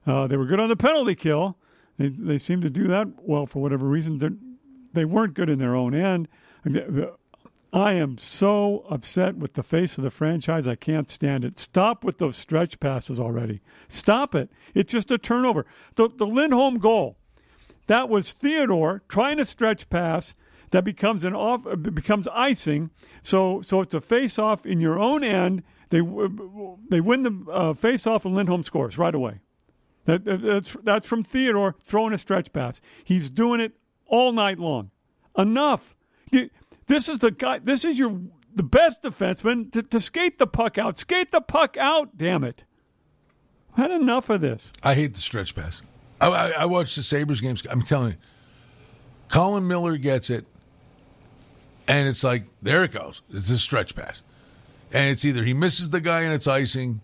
Uh, 0.06 0.26
they 0.26 0.36
were 0.36 0.46
good 0.46 0.60
on 0.60 0.68
the 0.68 0.76
penalty 0.76 1.14
kill. 1.14 1.56
They 1.98 2.08
they 2.08 2.38
seemed 2.38 2.62
to 2.62 2.70
do 2.70 2.86
that 2.88 3.08
well 3.22 3.46
for 3.46 3.60
whatever 3.60 3.86
reason. 3.86 4.18
They're, 4.18 4.36
they 4.92 5.04
weren't 5.04 5.34
good 5.34 5.48
in 5.48 5.58
their 5.58 5.74
own 5.74 5.94
end. 5.94 6.28
I 7.72 7.94
am 7.94 8.18
so 8.18 8.86
upset 8.88 9.36
with 9.36 9.54
the 9.54 9.64
face 9.64 9.98
of 9.98 10.04
the 10.04 10.10
franchise. 10.10 10.68
I 10.68 10.76
can't 10.76 11.10
stand 11.10 11.44
it. 11.44 11.58
Stop 11.58 12.04
with 12.04 12.18
those 12.18 12.36
stretch 12.36 12.78
passes 12.78 13.18
already. 13.18 13.60
Stop 13.88 14.36
it. 14.36 14.48
It's 14.74 14.92
just 14.92 15.10
a 15.10 15.18
turnover. 15.18 15.66
The 15.96 16.08
the 16.08 16.26
Lindholm 16.26 16.78
goal. 16.78 17.16
That 17.86 18.08
was 18.08 18.32
Theodore 18.32 19.02
trying 19.08 19.36
to 19.38 19.44
stretch 19.44 19.90
pass 19.90 20.34
that 20.74 20.82
becomes 20.82 21.22
an 21.22 21.36
off 21.36 21.64
becomes 21.82 22.26
icing. 22.26 22.90
So 23.22 23.62
so 23.62 23.80
it's 23.80 23.94
a 23.94 24.00
face 24.00 24.40
off 24.40 24.66
in 24.66 24.80
your 24.80 24.98
own 24.98 25.22
end. 25.22 25.62
They 25.90 26.00
they 26.90 27.00
win 27.00 27.22
the 27.22 27.46
uh, 27.48 27.74
face 27.74 28.08
off 28.08 28.24
and 28.24 28.34
Lindholm 28.34 28.64
scores 28.64 28.98
right 28.98 29.14
away. 29.14 29.38
That, 30.06 30.24
that's 30.24 30.76
that's 30.82 31.06
from 31.06 31.22
Theodore 31.22 31.76
throwing 31.80 32.12
a 32.12 32.18
stretch 32.18 32.52
pass. 32.52 32.80
He's 33.04 33.30
doing 33.30 33.60
it 33.60 33.74
all 34.06 34.32
night 34.32 34.58
long. 34.58 34.90
Enough. 35.38 35.94
This 36.86 37.08
is 37.08 37.20
the 37.20 37.30
guy. 37.30 37.60
This 37.60 37.84
is 37.84 37.96
your 37.96 38.20
the 38.52 38.64
best 38.64 39.00
defenseman 39.00 39.70
to, 39.70 39.82
to 39.84 40.00
skate 40.00 40.40
the 40.40 40.46
puck 40.48 40.76
out. 40.76 40.98
Skate 40.98 41.30
the 41.30 41.40
puck 41.40 41.76
out. 41.76 42.16
Damn 42.16 42.42
it. 42.42 42.64
I 43.76 43.82
had 43.82 43.92
enough 43.92 44.28
of 44.28 44.40
this. 44.40 44.72
I 44.82 44.94
hate 44.94 45.12
the 45.12 45.20
stretch 45.20 45.54
pass. 45.54 45.82
I, 46.20 46.26
I, 46.26 46.50
I 46.62 46.64
watched 46.64 46.96
the 46.96 47.04
Sabres 47.04 47.40
games. 47.40 47.64
I'm 47.70 47.82
telling 47.82 48.12
you, 48.14 48.18
Colin 49.28 49.68
Miller 49.68 49.96
gets 49.96 50.30
it, 50.30 50.46
and 51.88 52.08
it's 52.08 52.24
like, 52.24 52.44
there 52.62 52.84
it 52.84 52.92
goes. 52.92 53.22
It's 53.30 53.50
a 53.50 53.58
stretch 53.58 53.94
pass. 53.94 54.22
And 54.92 55.10
it's 55.10 55.24
either 55.24 55.42
he 55.42 55.54
misses 55.54 55.90
the 55.90 56.00
guy 56.00 56.22
and 56.22 56.32
it's 56.32 56.46
icing, 56.46 57.00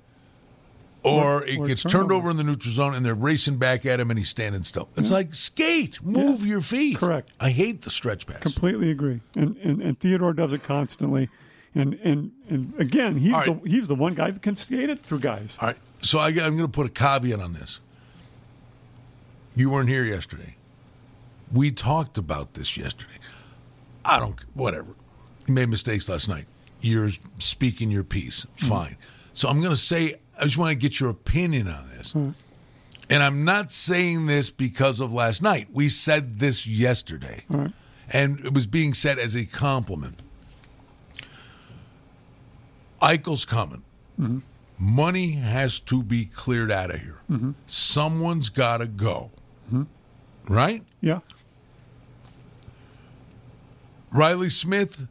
or, 1.02 1.42
or 1.42 1.46
it 1.46 1.58
or 1.58 1.66
gets 1.66 1.82
turned 1.82 2.12
over 2.12 2.30
in 2.30 2.36
the 2.36 2.44
neutral 2.44 2.72
zone 2.72 2.94
and 2.94 3.04
they're 3.04 3.14
racing 3.14 3.56
back 3.56 3.86
at 3.86 3.98
him 3.98 4.10
and 4.10 4.18
he's 4.18 4.28
standing 4.28 4.62
still. 4.62 4.88
It's 4.96 5.10
yeah. 5.10 5.16
like, 5.16 5.34
skate, 5.34 6.02
move 6.02 6.40
yeah. 6.40 6.46
your 6.46 6.60
feet. 6.60 6.98
Correct. 6.98 7.30
I 7.40 7.50
hate 7.50 7.82
the 7.82 7.90
stretch 7.90 8.26
pass. 8.26 8.40
Completely 8.40 8.90
agree. 8.90 9.20
And, 9.36 9.56
and, 9.58 9.82
and 9.82 9.98
Theodore 9.98 10.34
does 10.34 10.52
it 10.52 10.62
constantly. 10.62 11.28
And, 11.74 11.94
and, 12.04 12.32
and 12.48 12.74
again, 12.78 13.16
he's, 13.16 13.32
right. 13.32 13.62
the, 13.62 13.68
he's 13.68 13.88
the 13.88 13.94
one 13.94 14.14
guy 14.14 14.30
that 14.30 14.42
can 14.42 14.56
skate 14.56 14.90
it 14.90 15.00
through 15.00 15.20
guys. 15.20 15.56
All 15.60 15.68
right. 15.68 15.78
So 16.02 16.18
I, 16.18 16.28
I'm 16.28 16.56
going 16.56 16.58
to 16.58 16.68
put 16.68 16.86
a 16.86 16.90
caveat 16.90 17.40
on 17.40 17.54
this. 17.54 17.80
You 19.56 19.70
weren't 19.70 19.88
here 19.88 20.04
yesterday. 20.04 20.56
We 21.52 21.70
talked 21.72 22.18
about 22.18 22.54
this 22.54 22.76
yesterday. 22.76 23.18
I 24.11 24.18
don't, 24.18 24.38
whatever. 24.55 24.96
You 25.46 25.55
made 25.55 25.68
mistakes 25.68 26.09
last 26.09 26.29
night. 26.29 26.46
You're 26.81 27.11
speaking 27.38 27.90
your 27.90 28.03
piece. 28.03 28.44
Mm-hmm. 28.44 28.66
Fine. 28.66 28.90
Mm-hmm. 28.92 29.31
So 29.35 29.49
I'm 29.49 29.61
going 29.61 29.73
to 29.73 29.81
say, 29.81 30.16
I 30.38 30.44
just 30.44 30.59
want 30.59 30.73
to 30.73 30.77
get 30.77 30.99
your 30.99 31.11
opinion 31.11 31.68
on 31.68 31.88
this. 31.90 32.12
Mm-hmm. 32.12 32.31
And 33.09 33.23
I'm 33.23 33.44
not 33.44 33.70
saying 33.70 34.27
this 34.27 34.51
because 34.51 35.01
of 35.01 35.12
last 35.12 35.42
night. 35.42 35.68
We 35.73 35.88
said 35.88 36.38
this 36.40 36.66
yesterday. 36.66 37.44
Mm-hmm. 37.51 37.66
And 38.12 38.44
it 38.44 38.53
was 38.53 38.66
being 38.66 38.94
said 38.94 39.18
as 39.18 39.37
a 39.37 39.44
compliment. 39.44 40.20
Eichel's 43.01 43.44
coming. 43.44 43.85
Mm-hmm. 44.20 44.38
Money 44.79 45.33
has 45.33 45.79
to 45.81 46.03
be 46.03 46.25
cleared 46.25 46.73
out 46.73 46.92
of 46.92 47.01
here. 47.01 47.23
Mm-hmm. 47.31 47.53
Someone's 47.66 48.49
got 48.49 48.79
to 48.79 48.87
go. 48.87 49.31
Mm-hmm. 49.68 50.53
Right? 50.53 50.83
Yeah. 51.01 51.20
Reilly 54.12 54.51
Smith, 54.51 55.07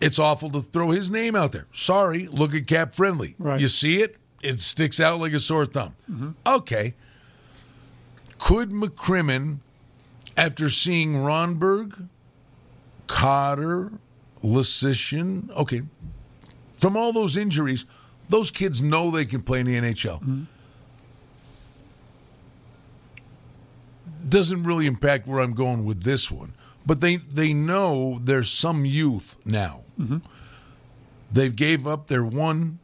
it's 0.00 0.18
awful 0.18 0.50
to 0.50 0.60
throw 0.60 0.90
his 0.90 1.10
name 1.10 1.36
out 1.36 1.52
there. 1.52 1.66
Sorry, 1.72 2.26
look 2.28 2.54
at 2.54 2.66
Cap 2.66 2.94
Friendly. 2.94 3.34
Right. 3.38 3.60
You 3.60 3.68
see 3.68 4.02
it? 4.02 4.16
It 4.42 4.60
sticks 4.60 5.00
out 5.00 5.20
like 5.20 5.32
a 5.32 5.40
sore 5.40 5.66
thumb. 5.66 5.94
Mm-hmm. 6.10 6.30
Okay. 6.46 6.94
Could 8.38 8.70
McCrimmon, 8.70 9.58
after 10.36 10.68
seeing 10.68 11.14
Rondbjerg, 11.14 12.08
Cotter, 13.06 13.92
Leschyshyn, 14.42 15.50
okay, 15.50 15.82
from 16.78 16.96
all 16.96 17.12
those 17.12 17.36
injuries, 17.36 17.86
those 18.28 18.50
kids 18.50 18.82
know 18.82 19.10
they 19.10 19.24
can 19.24 19.40
play 19.40 19.60
in 19.60 19.66
the 19.66 19.74
NHL. 19.76 20.20
Mm-hmm. 20.20 20.42
Doesn't 24.28 24.64
really 24.64 24.86
impact 24.86 25.26
where 25.26 25.40
I'm 25.40 25.54
going 25.54 25.84
with 25.84 26.02
this 26.02 26.30
one 26.30 26.52
but 26.86 27.00
they 27.00 27.16
they 27.16 27.52
know 27.52 28.18
there's 28.20 28.50
some 28.50 28.84
youth 28.84 29.44
now. 29.46 29.82
Mm-hmm. 29.98 30.18
They 31.32 31.48
gave 31.48 31.86
up 31.86 32.06
their 32.06 32.24
one. 32.24 32.78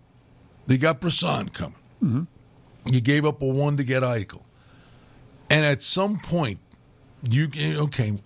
They 0.67 0.79
got 0.79 1.01
Brisson 1.01 1.51
coming. 1.51 1.79
Mm-hmm. 2.03 2.23
You 2.93 3.01
gave 3.01 3.25
up 3.25 3.43
a 3.43 3.47
one 3.47 3.77
to 3.77 3.85
get 3.85 4.03
Eichel, 4.03 4.43
and 5.49 5.65
at 5.65 5.83
some 5.83 6.19
point, 6.19 6.59
you 7.29 7.51
okay. 7.57 8.19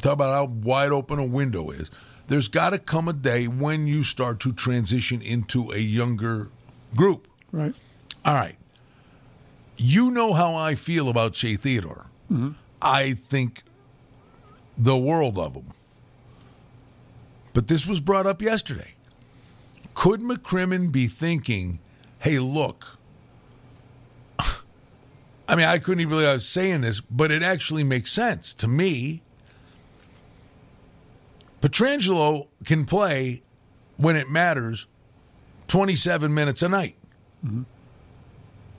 Talk 0.00 0.14
about 0.14 0.34
how 0.34 0.46
wide 0.46 0.92
open 0.92 1.18
a 1.18 1.26
window 1.26 1.70
is. 1.70 1.90
There's 2.28 2.48
got 2.48 2.70
to 2.70 2.78
come 2.78 3.08
a 3.08 3.12
day 3.12 3.48
when 3.48 3.86
you 3.86 4.02
start 4.02 4.40
to 4.40 4.52
transition 4.52 5.22
into 5.22 5.70
a 5.70 5.78
younger 5.78 6.50
group. 6.94 7.26
Right. 7.52 7.74
All 8.24 8.34
right. 8.34 8.56
You 9.78 10.10
know 10.10 10.34
how 10.34 10.54
I 10.54 10.74
feel 10.74 11.08
about 11.08 11.36
Shea 11.36 11.56
Theodore. 11.56 12.06
Mm-hmm. 12.30 12.50
I 12.82 13.14
think 13.14 13.62
the 14.78 14.96
world 14.96 15.36
of 15.38 15.54
them. 15.54 15.72
But 17.52 17.66
this 17.66 17.86
was 17.86 18.00
brought 18.00 18.26
up 18.26 18.40
yesterday. 18.40 18.94
Could 19.94 20.20
McCrimmon 20.20 20.92
be 20.92 21.08
thinking, 21.08 21.80
hey, 22.20 22.38
look, 22.38 22.98
I 24.38 25.56
mean, 25.56 25.66
I 25.66 25.78
couldn't 25.78 26.00
even 26.00 26.10
believe 26.10 26.28
I 26.28 26.34
was 26.34 26.48
saying 26.48 26.82
this, 26.82 27.00
but 27.00 27.32
it 27.32 27.42
actually 27.42 27.82
makes 27.82 28.12
sense 28.12 28.54
to 28.54 28.68
me. 28.68 29.22
Pietrangelo 31.60 32.46
can 32.64 32.84
play 32.84 33.42
when 33.96 34.14
it 34.14 34.30
matters 34.30 34.86
27 35.66 36.32
minutes 36.32 36.62
a 36.62 36.68
night. 36.68 36.94
Mm-hmm. 37.44 37.62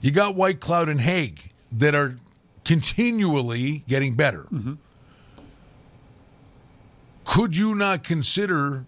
You 0.00 0.10
got 0.10 0.34
Whitecloud 0.34 0.88
and 0.88 1.02
Hague 1.02 1.50
that 1.70 1.94
are 1.94 2.16
continually 2.64 3.84
getting 3.86 4.14
better. 4.14 4.46
Mm-hmm 4.50 4.74
could 7.30 7.56
you 7.56 7.76
not 7.76 8.02
consider 8.02 8.84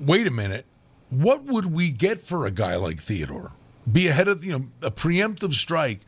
wait 0.00 0.28
a 0.28 0.30
minute 0.30 0.64
what 1.10 1.44
would 1.44 1.66
we 1.72 1.90
get 1.90 2.20
for 2.20 2.46
a 2.46 2.52
guy 2.52 2.76
like 2.76 3.00
theodore? 3.00 3.52
Be 3.90 4.06
ahead 4.06 4.28
of 4.28 4.44
you 4.44 4.52
know 4.52 4.66
a 4.82 4.90
preemptive 4.90 5.54
strike. 5.54 6.00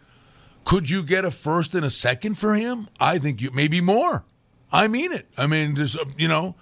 Could 0.64 0.88
you 0.88 1.02
get 1.02 1.24
a 1.24 1.32
first 1.32 1.74
and 1.74 1.84
a 1.84 1.90
second 1.90 2.34
for 2.34 2.54
him? 2.54 2.88
I 3.00 3.18
think 3.18 3.40
you 3.40 3.50
maybe 3.52 3.80
more. 3.80 4.24
I 4.72 4.86
mean 4.86 5.12
it. 5.12 5.26
I 5.36 5.48
mean 5.48 5.74
there's 5.74 5.96
you 6.16 6.28
know 6.28 6.54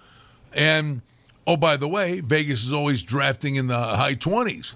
and 0.54 1.02
oh 1.46 1.58
by 1.58 1.76
the 1.76 1.88
way 1.88 2.20
vegas 2.20 2.64
is 2.64 2.72
always 2.72 3.02
drafting 3.02 3.56
in 3.56 3.66
the 3.66 3.76
high 3.78 4.14
20s 4.14 4.74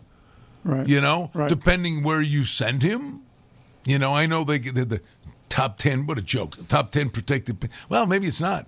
right. 0.65 0.87
You 0.87 1.01
know 1.01 1.31
right. 1.33 1.49
depending 1.49 2.03
where 2.03 2.21
you 2.21 2.45
send 2.45 2.83
him. 2.83 3.23
You 3.85 3.99
know 3.99 4.15
i 4.15 4.27
know 4.27 4.45
they 4.45 4.59
the, 4.59 4.85
the 4.85 5.01
top 5.53 5.77
ten. 5.77 6.07
What 6.07 6.19
a 6.19 6.23
joke! 6.23 6.57
Top 6.69 6.91
ten 6.91 7.11
protected. 7.11 7.69
Well, 7.89 8.07
maybe 8.07 8.27
it's 8.27 8.41
not. 8.41 8.67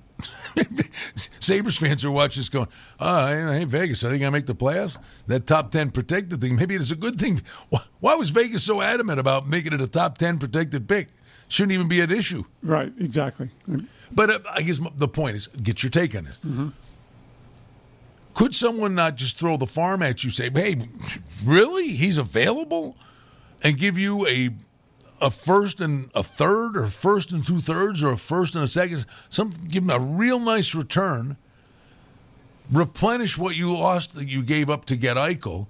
Sabres 1.40 1.78
fans 1.78 2.04
are 2.04 2.10
watching 2.10 2.40
this 2.40 2.48
going, 2.48 2.68
oh, 3.00 3.26
hey, 3.26 3.64
Vegas, 3.64 4.04
I 4.04 4.10
think 4.10 4.22
I 4.22 4.30
make 4.30 4.46
the 4.46 4.54
playoffs. 4.54 4.96
That 5.26 5.46
top 5.46 5.70
10 5.72 5.90
protected 5.90 6.40
thing, 6.40 6.56
maybe 6.56 6.74
it's 6.74 6.90
a 6.92 6.96
good 6.96 7.18
thing. 7.18 7.42
Why, 7.68 7.80
why 8.00 8.14
was 8.14 8.30
Vegas 8.30 8.62
so 8.62 8.80
adamant 8.80 9.18
about 9.18 9.48
making 9.48 9.72
it 9.72 9.80
a 9.80 9.88
top 9.88 10.18
10 10.18 10.38
protected 10.38 10.88
pick? 10.88 11.08
Shouldn't 11.48 11.72
even 11.72 11.88
be 11.88 12.00
an 12.00 12.10
issue. 12.10 12.44
Right, 12.62 12.92
exactly. 12.98 13.50
But 14.12 14.30
uh, 14.30 14.38
I 14.50 14.62
guess 14.62 14.80
the 14.96 15.08
point 15.08 15.36
is 15.36 15.48
get 15.48 15.82
your 15.82 15.90
take 15.90 16.14
on 16.14 16.24
this. 16.24 16.38
Could 18.34 18.54
someone 18.54 18.94
not 18.94 19.16
just 19.16 19.38
throw 19.38 19.56
the 19.56 19.66
farm 19.66 20.02
at 20.02 20.24
you, 20.24 20.30
say, 20.30 20.50
hey, 20.50 20.88
really? 21.44 21.88
He's 21.88 22.18
available? 22.18 22.96
And 23.62 23.78
give 23.78 23.96
you 23.98 24.26
a 24.26 24.50
a 25.20 25.30
first 25.30 25.80
and 25.80 26.10
a 26.14 26.22
third, 26.22 26.76
or 26.76 26.86
first 26.86 27.32
and 27.32 27.46
two 27.46 27.60
thirds, 27.60 28.02
or 28.02 28.12
a 28.12 28.16
first 28.16 28.54
and 28.54 28.64
a 28.64 28.68
second, 28.68 29.06
some 29.28 29.50
give 29.68 29.86
them 29.86 29.90
a 29.90 29.98
real 29.98 30.38
nice 30.38 30.74
return. 30.74 31.36
Replenish 32.70 33.36
what 33.36 33.56
you 33.56 33.72
lost 33.72 34.14
that 34.14 34.28
you 34.28 34.42
gave 34.42 34.70
up 34.70 34.86
to 34.86 34.96
get 34.96 35.16
Eichel, 35.16 35.66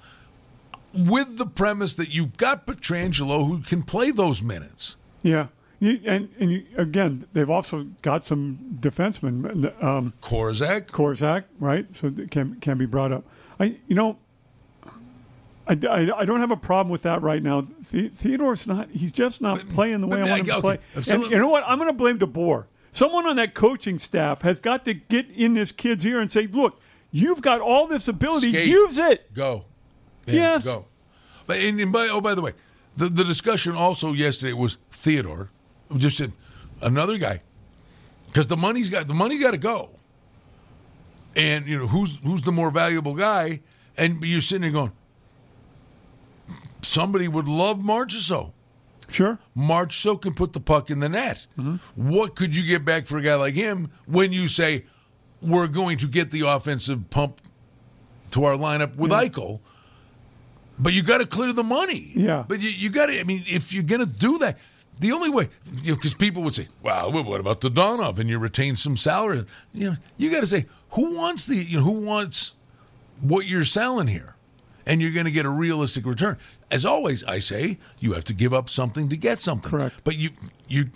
with 0.93 1.39
the 1.39 1.47
premise 1.47 1.95
that 1.95 2.11
you've 2.11 2.37
got 2.37 2.67
Pietrangelo 2.67 3.47
who 3.49 3.61
can 3.61 3.83
play 3.83 4.11
those 4.11 4.43
minutes. 4.43 4.97
Yeah. 5.23 5.49
You, 5.81 6.01
and 6.07 6.29
and 6.39 6.53
you, 6.53 6.65
again, 6.79 7.27
they've 7.33 7.51
also 7.51 7.89
got 8.01 8.25
some 8.25 8.79
defensemen, 8.81 9.83
um, 9.83 10.15
Korczak, 10.23 10.87
Korczak, 10.87 11.45
right? 11.59 11.85
So 11.95 12.11
that 12.11 12.31
can 12.31 12.61
can 12.61 12.79
be 12.79 12.87
brought 12.87 13.13
up. 13.13 13.25
I, 13.59 13.77
you 13.89 13.95
know, 13.95 14.17
I, 15.67 15.73
I, 15.89 16.21
I 16.21 16.25
don't 16.25 16.41
have 16.41 16.51
a 16.51 16.57
problem 16.57 16.91
with 16.91 17.03
that 17.03 17.23
right 17.23 17.43
now. 17.43 17.63
The, 17.91 18.09
Theodore's 18.09 18.67
not. 18.67 18.91
He's 18.91 19.11
just 19.13 19.41
not 19.41 19.61
playing 19.71 20.03
the 20.03 20.07
way 20.07 20.19
but- 20.19 20.27
I 20.27 20.31
want 20.31 20.41
him 20.41 20.55
to 20.55 20.61
play. 20.61 20.79
And 20.95 21.23
you 21.31 21.39
know 21.39 21.49
what? 21.49 21.65
I'm 21.67 21.79
going 21.79 21.91
to 21.91 21.97
blame 21.97 22.19
DeBoer. 22.19 22.67
Someone 22.93 23.27
on 23.27 23.37
that 23.37 23.55
coaching 23.55 23.99
staff 23.99 24.43
has 24.43 24.61
got 24.61 24.85
to 24.85 24.95
get 24.95 25.29
in 25.31 25.55
this 25.55 25.73
kid's 25.73 26.07
ear 26.07 26.21
and 26.21 26.31
say, 26.31 26.47
"Look, 26.47 26.81
you've 27.11 27.43
got 27.43 27.61
all 27.61 27.87
this 27.87 28.07
ability. 28.07 28.51
Skate. 28.51 28.69
Use 28.69 28.99
it." 28.99 29.35
Go. 29.35 29.65
Yeah, 30.27 30.35
Yes. 30.35 30.65
Go. 30.65 30.87
But 31.47 31.59
and, 31.59 31.81
and 31.81 31.93
by, 31.93 32.09
oh, 32.11 32.21
by 32.21 32.35
the 32.35 32.41
way, 32.43 32.53
the, 32.97 33.09
the 33.09 33.25
discussion 33.25 33.75
also 33.75 34.13
yesterday 34.13 34.53
was 34.53 34.79
Theodore, 34.91 35.51
just 35.97 36.21
a, 36.21 36.33
another 36.83 37.19
guy, 37.19 37.41
because 38.27 38.47
the 38.47 38.57
money's 38.57 38.89
got 38.91 39.09
the 39.09 39.15
money 39.15 39.39
got 39.39 39.51
to 39.51 39.59
go. 39.59 39.91
And 41.37 41.67
you 41.67 41.79
know 41.79 41.87
who's 41.89 42.17
who's 42.23 42.43
the 42.43 42.53
more 42.53 42.71
valuable 42.71 43.15
guy, 43.15 43.61
and 43.97 44.23
you're 44.23 44.41
sitting 44.41 44.63
there 44.63 44.71
going, 44.71 44.93
somebody 46.85 47.29
would 47.29 47.49
love 47.49 47.79
Marchessault. 47.79 48.53
Sure. 49.09 49.39
Marchessault 49.57 50.23
can 50.23 50.35
put 50.35 50.53
the 50.53 50.61
puck 50.61 50.91
in 50.91 51.01
the 51.01 51.09
net. 51.09 51.47
Mm-hmm. 51.59 52.11
What 52.11 52.37
could 52.37 52.57
you 52.57 52.67
get 52.67 52.85
back 52.85 53.07
for 53.07 53.19
a 53.19 53.23
guy 53.23 53.35
like 53.35 53.55
him 53.55 53.91
when 54.07 54.33
you 54.33 54.49
say 54.49 54.85
we're 55.43 55.67
going 55.67 55.99
to 55.99 56.09
get 56.09 56.31
the 56.31 56.49
offensive 56.49 57.11
pump 57.11 57.41
to 58.31 58.45
our 58.45 58.57
lineup 58.57 58.97
with 58.97 59.11
Eichel? 59.11 59.61
But 60.79 60.93
you 60.93 61.03
got 61.03 61.19
to 61.19 61.27
clear 61.27 61.53
the 61.53 61.63
money. 61.63 62.13
Yeah. 62.17 62.45
But 62.47 62.61
you, 62.61 62.71
you 62.71 62.91
got 62.91 63.07
to. 63.07 63.21
I 63.21 63.25
mean, 63.25 63.45
if 63.47 63.73
you're 63.73 63.85
going 63.85 64.01
to 64.01 64.07
do 64.07 64.39
that, 64.39 64.59
the 64.99 65.13
only 65.13 65.29
way, 65.29 65.49
you 65.83 65.93
know, 65.93 65.97
because 65.97 66.15
people 66.15 66.43
would 66.43 66.55
say, 66.55 66.69
"Well, 66.83 67.13
what 67.13 67.41
about 67.41 67.61
the 67.61 67.71
Donov?" 67.71 68.19
And 68.19 68.29
you 68.29 68.39
retain 68.39 68.77
some 68.77 68.97
salary. 68.97 69.45
You 69.73 69.91
know, 69.91 69.97
you 70.17 70.31
got 70.31 70.41
to 70.41 70.47
say, 70.47 70.67
who 70.91 71.17
wants 71.17 71.47
the? 71.47 71.57
You 71.57 71.79
know, 71.79 71.85
who 71.85 72.05
wants 72.05 72.55
what 73.21 73.47
you're 73.47 73.65
selling 73.65 74.07
here? 74.07 74.37
And 74.87 75.01
you're 75.01 75.13
going 75.13 75.25
to 75.25 75.33
get 75.33 75.47
a 75.47 75.51
realistic 75.51 76.05
return. 76.05 76.37
As 76.71 76.85
always, 76.85 77.23
I 77.25 77.39
say 77.39 77.79
you 77.99 78.13
have 78.13 78.25
to 78.25 78.35
give 78.35 78.53
up 78.53 78.69
something 78.69 79.09
to 79.09 79.17
get 79.17 79.39
something. 79.39 79.71
Correct. 79.71 79.97
But 80.05 80.17
you, 80.17 80.31
you, 80.69 80.87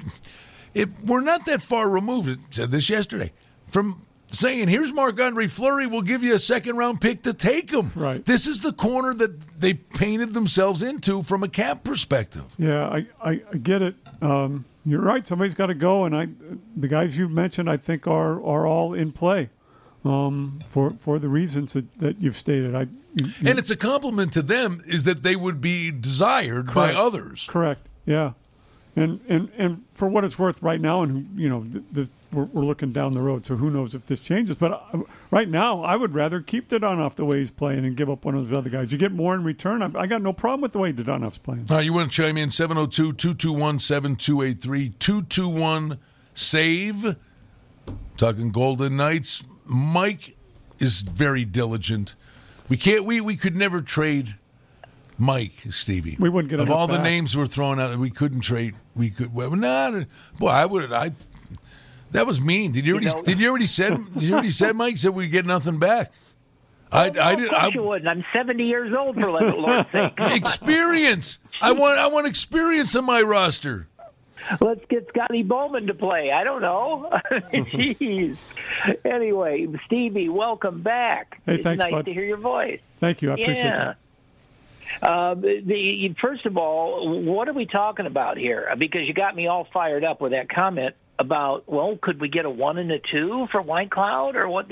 if 0.74 0.88
we're 1.04 1.20
not 1.20 1.46
that 1.46 1.62
far 1.62 1.88
removed. 1.88 2.28
I 2.28 2.36
said 2.50 2.70
this 2.70 2.88
yesterday 2.90 3.32
from 3.66 4.02
saying, 4.26 4.68
"Here's 4.68 4.92
Marc-Andre 4.92 5.46
Fleury. 5.46 5.86
We'll 5.86 6.02
give 6.02 6.22
you 6.22 6.34
a 6.34 6.38
second 6.38 6.76
round 6.76 7.00
pick 7.00 7.22
to 7.22 7.32
take 7.34 7.70
him." 7.70 7.92
Right. 7.94 8.24
This 8.24 8.46
is 8.46 8.60
the 8.60 8.72
corner 8.72 9.14
that 9.14 9.60
they 9.60 9.74
painted 9.74 10.34
themselves 10.34 10.82
into 10.82 11.22
from 11.22 11.42
a 11.42 11.48
cap 11.48 11.84
perspective. 11.84 12.44
Yeah, 12.58 12.88
I, 12.88 13.06
I, 13.22 13.42
I 13.52 13.56
get 13.56 13.82
it. 13.82 13.94
Um, 14.20 14.64
you're 14.84 15.02
right. 15.02 15.26
Somebody's 15.26 15.54
got 15.54 15.66
to 15.66 15.74
go, 15.74 16.04
and 16.04 16.16
I, 16.16 16.28
the 16.76 16.88
guys 16.88 17.18
you've 17.18 17.30
mentioned, 17.30 17.68
I 17.68 17.76
think 17.76 18.06
are 18.06 18.42
are 18.42 18.66
all 18.66 18.94
in 18.94 19.12
play, 19.12 19.50
um, 20.08 20.60
for 20.66 20.92
for 20.98 21.18
the 21.18 21.28
reasons 21.28 21.72
that, 21.74 21.98
that 22.00 22.20
you've 22.20 22.36
stated. 22.36 22.74
I, 22.74 22.86
you- 23.14 23.30
And 23.46 23.58
it's 23.58 23.70
a 23.70 23.76
compliment 23.76 24.32
to 24.34 24.42
them 24.42 24.82
is 24.86 25.04
that 25.04 25.22
they 25.22 25.36
would 25.36 25.60
be 25.60 25.90
desired 25.90 26.72
by 26.74 26.92
others. 26.94 27.46
correct. 27.48 27.86
Yeah, 28.06 28.32
and 28.96 29.20
and 29.28 29.50
and 29.58 29.84
for 29.92 30.08
what 30.08 30.24
it's 30.24 30.38
worth, 30.38 30.62
right 30.62 30.80
now, 30.80 31.02
and 31.02 31.38
you 31.38 31.48
know, 31.48 31.62
the, 31.64 31.82
the, 31.92 32.10
we're, 32.32 32.44
we're 32.44 32.64
looking 32.64 32.92
down 32.92 33.12
the 33.12 33.20
road, 33.20 33.44
so 33.46 33.56
who 33.56 33.70
knows 33.70 33.94
if 33.94 34.06
this 34.06 34.22
changes. 34.22 34.56
But 34.56 34.72
uh, 34.92 35.00
right 35.30 35.48
now, 35.48 35.82
I 35.82 35.96
would 35.96 36.14
rather 36.14 36.40
keep 36.40 36.68
Donoff 36.68 37.14
the 37.14 37.24
way 37.24 37.38
he's 37.38 37.50
playing 37.50 37.84
and 37.84 37.96
give 37.96 38.08
up 38.10 38.24
one 38.24 38.34
of 38.34 38.48
those 38.48 38.56
other 38.56 38.70
guys. 38.70 38.92
You 38.92 38.98
get 38.98 39.12
more 39.12 39.34
in 39.34 39.44
return. 39.44 39.82
I, 39.82 39.90
I 40.00 40.06
got 40.06 40.22
no 40.22 40.32
problem 40.32 40.60
with 40.62 40.72
the 40.72 40.78
way 40.78 40.92
Donoff's 40.92 41.38
playing. 41.38 41.66
Right, 41.66 41.84
you 41.84 41.92
want 41.92 42.10
to 42.12 42.22
chime 42.22 42.36
in 42.38 42.50
702 42.50 43.12
221 43.14 43.78
7283 43.78 44.90
221 44.98 45.98
SAVE. 46.34 47.16
Talking 48.16 48.50
Golden 48.52 48.96
Knights. 48.96 49.42
Mike 49.68 50.36
is 50.78 51.02
very 51.02 51.44
diligent. 51.44 52.14
We 52.68 52.76
can't, 52.76 53.04
we, 53.04 53.20
we 53.20 53.36
could 53.36 53.56
never 53.56 53.80
trade 53.80 54.36
Mike, 55.18 55.52
Stevie. 55.70 56.16
We 56.18 56.28
wouldn't 56.28 56.50
get 56.50 56.60
Of 56.60 56.66
enough 56.68 56.78
all 56.78 56.86
the 56.86 57.02
names 57.02 57.36
we're 57.36 57.46
throwing 57.46 57.80
out, 57.80 57.88
that 57.88 57.98
we 57.98 58.10
couldn't 58.10 58.40
trade. 58.40 58.74
We 58.94 59.10
could, 59.10 59.34
well, 59.34 59.50
not, 59.56 60.06
boy, 60.38 60.48
I 60.48 60.64
would, 60.66 60.92
I, 60.92 61.12
that 62.12 62.26
was 62.26 62.40
mean. 62.40 62.72
Did 62.72 62.86
you 62.86 62.92
already, 62.94 63.06
know- 63.06 63.22
did 63.22 63.40
you 63.40 63.48
already 63.50 63.66
said, 63.66 63.98
did 64.14 64.22
you 64.22 64.32
already 64.34 64.50
said, 64.50 64.76
Mike, 64.76 64.96
said 64.96 65.14
we 65.14 65.26
get 65.26 65.44
nothing 65.46 65.78
back? 65.78 66.12
I, 66.90 67.10
Oh, 67.10 67.20
I 67.20 67.32
of 67.32 67.38
did, 67.38 67.50
course 67.50 67.62
I, 67.62 67.68
you 67.68 67.82
wouldn't. 67.82 68.08
I'm 68.08 68.24
70 68.32 68.64
years 68.64 68.94
old, 68.98 69.16
for 69.16 69.20
the 69.20 69.56
Lord's 69.56 69.90
sake. 69.92 70.12
experience. 70.18 71.38
I 71.60 71.72
want, 71.72 71.98
I 71.98 72.06
want 72.06 72.26
experience 72.26 72.94
on 72.96 73.04
my 73.04 73.20
roster. 73.20 73.87
Let's 74.60 74.84
get 74.88 75.08
Scotty 75.08 75.42
Bowman 75.42 75.86
to 75.86 75.94
play. 75.94 76.32
I 76.32 76.44
don't 76.44 76.62
know. 76.62 77.08
Jeez. 77.30 78.36
Anyway, 79.04 79.68
Stevie, 79.86 80.28
welcome 80.28 80.82
back. 80.82 81.40
Hey, 81.46 81.54
it's 81.54 81.62
thanks, 81.62 81.82
nice 81.82 81.92
bud. 81.92 82.04
to 82.06 82.12
hear 82.12 82.24
your 82.24 82.38
voice. 82.38 82.80
Thank 83.00 83.22
you. 83.22 83.30
I 83.30 83.34
appreciate 83.34 83.64
yeah. 83.64 83.94
that. 85.02 85.08
Uh, 85.08 85.34
the 85.34 86.14
first 86.20 86.46
of 86.46 86.56
all, 86.56 87.22
what 87.22 87.48
are 87.48 87.52
we 87.52 87.66
talking 87.66 88.06
about 88.06 88.36
here? 88.38 88.72
Because 88.78 89.02
you 89.06 89.14
got 89.14 89.36
me 89.36 89.46
all 89.46 89.66
fired 89.72 90.04
up 90.04 90.20
with 90.20 90.32
that 90.32 90.48
comment 90.48 90.94
about, 91.18 91.68
well, 91.68 91.98
could 92.00 92.20
we 92.20 92.28
get 92.28 92.44
a 92.44 92.50
one 92.50 92.78
and 92.78 92.90
a 92.90 92.98
two 92.98 93.48
for 93.50 93.62
Whitecloud, 93.62 94.36
or 94.36 94.48
what? 94.48 94.66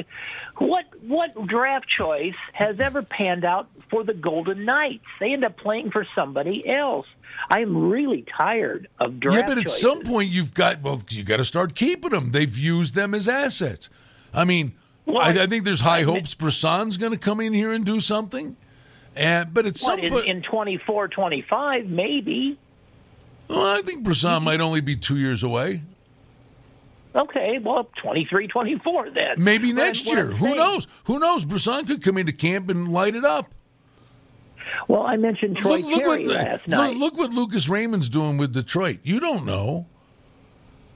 What 0.59 0.85
what 1.03 1.47
draft 1.47 1.89
choice 1.89 2.35
has 2.55 2.81
ever 2.81 3.03
panned 3.03 3.45
out 3.45 3.69
for 3.91 4.05
the 4.05 4.15
Golden 4.15 4.65
Knights? 4.65 5.05
They 5.21 5.33
end 5.33 5.45
up 5.45 5.57
playing 5.57 5.91
for 5.91 6.07
somebody 6.15 6.67
else. 6.69 7.07
I'm 7.51 7.91
really 7.91 8.25
tired 8.39 8.89
of 8.99 9.21
draft. 9.21 9.37
Yeah, 9.37 9.47
but 9.47 9.59
at 9.59 9.65
choices. 9.65 9.81
some 9.81 10.03
point 10.03 10.31
you've 10.31 10.55
got 10.55 10.83
well, 10.83 11.01
you 11.11 11.25
got 11.25 11.37
to 11.39 11.45
start 11.45 11.75
keeping 11.75 12.11
them. 12.11 12.33
They've 12.33 12.57
used 12.57 12.95
them 12.95 13.15
as 13.15 13.29
assets. 13.29 13.91
I 14.33 14.45
mean, 14.45 14.75
Well, 15.05 15.19
I, 15.19 15.43
I 15.43 15.47
think 15.47 15.65
there's 15.65 15.81
high 15.81 16.03
hopes 16.03 16.35
Brisson's 16.35 16.97
going 16.97 17.13
to 17.13 17.19
come 17.19 17.41
in 17.41 17.53
here 17.53 17.73
and 17.73 17.85
do 17.85 18.01
something. 18.01 18.57
And 19.15 19.53
but 19.53 19.67
at 19.67 19.77
some 19.77 19.99
in, 19.99 20.15
in 20.27 20.43
24, 20.43 21.09
25, 21.09 21.87
maybe. 21.87 22.59
well, 23.49 23.79
I 23.79 23.83
think 23.83 24.05
Brisson 24.05 24.31
mm-hmm. 24.31 24.45
might 24.45 24.61
only 24.61 24.83
be 24.83 24.97
two 24.97 25.17
years 25.17 25.43
away. 25.43 25.83
Okay, 27.17 27.59
well, 27.63 27.89
23, 28.03 28.47
24 28.49 29.11
then. 29.11 29.35
Maybe 29.39 29.73
next 29.73 30.07
year. 30.07 30.27
Who 30.27 30.47
saying- 30.47 30.57
knows? 30.57 30.87
Who 31.05 31.19
knows? 31.19 31.45
Brisson 31.45 31.87
could 31.87 32.03
come 32.03 32.19
into 32.19 32.33
camp 32.33 32.69
and 32.69 32.89
light 32.89 33.15
it 33.15 33.25
up. 33.25 33.47
Well, 34.89 35.03
I 35.03 35.17
mentioned 35.17 35.57
Troy 35.57 35.79
Look, 35.79 35.85
look 35.87 35.99
Terry 35.99 36.09
what 36.09 36.27
last 36.27 36.69
look, 36.69 36.79
night. 36.79 36.97
look 36.97 37.17
what 37.17 37.33
Lucas 37.33 37.69
Raymond's 37.69 38.09
doing 38.09 38.37
with 38.37 38.53
Detroit. 38.53 39.01
You 39.03 39.19
don't 39.21 39.47
know. 39.47 39.87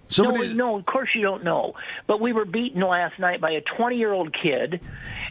Somebody, 0.08 0.48
No, 0.48 0.72
no, 0.72 0.78
of 0.78 0.86
course 0.86 1.08
you 1.14 1.22
don't 1.22 1.44
know. 1.44 1.74
But 2.06 2.20
we 2.20 2.32
were 2.32 2.44
beaten 2.44 2.82
last 2.82 3.18
night 3.18 3.40
by 3.40 3.52
a 3.52 3.60
20 3.60 3.96
year 3.96 4.12
old 4.12 4.34
kid 4.34 4.80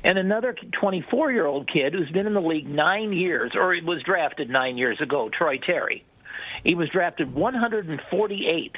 and 0.04 0.18
another 0.18 0.56
24 0.80 1.32
year 1.34 1.46
old 1.46 1.70
kid 1.72 1.94
who's 1.94 2.10
been 2.12 2.26
in 2.28 2.34
the 2.34 2.42
league 2.42 2.68
nine 2.68 3.12
years, 3.14 3.52
or 3.56 3.74
he 3.74 3.82
was 3.82 4.02
drafted 4.04 4.50
nine 4.50 4.78
years 4.78 5.00
ago, 5.02 5.30
Troy 5.30 5.58
Terry. 5.58 6.04
He 6.64 6.76
was 6.76 6.90
drafted 6.90 7.34
148. 7.34 8.76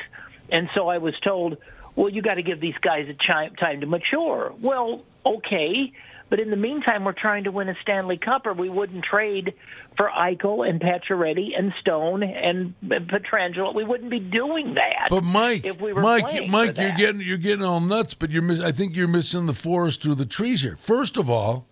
And 0.50 0.70
so 0.76 0.88
I 0.90 0.98
was 0.98 1.14
told, 1.24 1.58
well, 1.96 2.10
you 2.10 2.22
got 2.22 2.36
to 2.36 2.44
give 2.44 2.60
these 2.60 2.78
guys 2.82 3.08
a 3.10 3.14
chi- 3.14 3.50
time 3.60 3.82
to 3.82 3.88
mature. 3.88 4.54
Well, 4.62 5.04
okay. 5.26 5.94
But 6.30 6.40
in 6.40 6.50
the 6.50 6.56
meantime, 6.56 7.04
we're 7.04 7.12
trying 7.12 7.44
to 7.44 7.52
win 7.52 7.68
a 7.68 7.76
Stanley 7.82 8.18
Cup, 8.18 8.46
or 8.46 8.54
we 8.54 8.70
wouldn't 8.70 9.04
trade 9.04 9.54
for 9.98 10.10
Eichel 10.10 10.68
and 10.68 10.80
Pacioretty 10.80 11.50
and 11.58 11.74
Stone 11.82 12.24
and 12.24 12.74
Pietrangelo. 12.82 13.76
We 13.76 13.84
wouldn't 13.84 14.10
be 14.10 14.22
doing 14.22 14.76
that. 14.76 15.08
But 15.10 15.26
Mike, 15.26 15.66
if 15.66 15.82
we 15.82 15.92
were 15.92 16.02
Mike, 16.02 16.48
Mike, 16.48 16.78
you're 16.78 16.96
getting 16.96 17.20
you're 17.20 17.38
getting 17.38 17.66
all 17.66 17.82
nuts, 17.82 18.14
but 18.14 18.30
you're 18.30 18.44
miss, 18.44 18.62
I 18.62 18.72
think 18.72 18.96
you're 18.96 19.10
missing 19.10 19.46
the 19.46 19.54
forest 19.54 20.02
through 20.02 20.16
the 20.16 20.26
trees 20.26 20.62
here. 20.62 20.78
First 20.78 21.18
of 21.18 21.30
all, 21.30 21.68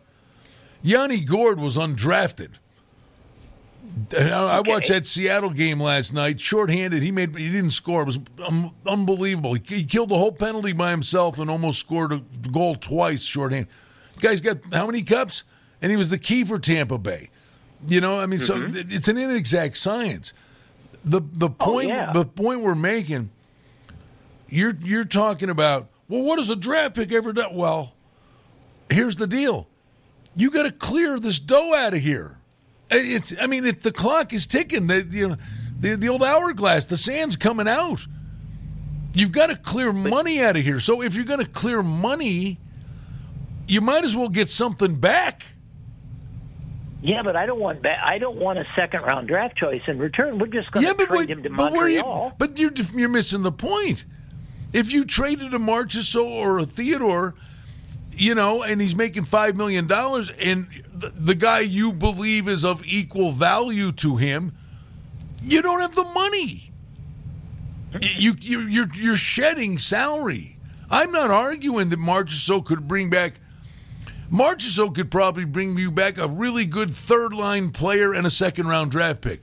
Yanni 0.82 1.22
Gourde 1.22 1.62
was 1.62 1.78
undrafted. 1.78 2.56
I 4.18 4.62
watched 4.66 4.90
that 4.90 5.06
Seattle 5.08 5.50
game 5.50 5.80
last 5.80 6.14
night. 6.14 6.40
Shorthanded, 6.40 7.02
he 7.04 7.12
made 7.12 7.36
he 7.36 7.52
didn't 7.52 7.72
score. 7.72 8.02
It 8.04 8.06
was 8.06 8.20
um, 8.48 8.74
unbelievable. 8.86 9.54
He, 9.56 9.62
he 9.78 9.86
killed 9.86 10.10
the 10.10 10.18
whole 10.18 10.32
penalty 10.32 10.74
by 10.74 10.92
himself 10.92 11.40
and 11.40 11.50
almost 11.50 11.80
scored 11.80 12.12
a 12.14 12.22
goal 12.52 12.76
twice. 12.76 13.24
Shorthanded. 13.24 13.68
The 14.16 14.22
guy's 14.22 14.42
got 14.42 14.58
how 14.74 14.86
many 14.86 15.04
cups? 15.04 15.44
And 15.82 15.92
he 15.92 15.98
was 15.98 16.10
the 16.10 16.18
key 16.18 16.44
for 16.44 16.60
Tampa 16.60 16.98
Bay. 16.98 17.30
You 17.88 18.02
know, 18.02 18.20
I 18.20 18.26
mean, 18.26 18.40
so 18.40 18.56
Mm-hmm. 18.58 18.72
th- 18.74 18.86
it's 18.90 19.08
an 19.08 19.18
inexact 19.18 19.78
science. 19.78 20.34
The 21.06 21.22
the 21.34 21.50
point 21.50 21.92
Oh, 21.92 21.94
yeah. 21.96 22.12
the 22.12 22.26
point 22.26 22.62
we're 22.62 22.76
making. 22.76 23.30
You're 24.50 24.74
you're 24.82 25.06
talking 25.06 25.50
about 25.50 25.88
well, 26.08 26.24
what 26.24 26.40
has 26.40 26.50
a 26.50 26.56
draft 26.56 26.96
pick 26.96 27.12
ever 27.14 27.32
done? 27.34 27.54
Well, 27.56 27.94
here's 28.90 29.16
the 29.16 29.28
deal. 29.28 29.68
You 30.36 30.52
got 30.52 30.64
to 30.64 30.72
clear 30.72 31.20
this 31.20 31.40
dough 31.40 31.74
out 31.76 31.94
of 31.94 32.00
here. 32.02 32.39
It's 32.92 33.34
I 33.40 33.48
mean, 33.48 33.66
it, 33.66 33.82
the 33.82 33.92
clock 33.92 34.34
is 34.34 34.48
ticking. 34.48 34.88
The, 34.88 35.06
you 35.10 35.30
know, 35.30 35.38
the 35.80 35.96
the 35.96 36.10
old 36.10 36.24
hourglass, 36.24 36.86
the 36.86 36.98
sand's 36.98 37.36
coming 37.36 37.68
out. 37.68 38.06
You've 39.14 39.32
got 39.32 39.48
to 39.48 39.56
clear 39.56 39.92
money 39.92 40.42
out 40.42 40.56
of 40.56 40.64
here. 40.64 40.80
So 40.80 41.02
if 41.02 41.16
you're 41.16 41.26
going 41.26 41.44
to 41.44 41.50
clear 41.50 41.82
money, 41.82 42.60
you 43.68 43.82
might 43.82 44.04
as 44.06 44.16
well 44.16 44.30
get 44.30 44.50
something 44.50 44.96
back. 45.00 45.44
Yeah, 47.02 47.24
but 47.24 47.36
I 47.36 47.46
don't 47.46 47.60
want 47.60 47.82
ba- 47.82 47.98
I 48.04 48.18
don't 48.18 48.38
want 48.38 48.60
a 48.60 48.66
second 48.76 49.04
round 49.04 49.28
draft 49.28 49.56
choice 49.58 49.82
in 49.88 50.00
return. 50.00 50.38
We're 50.38 50.48
just 50.48 50.72
going 50.72 50.86
Yeah, 50.86 50.92
to 50.92 50.98
but, 50.98 51.08
trade 51.08 51.30
him 51.30 51.44
to 51.44 51.50
but 51.50 51.72
where 51.72 51.88
you? 51.90 52.02
Montreal. 52.02 52.36
But 52.38 52.60
you're 52.60 52.72
you're 52.94 53.10
missing 53.10 53.42
the 53.42 53.52
point. 53.52 54.06
If 54.74 54.92
you 54.92 55.06
traded 55.06 55.54
a 55.54 55.58
Marchessault 55.60 56.26
or 56.30 56.60
a 56.60 56.66
Theodore, 56.66 57.36
you 58.20 58.36
know, 58.36 58.64
and 58.64 58.82
he's 58.82 58.96
making 58.96 59.24
five 59.24 59.56
million 59.56 59.88
dollars, 59.88 60.30
and 60.30 60.68
the, 60.94 61.10
the 61.16 61.36
guy 61.36 61.62
you 61.62 61.94
believe 61.94 62.50
is 62.50 62.66
of 62.66 62.86
equal 62.86 63.32
value 63.32 63.94
to 63.94 64.18
him, 64.18 64.56
you 65.42 65.62
don't 65.62 65.80
have 65.80 65.96
the 65.96 66.04
money. 66.04 66.72
You 68.02 68.36
you 68.40 68.60
you're 68.60 68.94
you're 68.94 69.16
shedding 69.16 69.80
salary. 69.80 70.58
I'm 70.92 71.14
not 71.14 71.32
arguing 71.32 71.90
that 71.90 72.00
Marchessault 72.00 72.66
could 72.66 72.90
bring 72.90 73.10
back. 73.10 73.40
Marchessault 74.30 74.96
could 74.96 75.10
probably 75.10 75.46
bring 75.46 75.78
you 75.78 75.90
back 75.90 76.18
a 76.18 76.28
really 76.28 76.66
good 76.66 76.92
third 76.92 77.34
line 77.34 77.72
player 77.72 78.14
and 78.14 78.28
a 78.28 78.30
second 78.30 78.68
round 78.68 78.92
draft 78.92 79.22
pick. 79.22 79.42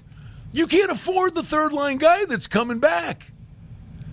You 0.52 0.66
can't 0.66 0.92
afford 0.92 1.34
the 1.34 1.42
third 1.42 1.72
line 1.72 1.96
guy 1.96 2.26
that's 2.26 2.46
coming 2.46 2.78
back. 2.78 3.32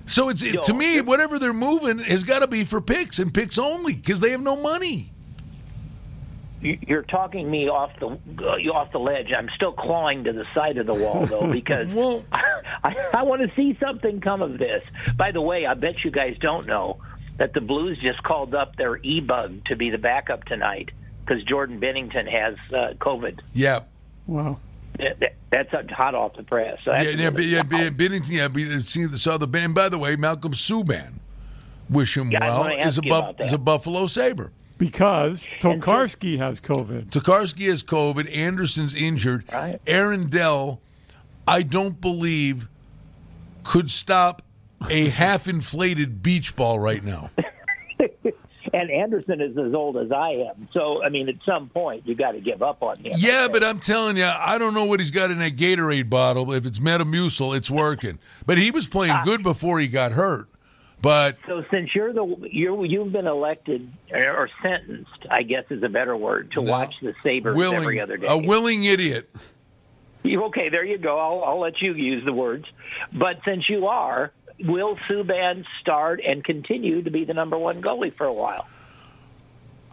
So 0.05 0.29
it's 0.29 0.41
it, 0.43 0.61
to 0.63 0.73
me, 0.73 0.99
whatever 1.01 1.39
they're 1.39 1.53
moving 1.53 1.99
has 1.99 2.23
got 2.23 2.39
to 2.39 2.47
be 2.47 2.63
for 2.63 2.81
picks 2.81 3.19
and 3.19 3.33
picks 3.33 3.57
only 3.57 3.93
because 3.93 4.19
they 4.19 4.31
have 4.31 4.41
no 4.41 4.55
money. 4.55 5.11
You- 6.61 6.79
You're 6.87 7.03
talking 7.03 7.49
me 7.49 7.67
off 7.69 7.91
the 7.99 8.07
uh, 8.07 8.73
off 8.73 8.91
the 8.91 8.99
ledge. 8.99 9.31
I'm 9.37 9.49
still 9.55 9.71
clawing 9.73 10.23
to 10.25 10.33
the 10.33 10.45
side 10.53 10.77
of 10.77 10.85
the 10.85 10.93
wall 10.93 11.25
though 11.25 11.47
because 11.51 11.89
Well- 11.89 12.23
I, 12.31 12.93
I 13.13 13.23
want 13.23 13.41
to 13.47 13.55
see 13.55 13.77
something 13.79 14.19
come 14.21 14.41
of 14.41 14.57
this. 14.57 14.83
By 15.17 15.31
the 15.31 15.41
way, 15.41 15.65
I 15.65 15.73
bet 15.73 16.03
you 16.03 16.11
guys 16.11 16.37
don't 16.39 16.67
know 16.67 16.99
that 17.37 17.53
the 17.53 17.61
Blues 17.61 17.97
just 18.01 18.21
called 18.23 18.53
up 18.53 18.75
their 18.75 18.97
e-bug 18.97 19.65
to 19.65 19.75
be 19.75 19.89
the 19.89 19.97
backup 19.97 20.43
tonight 20.45 20.91
because 21.25 21.43
Jordan 21.45 21.79
Binnington 21.79 22.29
has 22.29 22.55
uh, 22.73 22.93
COVID. 22.99 23.39
Yeah, 23.53 23.81
Wow. 24.27 24.59
That- 24.99 25.19
that- 25.19 25.34
That's 25.51 25.91
hot 25.91 26.15
off 26.15 26.36
the 26.36 26.41
press. 26.43 26.79
So 26.84 26.91
yeah, 26.91 27.03
that's 27.03 27.15
yeah, 27.17 27.27
really- 27.29 27.45
yeah, 27.45 27.62
yeah, 27.71 27.89
Binnington. 27.91 28.29
Yeah, 28.29 28.47
be- 28.47 28.82
see 28.82 29.06
the 29.06 29.19
saw 29.19 29.38
the 29.38 29.47
band. 29.47 29.75
By 29.75 29.88
the 29.88 29.99
way, 29.99 30.15
Malcolm 30.15 30.53
Subban, 30.53 31.19
wish 31.91 32.17
him 32.17 32.32
Yeah, 32.32 32.39
well. 32.39 32.65
Is 32.67 32.73
a 32.73 32.79
ask 32.82 33.03
you 33.03 33.10
buff, 33.12 33.29
about 33.39 33.53
a 33.53 33.58
Buffalo 33.60 34.08
Saber. 34.08 34.51
Because 34.79 35.47
Tokarski 35.62 36.39
has 36.39 36.60
COVID. 36.60 37.12
Tokarski 37.12 37.69
has 37.69 37.84
COVID. 37.84 38.36
Anderson's 38.36 38.95
injured. 38.95 39.45
Right. 39.53 39.79
Aaron 39.86 40.27
Dell, 40.29 40.82
I 41.47 41.62
don't 41.62 42.01
believe, 42.01 42.67
could 43.63 43.91
stop 43.91 44.41
a 44.89 45.10
half-inflated 45.10 46.23
beach 46.23 46.56
ball 46.56 46.79
right 46.79 47.03
now. 47.03 47.29
and 48.73 48.89
Anderson 48.89 49.39
is 49.39 49.57
as 49.57 49.73
old 49.73 49.97
as 49.97 50.12
I 50.12 50.49
am. 50.49 50.67
So 50.73 51.03
I 51.03 51.09
mean, 51.09 51.29
at 51.29 51.36
some 51.45 51.69
point, 51.69 52.07
you 52.07 52.15
got 52.15 52.31
to 52.31 52.41
give 52.41 52.62
up 52.62 52.81
on 52.81 52.97
him. 52.97 53.13
Yeah, 53.17 53.47
but 53.51 53.63
I'm 53.63 53.79
telling 53.79 54.17
you, 54.17 54.25
I 54.25 54.57
don't 54.57 54.73
know 54.73 54.86
what 54.86 54.99
he's 54.99 55.12
got 55.12 55.31
in 55.31 55.38
that 55.39 55.55
Gatorade 55.55 56.09
bottle. 56.09 56.51
If 56.51 56.65
it's 56.65 56.79
Metamucil, 56.79 57.55
it's 57.55 57.69
working. 57.69 58.19
But 58.45 58.57
he 58.57 58.71
was 58.71 58.88
playing 58.88 59.13
ah. 59.13 59.23
good 59.23 59.43
before 59.43 59.79
he 59.79 59.88
got 59.88 60.12
hurt. 60.12 60.49
But 61.03 61.38
So 61.47 61.65
since 61.69 61.93
you're 61.93 62.13
the 62.13 62.47
you're 62.49 62.86
you've 62.86 63.12
been 63.12 63.27
elected 63.27 63.91
or 64.09 64.49
sentenced, 64.62 65.27
I 65.29 65.43
guess 65.43 65.65
is 65.69 65.83
a 65.83 65.89
better 65.89 66.15
word, 66.15 66.51
to 66.53 66.62
watch 66.62 66.95
the 67.01 67.13
Sabres 67.21 67.57
willing, 67.57 67.79
every 67.81 67.99
other 67.99 68.15
day. 68.15 68.27
a 68.27 68.38
willing 68.38 68.86
idiot. 68.86 69.29
You- 70.23 70.45
okay, 70.45 70.69
there 70.69 70.86
you 70.86 70.97
go. 70.97 71.19
I'll, 71.19 71.43
I'll 71.43 71.59
let 71.59 71.81
you 71.81 71.93
use 71.93 72.23
the 72.23 72.31
words. 72.31 72.65
But 73.12 73.39
since 73.43 73.67
you 73.69 73.88
are, 73.88 74.31
will 74.59 74.97
Subban 75.09 75.65
start 75.81 76.21
and 76.25 76.43
continue 76.43 77.01
to 77.01 77.09
be 77.11 77.25
the 77.25 77.33
number 77.33 77.57
one 77.57 77.81
goalie 77.81 78.13
for 78.13 78.25
a 78.25 78.33
while? 78.33 78.67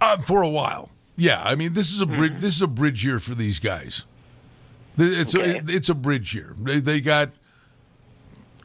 Uh, 0.00 0.16
for 0.18 0.42
a 0.42 0.48
while, 0.48 0.90
yeah. 1.16 1.42
I 1.44 1.54
mean, 1.54 1.74
this 1.74 1.92
is 1.92 2.00
a 2.00 2.06
bridge. 2.06 2.34
This 2.40 2.56
is 2.56 2.62
a 2.62 2.66
bridge 2.66 3.04
year 3.04 3.18
for 3.18 3.34
these 3.34 3.58
guys. 3.58 4.04
It's 4.96 5.34
Okay. 5.34 5.58
a, 5.58 5.62
it's 5.68 5.88
a 5.88 5.94
bridge 5.94 6.34
year. 6.34 6.54
They, 6.58 6.80
they 6.80 7.00
got 7.00 7.30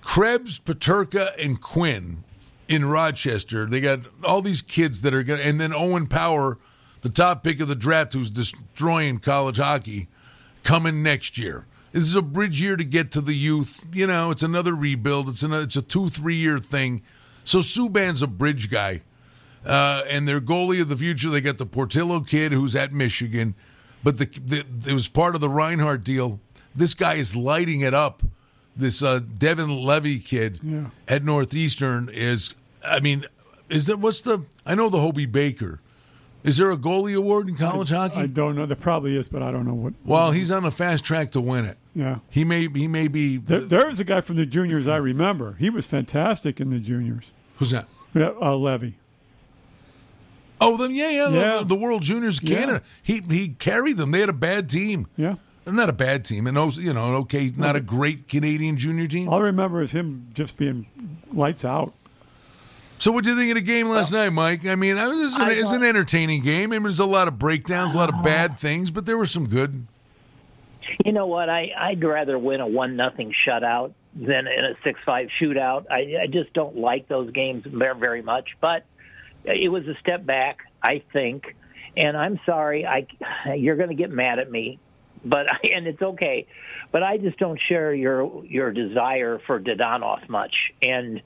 Krebs, 0.02 0.60
Peterka, 0.60 1.32
and 1.44 1.62
Quinn 1.62 2.24
in 2.68 2.86
Rochester. 2.86 3.66
They 3.66 3.82
got 3.82 4.00
all 4.24 4.42
these 4.42 4.62
kids 4.62 5.02
that 5.02 5.14
are 5.14 5.24
going, 5.24 5.42
and 5.42 5.60
then 5.60 5.74
Owen 5.74 6.08
Power, 6.08 6.58
the 7.02 7.10
top 7.10 7.44
pick 7.44 7.60
of 7.60 7.68
the 7.68 7.76
draft, 7.76 8.14
who's 8.14 8.30
destroying 8.30 9.20
college 9.20 9.58
hockey, 9.58 10.08
coming 10.64 11.04
next 11.04 11.38
year. 11.38 11.66
This 11.96 12.04
is 12.10 12.16
a 12.18 12.22
bridge 12.22 12.62
year 12.62 12.76
to 12.76 12.84
get 12.84 13.10
to 13.12 13.22
the 13.22 13.34
youth. 13.34 13.88
You 13.94 14.06
know, 14.06 14.30
it's 14.30 14.44
another 14.44 14.76
rebuild. 14.76 15.30
It's 15.30 15.44
another, 15.44 15.64
it's 15.64 15.78
a 15.78 15.82
two 15.82 16.10
three 16.10 16.36
year 16.36 16.58
thing. 16.58 17.02
So 17.46 17.60
Subban's 17.60 18.22
a 18.22 18.28
bridge 18.28 18.70
guy. 18.70 19.00
Uh, 19.66 20.04
and 20.10 20.28
their 20.28 20.42
goalie 20.42 20.82
of 20.82 20.90
the 20.90 20.98
future, 20.98 21.30
they 21.30 21.40
got 21.40 21.58
the 21.58 21.66
Portillo 21.66 22.20
kid 22.20 22.52
who's 22.52 22.76
at 22.76 22.92
Michigan, 22.92 23.56
but 24.04 24.18
the, 24.18 24.26
the 24.26 24.66
it 24.90 24.94
was 24.94 25.08
part 25.08 25.36
of 25.36 25.42
the 25.42 25.48
Reinhart 25.48 26.04
deal. 26.04 26.42
This 26.76 26.94
guy 26.94 27.14
is 27.14 27.34
lighting 27.34 27.80
it 27.80 27.94
up. 27.94 28.24
This 28.76 29.02
uh, 29.02 29.20
Devon 29.38 29.86
Levi 29.86 30.20
kid 30.20 30.60
Yeah. 30.62 30.88
at 31.08 31.24
Northeastern 31.24 32.10
is, 32.12 32.54
I 32.86 33.00
mean, 33.00 33.26
is 33.70 33.86
that 33.86 34.00
what's 34.00 34.20
the? 34.20 34.42
I 34.66 34.76
know 34.76 34.90
the 34.90 35.00
Hobey 35.00 35.28
Baker. 35.28 35.80
Is 36.44 36.58
there 36.58 36.72
a 36.72 36.78
goalie 36.78 37.16
award 37.16 37.48
in 37.48 37.56
college 37.56 37.90
hockey? 37.90 38.18
I 38.18 38.28
don't 38.28 38.56
know. 38.58 38.66
There 38.66 38.76
probably 38.76 39.16
is, 39.16 39.30
but 39.30 39.42
I 39.42 39.52
don't 39.52 39.66
know 39.66 39.74
what. 39.74 39.94
well, 40.04 40.32
he's 40.32 40.52
on 40.52 40.66
a 40.66 40.72
fast 40.72 41.06
track 41.06 41.32
to 41.32 41.40
win 41.42 41.64
it. 41.64 41.78
Yeah. 41.96 42.18
He 42.30 42.44
may 42.44 42.68
he 42.68 42.88
may 42.88 43.08
be. 43.08 43.38
There, 43.38 43.62
there 43.62 43.88
was 43.88 44.00
a 44.00 44.04
guy 44.04 44.20
from 44.22 44.36
the 44.36 44.46
juniors 44.46 44.86
I 44.86 44.98
remember. 44.98 45.54
He 45.54 45.70
was 45.70 45.86
fantastic 45.86 46.60
in 46.60 46.70
the 46.70 46.80
juniors. 46.80 47.32
who's 47.56 47.72
that? 47.72 47.88
Yeah, 48.14 48.32
uh, 48.42 48.56
Levi. 48.56 48.92
Oh, 50.62 50.78
then 50.78 50.94
yeah, 50.96 51.10
yeah, 51.10 51.30
Yeah. 51.30 51.58
The, 51.60 51.66
the 51.66 51.76
World 51.76 52.02
Juniors 52.02 52.40
Yeah. 52.42 52.58
Canada. 52.58 52.82
He 53.02 53.20
he 53.20 53.50
carried 53.50 53.98
them. 53.98 54.12
They 54.12 54.20
had 54.20 54.30
a 54.30 54.34
bad 54.34 54.70
team. 54.70 55.08
Yeah. 55.18 55.36
Not 55.68 55.90
a 55.90 55.94
bad 55.94 56.26
team, 56.26 56.46
and 56.46 56.56
those, 56.56 56.78
you 56.78 56.94
know, 56.94 57.16
okay, 57.16 57.52
not 57.56 57.76
a 57.76 57.82
great 57.82 58.28
Canadian 58.28 58.78
junior 58.78 59.08
team. 59.08 59.28
All 59.28 59.40
I 59.40 59.46
remember 59.46 59.82
is 59.82 59.92
him 59.92 60.28
just 60.32 60.58
being 60.58 60.86
lights 61.34 61.66
out. 61.66 61.92
So, 63.00 63.12
what 63.12 63.24
do 63.24 63.32
you 63.32 63.36
think 63.36 63.50
of 63.50 63.56
the 63.56 63.62
game 63.62 63.88
last 63.88 64.12
night, 64.14 64.30
Mike? 64.30 64.64
I 64.68 64.76
mean, 64.76 64.96
it 64.96 65.08
was 65.08 65.36
an, 65.36 65.42
I 65.48 65.54
it's 65.54 65.72
an 65.72 65.82
entertaining 65.84 66.44
game. 66.44 66.72
I 66.72 66.76
mean, 66.76 66.84
there's 66.84 67.00
a 67.00 67.06
lot 67.06 67.28
of 67.28 67.40
breakdowns, 67.40 67.96
a 67.96 67.98
lot 67.98 68.14
of 68.14 68.22
bad 68.24 68.60
things, 68.60 68.92
but 68.92 69.08
there 69.08 69.18
were 69.18 69.26
some 69.26 69.48
good. 69.50 69.88
You 71.04 71.12
know 71.12 71.28
what? 71.28 71.50
I 71.50 71.72
I'd 71.78 72.04
rather 72.04 72.38
win 72.38 72.62
a 72.62 72.68
one 72.68 72.96
nothing 72.96 73.34
shutout 73.34 73.94
than 74.16 74.48
in 74.48 74.66
a 74.66 74.76
six 74.84 75.00
five 75.06 75.30
shootout. 75.42 75.86
I, 75.90 76.24
I 76.24 76.28
just 76.28 76.54
don't 76.54 76.78
like 76.78 77.08
those 77.08 77.32
games 77.32 77.64
very 77.66 77.98
very 77.98 78.22
much. 78.22 78.50
But 78.62 78.86
it 79.44 79.72
was 79.72 79.88
a 79.88 79.96
step 80.00 80.26
back, 80.26 80.60
I 80.82 81.04
think. 81.14 81.56
And 81.98 82.18
I'm 82.18 82.40
sorry, 82.46 82.86
I 82.86 83.08
you're 83.56 83.78
going 83.78 83.90
to 83.90 83.96
get 83.96 84.12
mad 84.12 84.40
at 84.40 84.52
me, 84.52 84.80
but 85.24 85.52
I, 85.52 85.68
and 85.70 85.88
it's 85.88 86.02
okay. 86.02 86.48
But 86.92 87.04
I 87.04 87.18
just 87.18 87.38
don't 87.38 87.60
share 87.60 87.94
your 87.94 88.46
your 88.46 88.72
desire 88.72 89.40
for 89.46 89.60
Dadonov 89.60 90.28
much. 90.30 90.74
And 90.82 91.22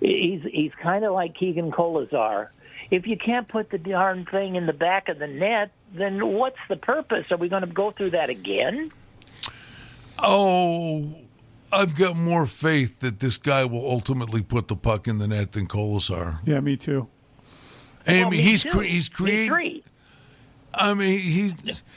he's 0.00 0.42
he's 0.42 0.72
kind 0.82 1.04
of 1.04 1.12
like 1.12 1.34
Keegan 1.34 1.70
Kolesar. 1.70 2.48
If 2.90 3.06
you 3.06 3.18
can't 3.18 3.46
put 3.46 3.70
the 3.70 3.78
darn 3.78 4.24
thing 4.24 4.56
in 4.56 4.66
the 4.66 4.72
back 4.72 5.08
of 5.08 5.18
the 5.18 5.26
net, 5.26 5.72
then 5.92 6.26
what's 6.26 6.58
the 6.68 6.76
purpose? 6.76 7.26
Are 7.30 7.36
we 7.36 7.48
going 7.48 7.60
to 7.60 7.68
go 7.68 7.90
through 7.90 8.10
that 8.10 8.30
again? 8.30 8.90
Oh, 10.20 11.14
I've 11.72 11.94
got 11.94 12.16
more 12.16 12.46
faith 12.46 13.00
that 13.00 13.20
this 13.20 13.36
guy 13.38 13.64
will 13.64 13.88
ultimately 13.90 14.42
put 14.42 14.68
the 14.68 14.76
puck 14.76 15.06
in 15.06 15.18
the 15.18 15.28
net 15.28 15.52
than 15.52 15.66
Kolesar. 15.66 16.38
Yeah, 16.44 16.60
me 16.60 16.76
too. 16.76 17.08
And 18.06 18.16
I 18.16 18.20
Well, 18.22 18.30
mean, 18.30 18.38
me 18.38 18.42
he's 18.50 18.62
too. 18.62 18.70
cre- 18.70 18.82
he's 18.82 19.08
creating. 19.08 19.82
I 20.74 20.94
mean, 20.94 21.18
he's 21.18 21.52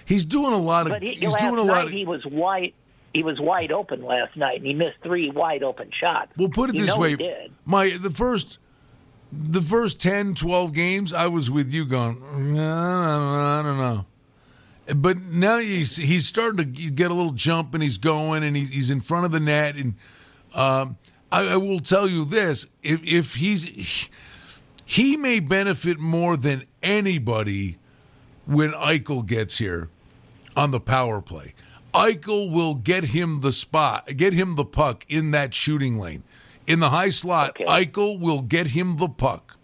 he's 0.05 0.25
doing 0.25 0.53
a 0.53 0.57
lot 0.57 0.85
of 0.87 0.91
But 0.93 1.03
he, 1.03 1.15
he's 1.15 1.29
last 1.31 1.39
doing 1.41 1.53
a 1.59 1.63
night 1.63 1.73
lot 1.73 1.85
of. 1.85 1.91
he 1.91 2.05
was 2.05 2.25
wide. 2.25 2.73
He 3.13 3.23
was 3.23 3.39
wide 3.39 3.71
open 3.71 4.03
last 4.03 4.37
night, 4.37 4.57
and 4.57 4.65
he 4.65 4.73
missed 4.73 4.97
three 5.03 5.29
wide 5.29 5.63
open 5.63 5.89
shots. 5.99 6.31
Well, 6.37 6.47
put 6.49 6.69
it 6.69 6.75
You 6.77 6.85
this 6.85 6.97
way, 6.97 7.49
my 7.65 7.97
the 8.01 8.09
first 8.09 8.57
the 9.33 9.61
first 9.61 10.01
10, 10.01 10.35
12 10.35 10.73
games, 10.73 11.13
I 11.13 11.27
was 11.27 11.49
with 11.51 11.73
you 11.73 11.85
going, 11.85 12.15
"Mm, 12.17 12.23
I 12.23 13.17
don't 13.17 13.33
know, 13.33 13.39
I 13.39 13.63
don't 13.63 13.77
know. 13.77 14.05
But 14.95 15.17
now 15.21 15.59
he's 15.59 15.97
he's 15.97 16.27
starting 16.27 16.73
to 16.73 16.89
get 16.91 17.11
a 17.11 17.13
little 17.13 17.31
jump 17.31 17.73
and 17.73 17.83
he's 17.83 17.97
going 17.97 18.43
and 18.43 18.55
he's, 18.55 18.69
he's 18.69 18.91
in 18.91 19.01
front 19.01 19.25
of 19.25 19.31
the 19.31 19.39
net 19.39 19.75
and 19.75 19.95
um, 20.55 20.97
I, 21.31 21.53
I 21.53 21.57
will 21.57 21.79
tell 21.79 22.07
you 22.09 22.25
this: 22.25 22.67
if 22.83 23.05
if 23.05 23.35
he's 23.35 24.09
he 24.85 25.15
may 25.15 25.39
benefit 25.39 25.99
more 25.99 26.35
than 26.35 26.65
anybody 26.83 27.77
when 28.45 28.71
Eichel 28.71 29.25
gets 29.25 29.57
here 29.57 29.89
on 30.55 30.71
the 30.71 30.79
power 30.79 31.21
play. 31.21 31.53
Eichel 31.93 32.51
will 32.51 32.75
get 32.75 33.05
him 33.05 33.41
the 33.41 33.51
spot, 33.51 34.09
get 34.17 34.33
him 34.33 34.55
the 34.55 34.65
puck 34.65 35.05
in 35.07 35.31
that 35.31 35.53
shooting 35.53 35.97
lane. 35.97 36.23
In 36.67 36.79
the 36.79 36.89
high 36.89 37.09
slot, 37.09 37.51
Okay. 37.51 37.65
Eichel 37.65 38.19
will 38.19 38.41
get 38.41 38.67
him 38.67 38.97
the 38.97 39.09
puck. 39.09 39.57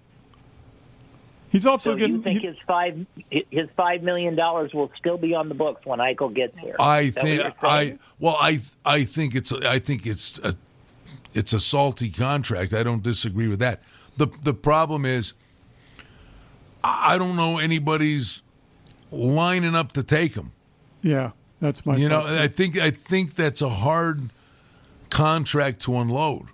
He's 1.58 1.66
also 1.66 1.93
So 1.93 1.95
getting. 1.97 2.18
you 2.18 2.22
think 2.22 2.41
he- 2.41 2.47
his 2.47 2.58
five 2.68 3.03
his 3.32 3.68
five 3.76 4.03
million 4.03 4.36
dollars 4.36 4.74
will 4.76 4.91
still 4.95 5.18
be 5.18 5.34
on 5.34 5.49
the 5.49 5.55
books 5.55 5.84
when 5.88 5.97
Eichel 5.97 6.32
gets 6.32 6.55
here? 6.55 6.76
I 6.80 6.99
Is 7.01 7.12
that 7.14 7.24
what 7.24 7.28
think 7.28 7.55
I 7.64 7.99
well 8.20 8.38
I 8.39 8.60
I 8.86 9.03
think 9.03 9.34
it's 9.34 9.51
I 9.51 9.80
think 9.80 10.05
it's 10.05 10.38
a 10.39 10.55
it's 11.34 11.53
a 11.53 11.60
salty 11.60 12.10
contract. 12.12 12.74
I 12.76 12.84
don't 12.84 13.01
disagree 13.01 13.47
with 13.47 13.58
that. 13.60 13.82
the 14.18 14.28
The 14.43 14.53
problem 14.53 15.03
is 15.03 15.34
I 16.84 17.16
I 17.16 17.18
don't 17.18 17.36
know 17.36 17.58
anybody's 17.58 18.43
lining 19.12 19.74
up 19.74 19.93
to 19.93 20.03
take 20.03 20.36
him. 20.36 20.51
yeah, 21.01 21.32
that's 21.60 21.86
my. 21.88 21.95
You 21.95 22.08
know. 22.10 22.24
I 22.26 22.47
think 22.47 22.78
I 22.78 22.91
think 22.91 23.34
that's 23.36 23.62
a 23.64 23.70
hard 23.70 24.30
contract 25.10 25.82
to 25.84 25.95
unload. 25.97 26.47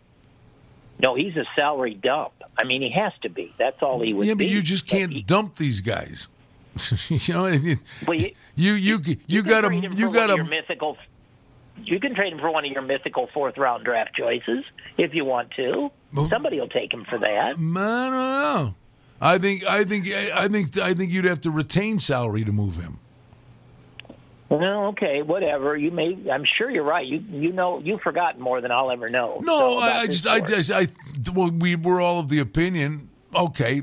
No, 1.00 1.16
he's 1.16 1.36
a 1.36 1.46
salary 1.56 1.94
dump. 1.96 2.32
I 2.58 2.64
mean, 2.66 2.82
he 2.82 2.92
has 2.92 3.12
to 3.24 3.30
be. 3.30 3.54
That's 3.58 3.82
all 3.82 4.02
he 4.02 4.14
would 4.14 4.28
yeah, 4.28 4.34
but 4.34 4.40
be. 4.40 4.46
you 4.48 4.62
just 4.62 4.88
can't 4.88 5.12
he- 5.12 5.22
dump 5.22 5.56
these 5.56 5.82
guys. 5.82 6.28
you 7.10 7.34
know, 7.34 7.46
and 7.46 7.64
you 7.64 7.76
Well, 8.08 8.18
you- 8.18 8.32
you 8.56 8.74
you, 8.74 9.00
you, 9.04 9.18
you 9.28 9.44
got 9.44 9.64
can 9.64 9.64
to 9.64 9.68
trade 9.70 9.84
him 9.86 9.94
you 9.94 10.14
got 10.14 10.30
one 10.30 10.32
of 10.32 10.36
your 10.38 10.46
to 10.46 10.50
mythical. 10.50 10.98
You 11.84 12.00
can 12.00 12.14
trade 12.16 12.32
him 12.34 12.40
for 12.40 12.52
one 12.52 12.66
of 12.66 12.72
your 12.72 12.84
mythical 12.84 13.28
fourth 13.34 13.58
round 13.58 13.84
draft 13.84 14.16
choices 14.16 14.64
if 14.98 15.14
you 15.14 15.26
want 15.26 15.52
to. 15.52 15.92
Well- 16.14 16.30
Somebody 16.30 16.60
will 16.60 16.70
take 16.70 16.94
him 16.94 17.04
for 17.06 17.18
that. 17.18 17.30
I 17.30 17.50
don't 17.56 17.74
know. 17.74 18.76
I 19.20 19.38
think 19.40 19.64
I 19.66 19.84
think 19.84 20.08
I 20.08 20.48
think 20.48 20.78
I 20.78 20.94
think 20.94 21.12
you'd 21.12 21.26
have 21.26 21.42
to 21.42 21.52
retain 21.52 21.98
salary 22.00 22.44
to 22.46 22.52
move 22.52 22.78
him. 22.78 23.00
Well, 24.54 24.86
okay, 24.90 25.24
whatever. 25.24 25.76
You 25.76 25.90
may. 25.90 26.16
I'm 26.32 26.44
sure 26.44 26.70
you're 26.70 26.84
right. 26.84 27.08
You 27.08 27.24
you 27.32 27.52
know 27.52 27.80
you've 27.80 28.02
forgotten 28.02 28.40
more 28.40 28.62
than 28.62 28.72
I'll 28.72 28.92
ever 28.92 29.08
know. 29.10 29.40
No, 29.42 29.60
So, 29.60 29.80
I, 29.80 30.02
I 30.02 30.06
just, 30.06 30.28
I 30.28 30.40
just, 30.42 30.72
I, 30.72 30.88
well, 31.34 31.50
we 31.50 31.76
were 31.76 32.00
all 32.00 32.20
of 32.20 32.30
the 32.30 32.38
opinion. 32.38 33.10
Okay, 33.36 33.82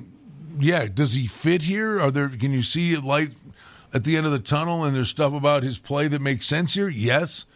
yeah, 0.60 0.86
does 0.86 1.14
he 1.14 1.26
fit 1.26 1.62
here? 1.62 1.98
Are 1.98 2.12
there? 2.12 2.28
Can 2.28 2.52
you 2.52 2.62
see 2.62 2.96
light 2.96 3.32
at 3.92 4.04
the 4.04 4.16
end 4.16 4.26
of 4.26 4.32
the 4.32 4.38
tunnel? 4.38 4.84
And 4.84 4.94
there's 4.94 5.08
stuff 5.08 5.32
about 5.32 5.64
his 5.64 5.76
play 5.76 6.06
that 6.06 6.22
makes 6.22 6.46
sense 6.46 6.74
here. 6.74 6.88
Yes, 6.88 7.46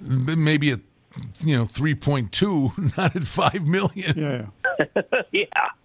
maybe 0.00 0.70
a 0.70 0.78
you 1.40 1.58
know 1.58 1.64
three 1.64 1.96
point 1.96 2.30
two, 2.30 2.70
not 2.96 3.16
at 3.16 3.24
five 3.24 3.66
million. 3.66 4.48
yeah, 4.78 5.22
yeah. 5.32 5.44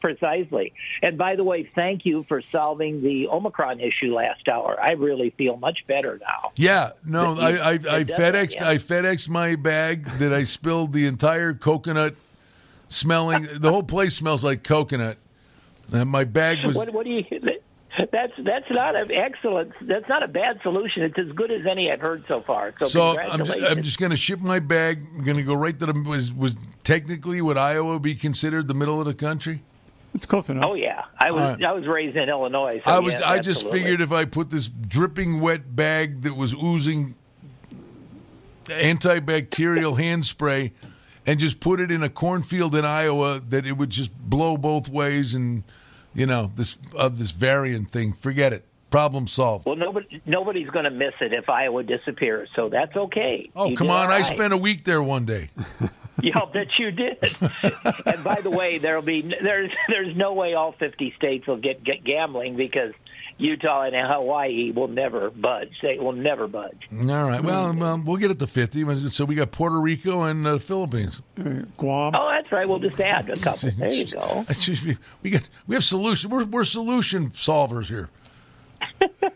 precisely. 0.00 0.72
And 1.02 1.18
by 1.18 1.36
the 1.36 1.44
way, 1.44 1.64
thank 1.64 2.06
you 2.06 2.24
for 2.28 2.40
solving 2.40 3.02
the 3.02 3.28
Omicron 3.28 3.80
issue 3.80 4.14
last 4.14 4.48
hour. 4.48 4.78
I 4.80 4.92
really 4.92 5.30
feel 5.30 5.56
much 5.56 5.86
better 5.86 6.18
now. 6.20 6.52
Yeah, 6.56 6.90
no, 7.04 7.36
I, 7.38 7.50
I, 7.50 7.72
I 7.72 8.04
FedExed, 8.04 8.56
yeah. 8.56 8.68
I 8.68 8.76
FedExed 8.76 9.28
my 9.28 9.56
bag 9.56 10.04
that 10.18 10.32
I 10.32 10.44
spilled 10.44 10.92
the 10.92 11.06
entire 11.06 11.54
coconut 11.54 12.14
smelling. 12.88 13.46
the 13.58 13.70
whole 13.70 13.82
place 13.82 14.14
smells 14.14 14.44
like 14.44 14.62
coconut. 14.62 15.18
And 15.92 16.08
my 16.08 16.24
bag 16.24 16.64
was 16.64 16.76
What, 16.76 16.92
what 16.92 17.04
do 17.04 17.10
you? 17.10 17.24
That's 18.10 18.32
that's 18.38 18.70
not 18.70 18.96
an 18.96 19.12
excellent. 19.12 19.72
That's 19.80 20.08
not 20.08 20.22
a 20.22 20.28
bad 20.28 20.60
solution. 20.62 21.04
It's 21.04 21.18
as 21.18 21.30
good 21.32 21.52
as 21.52 21.64
any 21.64 21.92
I've 21.92 22.00
heard 22.00 22.26
so 22.26 22.40
far. 22.40 22.74
So, 22.80 22.86
So 22.86 23.18
I'm 23.20 23.44
just. 23.44 23.52
I'm 23.52 23.82
just 23.82 24.00
going 24.00 24.10
to 24.10 24.16
ship 24.16 24.40
my 24.40 24.58
bag. 24.58 25.06
I'm 25.14 25.24
going 25.24 25.36
to 25.36 25.44
go 25.44 25.54
right 25.54 25.78
to 25.78 25.86
the 25.86 26.04
was 26.06 26.32
was 26.32 26.56
technically 26.82 27.40
would 27.40 27.56
Iowa 27.56 28.00
be 28.00 28.16
considered 28.16 28.66
the 28.66 28.74
middle 28.74 28.98
of 28.98 29.06
the 29.06 29.14
country? 29.14 29.62
It's 30.12 30.26
close 30.26 30.48
enough. 30.48 30.64
Oh 30.64 30.74
yeah, 30.74 31.04
I 31.18 31.30
was 31.30 31.40
All 31.40 31.50
right. 31.50 31.64
I 31.64 31.72
was 31.72 31.86
raised 31.86 32.16
in 32.16 32.28
Illinois. 32.28 32.80
So 32.84 32.90
I 32.90 32.98
was 32.98 33.14
yes, 33.14 33.22
I 33.22 33.38
just 33.38 33.68
figured 33.70 34.00
if 34.00 34.12
I 34.12 34.24
put 34.24 34.50
this 34.50 34.68
dripping 34.68 35.40
wet 35.40 35.74
bag 35.74 36.22
that 36.22 36.34
was 36.34 36.54
oozing 36.54 37.14
antibacterial 38.66 39.98
hand 40.00 40.26
spray 40.26 40.72
and 41.26 41.40
just 41.40 41.60
put 41.60 41.80
it 41.80 41.90
in 41.90 42.02
a 42.02 42.08
cornfield 42.08 42.74
in 42.74 42.84
Iowa 42.84 43.40
that 43.48 43.66
it 43.66 43.72
would 43.72 43.90
just 43.90 44.16
blow 44.16 44.56
both 44.56 44.88
ways 44.88 45.34
and 45.34 45.64
you 46.14 46.26
know 46.26 46.50
this 46.54 46.78
of 46.96 47.18
this 47.18 47.30
variant 47.30 47.90
thing. 47.90 48.12
Forget 48.12 48.52
it. 48.52 48.64
Problem 48.90 49.26
solved. 49.26 49.66
Well, 49.66 49.76
nobody 49.76 50.22
nobody's 50.24 50.70
going 50.70 50.84
to 50.84 50.90
miss 50.90 51.14
it 51.20 51.32
if 51.32 51.48
Iowa 51.48 51.82
disappears, 51.82 52.48
so 52.54 52.68
that's 52.68 52.94
okay. 52.96 53.50
Oh 53.56 53.70
You 53.70 53.76
come 53.76 53.90
on! 53.90 54.06
I 54.06 54.18
right. 54.18 54.24
spent 54.24 54.52
a 54.52 54.56
week 54.56 54.84
there 54.84 55.02
one 55.02 55.24
day. 55.24 55.50
Yeah, 56.22 56.38
I'll 56.38 56.46
bet 56.46 56.78
you 56.78 56.90
did. 56.90 57.18
and 58.06 58.22
by 58.22 58.40
the 58.40 58.50
way, 58.50 58.78
there'll 58.78 59.02
be 59.02 59.20
there's 59.22 59.70
there's 59.88 60.16
no 60.16 60.32
way 60.32 60.54
all 60.54 60.72
50 60.72 61.12
states 61.16 61.46
will 61.46 61.56
get, 61.56 61.82
get 61.82 62.04
gambling 62.04 62.56
because 62.56 62.92
Utah 63.36 63.82
and 63.82 63.96
Hawaii 63.96 64.70
will 64.70 64.86
never 64.88 65.30
budge. 65.30 65.72
They 65.82 65.98
will 65.98 66.12
never 66.12 66.46
budge. 66.46 66.86
All 66.92 67.04
right. 67.28 67.42
Well, 67.42 67.74
well, 67.74 68.00
we'll 68.04 68.16
get 68.16 68.30
it 68.30 68.38
to 68.38 68.46
fifty. 68.46 68.84
So 69.08 69.24
we 69.24 69.34
got 69.34 69.50
Puerto 69.50 69.80
Rico 69.80 70.22
and 70.22 70.46
uh, 70.46 70.58
Philippines. 70.58 71.20
Guam. 71.36 72.14
Oh, 72.14 72.30
that's 72.30 72.52
right. 72.52 72.68
We'll 72.68 72.78
just 72.78 73.00
add 73.00 73.28
a 73.30 73.36
couple. 73.36 73.70
There 73.78 73.92
you 73.92 74.06
go. 74.06 74.44
We 75.22 75.30
got 75.30 75.48
we 75.66 75.74
have 75.74 75.82
solution. 75.84 76.30
We're 76.30 76.44
we're 76.44 76.64
solution 76.64 77.30
solvers 77.30 77.86
here. 77.88 78.08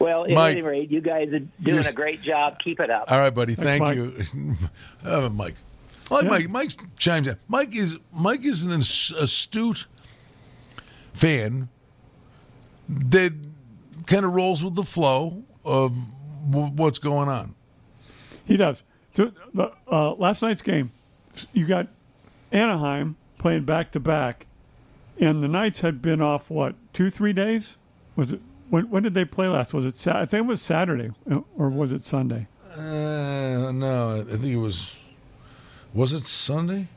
Well, 0.00 0.24
at 0.24 0.30
Mike. 0.30 0.52
any 0.52 0.62
rate, 0.62 0.90
you 0.90 1.00
guys 1.02 1.28
are 1.32 1.40
doing 1.62 1.84
a 1.84 1.92
great 1.92 2.22
job. 2.22 2.58
Keep 2.58 2.80
it 2.80 2.90
up. 2.90 3.10
All 3.12 3.18
right, 3.18 3.34
buddy. 3.34 3.54
Thank 3.54 3.82
Mike. 3.82 3.96
you, 3.96 4.56
uh, 5.04 5.28
Mike. 5.28 5.54
I 6.10 6.14
like 6.14 6.24
Yeah. 6.24 6.30
Mike. 6.30 6.48
Mike 6.50 6.70
chimes 6.96 7.28
in. 7.28 7.36
Mike 7.48 7.74
is 7.76 7.98
Mike 8.12 8.44
is 8.44 8.64
an 8.64 8.72
astute 8.72 9.86
fan 11.12 11.68
that 12.88 13.32
kind 14.06 14.24
of 14.24 14.32
rolls 14.32 14.62
with 14.64 14.74
the 14.74 14.82
flow 14.82 15.44
of 15.64 15.96
w- 16.50 16.72
what's 16.74 16.98
going 16.98 17.28
on. 17.28 17.54
He 18.44 18.56
does. 18.56 18.82
The, 19.14 19.32
uh, 19.90 20.12
last 20.14 20.42
night's 20.42 20.60
game, 20.62 20.90
you 21.52 21.66
got 21.66 21.88
Anaheim 22.52 23.16
playing 23.38 23.64
back 23.64 23.92
to 23.92 24.00
back, 24.00 24.46
and 25.18 25.42
the 25.42 25.48
Knights 25.48 25.80
had 25.80 26.02
been 26.02 26.20
off 26.20 26.50
what 26.50 26.74
two, 26.92 27.10
three 27.10 27.32
days? 27.32 27.76
Was 28.16 28.32
it 28.32 28.40
when? 28.70 28.90
When 28.90 29.02
did 29.04 29.14
they 29.14 29.24
play 29.24 29.46
last? 29.46 29.72
Was 29.72 29.86
it? 29.86 29.96
Sa- 29.96 30.20
I 30.20 30.26
think 30.26 30.44
it 30.44 30.48
was 30.48 30.60
Saturday, 30.60 31.12
uh, 31.30 31.40
or 31.56 31.68
was 31.70 31.92
it 31.92 32.02
Sunday? 32.02 32.48
Uh, 32.74 33.70
no, 33.72 34.24
I 34.28 34.36
think 34.36 34.52
it 34.52 34.56
was. 34.56 34.96
Was 35.92 36.12
it 36.12 36.24
Sunday? 36.26 36.88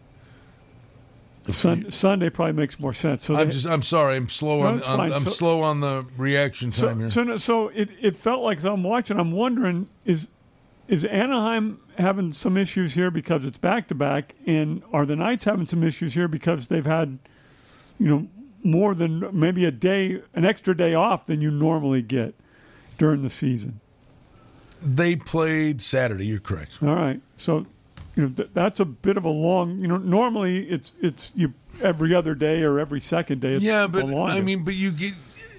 Sun, 1.54 1.92
Sunday 1.92 2.30
probably 2.30 2.54
makes 2.54 2.80
more 2.80 2.94
sense. 2.94 3.26
So 3.26 3.36
I'm 3.36 3.48
they- 3.48 3.54
just. 3.54 3.66
I'm 3.68 3.82
sorry. 3.82 4.16
I'm 4.18 4.30
slow 4.30 4.60
No, 4.62 4.84
on. 4.84 5.12
I'm 5.14 5.24
So- 5.26 5.30
slow 5.32 5.62
on 5.62 5.80
the 5.80 6.06
reaction 6.18 6.72
time 6.72 6.96
So, 6.96 6.96
here. 7.00 7.10
so, 7.10 7.24
no- 7.24 7.38
so 7.38 7.68
it, 7.70 7.90
it 8.02 8.16
felt 8.16 8.44
like 8.44 8.58
as 8.58 8.66
I'm 8.66 8.84
watching, 8.84 9.20
I'm 9.20 9.32
wondering 9.32 9.88
is 10.06 10.28
is 10.88 11.04
Anaheim 11.04 11.80
having 11.98 12.32
some 12.32 12.56
issues 12.56 12.94
here 12.94 13.12
because 13.12 13.44
it's 13.44 13.58
back 13.58 13.88
to 13.90 13.96
back, 13.96 14.36
and 14.46 14.82
are 14.94 15.06
the 15.06 15.16
Knights 15.18 15.44
having 15.44 15.66
some 15.66 15.84
issues 15.84 16.14
here 16.14 16.30
because 16.30 16.68
they've 16.68 16.86
had, 16.86 17.20
you 18.00 18.08
know, 18.08 18.28
more 18.64 18.96
than 18.96 19.28
maybe 19.38 19.66
a 19.66 19.72
day, 19.72 20.22
an 20.34 20.46
extra 20.46 20.76
day 20.76 20.94
off 20.94 21.26
than 21.26 21.42
you 21.42 21.52
normally 21.52 22.02
get 22.02 22.36
during 22.98 23.22
the 23.24 23.30
season? 23.30 23.80
they 24.82 25.16
played 25.16 25.82
Saturday. 25.82 26.28
You're 26.28 26.40
correct. 26.40 26.78
All 26.84 26.96
right, 26.96 27.20
so 27.36 27.66
you 28.18 28.24
know 28.24 28.30
th- 28.30 28.50
that's 28.54 28.80
a 28.80 28.86
bit 28.86 29.16
of 29.16 29.24
a 29.26 29.30
long. 29.30 29.80
You 29.80 29.88
know, 29.88 29.98
normally 29.98 30.68
it's 30.68 30.92
it's 31.02 31.32
you 31.36 31.54
every 31.82 32.14
other 32.16 32.34
day 32.36 32.64
or 32.64 32.80
every 32.80 33.00
second 33.00 33.42
day. 33.42 33.54
It's 33.54 33.64
Yeah, 33.64 33.88
but 33.88 34.06
I 34.06 34.42
mean, 34.42 34.64
but 34.66 34.74
you 34.74 34.92
get. 34.92 35.14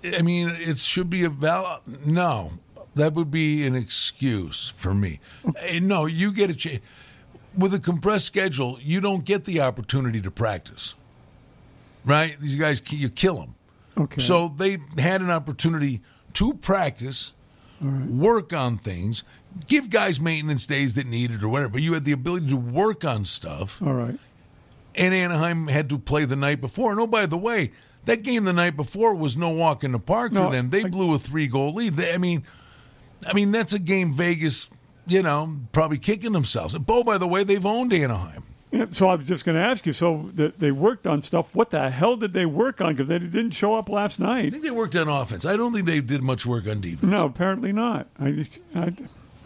I 0.04 0.22
mean, 0.22 0.48
it 0.48 0.78
should 0.78 1.08
be 1.08 1.24
a 1.24 1.30
val. 1.30 1.82
No, 2.04 2.52
that 2.94 3.14
would 3.14 3.30
be 3.30 3.66
an 3.66 3.74
excuse 3.74 4.68
for 4.68 4.92
me. 4.94 5.20
No, 5.80 6.06
you 6.06 6.32
get 6.32 6.50
a 6.50 6.54
chance 6.54 6.80
with 7.56 7.72
a 7.74 7.78
compressed 7.80 8.26
schedule. 8.26 8.78
You 8.80 9.00
don't 9.00 9.24
get 9.24 9.44
the 9.44 9.60
opportunity 9.60 10.20
to 10.20 10.30
practice. 10.30 10.94
Right? 12.04 12.38
These 12.40 12.54
guys, 12.54 12.82
you 12.92 13.08
kill 13.10 13.40
them. 13.40 13.54
okay. 13.98 14.20
So 14.22 14.48
they 14.48 14.78
had 14.96 15.20
an 15.20 15.30
opportunity 15.30 16.00
to 16.34 16.54
practice, 16.54 17.32
work 17.80 18.52
on 18.52 18.78
things, 18.78 19.24
give 19.66 19.90
guys 19.90 20.20
maintenance 20.20 20.66
days 20.66 20.94
that 20.94 21.06
needed 21.06 21.42
or 21.42 21.48
whatever. 21.48 21.72
But 21.72 21.82
you 21.82 21.94
had 21.94 22.04
the 22.04 22.12
ability 22.12 22.48
to 22.48 22.56
work 22.56 23.04
on 23.04 23.24
stuff 23.24 23.80
all 23.82 23.94
right. 23.94 24.18
and 24.94 25.14
Anaheim 25.14 25.68
had 25.68 25.88
to 25.90 25.98
play 25.98 26.24
the 26.24 26.36
night 26.36 26.60
before. 26.60 26.90
And 26.92 27.00
oh, 27.00 27.06
by 27.06 27.26
the 27.26 27.36
way, 27.38 27.72
that 28.04 28.22
game 28.22 28.44
the 28.44 28.52
night 28.52 28.76
before 28.76 29.14
was 29.14 29.36
no 29.36 29.50
walk 29.50 29.84
in 29.84 29.92
the 29.92 29.98
park 29.98 30.32
No, 30.32 30.46
for 30.46 30.52
them. 30.52 30.70
They 30.70 30.84
I- 30.84 30.88
blew 30.88 31.14
a 31.14 31.18
three 31.18 31.46
goal 31.48 31.74
lead. 31.74 31.94
They, 31.94 32.14
I 32.14 32.18
mean, 32.18 32.44
I 33.26 33.32
mean 33.32 33.50
that's 33.52 33.72
a 33.72 33.78
game 33.78 34.12
Vegas, 34.12 34.70
you 35.06 35.22
know, 35.22 35.56
probably 35.72 35.98
kicking 35.98 36.32
themselves. 36.32 36.74
And 36.74 36.84
oh, 36.88 37.02
by 37.04 37.18
the 37.18 37.26
way, 37.28 37.42
they've 37.44 37.66
owned 37.66 37.92
Anaheim. 37.92 38.44
Yeah, 38.70 38.84
so 38.90 39.08
I 39.08 39.14
was 39.14 39.26
just 39.26 39.46
going 39.46 39.56
to 39.56 39.62
ask 39.62 39.86
you. 39.86 39.94
So 39.94 40.30
they 40.34 40.70
worked 40.72 41.06
on 41.06 41.22
stuff. 41.22 41.54
What 41.56 41.70
the 41.70 41.88
hell 41.88 42.16
did 42.16 42.34
they 42.34 42.44
work 42.44 42.82
on? 42.82 42.92
Because 42.92 43.08
they 43.08 43.18
didn't 43.18 43.52
show 43.52 43.74
up 43.74 43.88
last 43.88 44.20
night. 44.20 44.44
I 44.48 44.50
think 44.50 44.62
they 44.62 44.70
worked 44.70 44.94
on 44.94 45.08
offense. 45.08 45.46
I 45.46 45.56
don't 45.56 45.72
think 45.72 45.86
they 45.86 46.02
did 46.02 46.22
much 46.22 46.44
work 46.44 46.68
on 46.68 46.82
defense. 46.82 47.10
No, 47.10 47.24
apparently 47.24 47.72
not. 47.72 48.08
I 48.20 48.30
just, 48.32 48.60
I, 48.74 48.92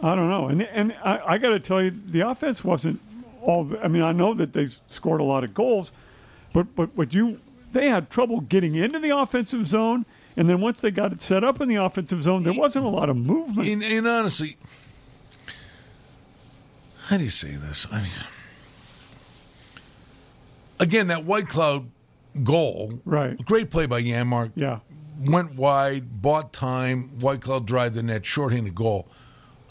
I 0.03 0.15
don't 0.15 0.29
know. 0.29 0.49
And 0.49 0.63
and 0.63 0.95
I, 1.05 1.35
I 1.35 1.39
got 1.39 1.51
to 1.51 1.61
tell 1.61 1.83
you, 1.83 1.91
the 1.91 2.21
offense 2.21 2.65
wasn't 2.65 3.01
all. 3.41 3.71
I 3.83 3.89
mean, 3.89 4.03
I 4.03 4.13
know 4.13 4.35
that 4.35 4.53
they 4.53 4.69
scored 4.89 5.21
a 5.21 5.25
lot 5.25 5.45
of 5.45 5.55
goals, 5.55 5.93
but 6.53 6.75
but 6.75 6.97
but 6.97 7.15
you 7.15 7.41
they 7.73 7.89
had 7.89 8.11
trouble 8.11 8.41
getting 8.41 8.75
into 8.75 8.99
the 8.99 9.17
offensive 9.17 9.67
zone. 9.67 10.05
And 10.35 10.49
then 10.49 10.63
once 10.63 10.81
they 10.81 10.91
got 10.91 11.13
it 11.13 11.21
set 11.21 11.45
up 11.45 11.61
in 11.61 11.69
the 11.69 11.77
offensive 11.77 12.23
zone, 12.23 12.43
there 12.43 12.55
wasn't 12.55 12.87
a 12.87 12.89
lot 12.89 13.11
of 13.11 13.17
movement. 13.17 13.69
And, 13.69 13.83
and 13.83 14.07
honestly, 14.07 14.57
how 17.05 17.19
do 17.19 17.25
you 17.25 17.31
say 17.31 17.51
this? 17.51 17.87
I 17.93 18.01
mean, 18.01 18.11
again, 20.81 21.09
that 21.09 21.25
Whitecloud 21.25 21.87
goal, 22.43 23.01
Right. 23.05 23.37
Great 23.45 23.71
play 23.71 23.85
by 23.85 24.03
Janmark. 24.03 24.53
Yeah. 24.55 24.79
Went 25.21 25.55
wide, 25.55 26.23
bought 26.23 26.55
time. 26.55 27.11
Whitecloud 27.19 27.67
drive 27.67 27.95
the 27.95 28.03
net, 28.03 28.25
shorthanded 28.25 28.75
goal. 28.75 29.09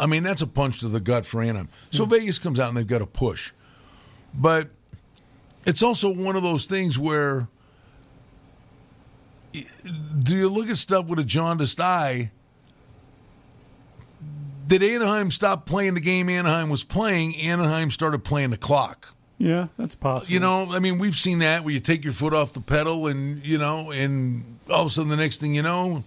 I 0.02 0.08
mean, 0.08 0.24
that's 0.24 0.42
a 0.42 0.48
punch 0.48 0.80
to 0.82 0.90
the 0.90 1.00
gut 1.00 1.26
for 1.26 1.42
Anaheim. 1.42 1.70
So 1.92 2.06
Vegas 2.06 2.40
comes 2.40 2.60
out 2.60 2.68
and 2.68 2.78
they've 2.78 2.86
got 2.86 3.00
to 3.00 3.06
push, 3.06 3.54
but 4.34 4.70
it's 5.66 5.84
also 5.84 6.10
one 6.10 6.36
of 6.36 6.44
those 6.44 6.66
things 6.66 7.00
where. 7.00 7.48
Do 10.24 10.38
you 10.38 10.48
look 10.48 10.70
at 10.70 10.78
stuff 10.78 11.08
with 11.08 11.20
a 11.20 11.26
jaundiced 11.26 11.82
eye? 11.82 12.32
Did 14.66 14.82
Anaheim 14.82 15.30
stop 15.30 15.66
playing 15.66 15.96
the 15.96 16.00
game 16.00 16.30
Anaheim 16.30 16.70
was 16.70 16.86
playing? 16.86 17.36
Anaheim 17.36 17.92
started 17.92 18.24
playing 18.24 18.52
the 18.52 18.58
clock. 18.58 19.14
Yeah, 19.38 19.68
that's 19.78 19.96
possible. 19.96 20.32
You 20.32 20.40
know, 20.40 20.72
I 20.72 20.80
mean, 20.80 21.00
we've 21.00 21.16
seen 21.16 21.40
that 21.40 21.66
where 21.66 21.74
you 21.74 21.82
take 21.82 22.06
your 22.06 22.14
foot 22.14 22.34
off 22.34 22.54
the 22.54 22.62
pedal 22.62 23.08
and, 23.08 23.46
you 23.46 23.58
know, 23.58 23.92
and 23.92 24.60
all 24.70 24.84
of 24.84 24.88
a 24.88 24.90
sudden 24.90 25.10
the 25.10 25.18
next 25.18 25.42
thing 25.42 25.54
you 25.54 25.64
know, 25.64 26.06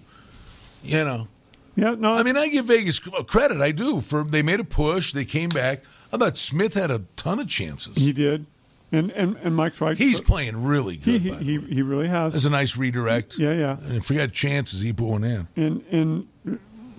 you 0.83 1.05
know. 1.05 1.29
Yeah, 1.77 1.95
no. 1.99 2.15
I 2.15 2.23
mean, 2.23 2.37
I 2.37 2.49
give 2.49 2.67
Vegas 2.67 3.01
uh, 3.07 3.23
credit. 3.23 3.61
I 3.61 3.73
do. 3.73 4.01
for 4.01 4.25
They 4.25 4.43
made 4.43 4.61
a 4.61 4.65
push. 4.65 5.13
They 5.13 5.25
came 5.25 5.49
back. 5.49 5.83
I 6.13 6.17
thought 6.17 6.39
Smith 6.39 6.75
had 6.75 6.91
a 6.91 7.03
ton 7.17 7.41
of 7.41 7.49
chances. 7.49 7.97
he 7.97 8.13
did, 8.13 8.47
and 8.93 9.11
and 9.13 9.37
and 9.39 9.57
Mike's 9.57 9.81
right. 9.81 9.97
He's 9.97 10.21
playing 10.21 10.63
really 10.65 10.97
good. 10.97 11.23
he, 11.23 11.31
the 11.31 11.37
he, 11.39 11.59
he 11.59 11.83
really 11.83 12.09
has. 12.09 12.35
That's 12.35 12.45
a 12.45 12.51
nice 12.51 12.77
redirect. 12.77 13.37
Yeah, 13.39 13.53
yeah. 13.53 13.77
And 13.81 14.07
got 14.07 14.33
chances, 14.33 14.81
he 14.81 14.93
put 14.93 15.07
one 15.07 15.25
in. 15.25 15.49
And 15.57 15.85
and 15.91 16.29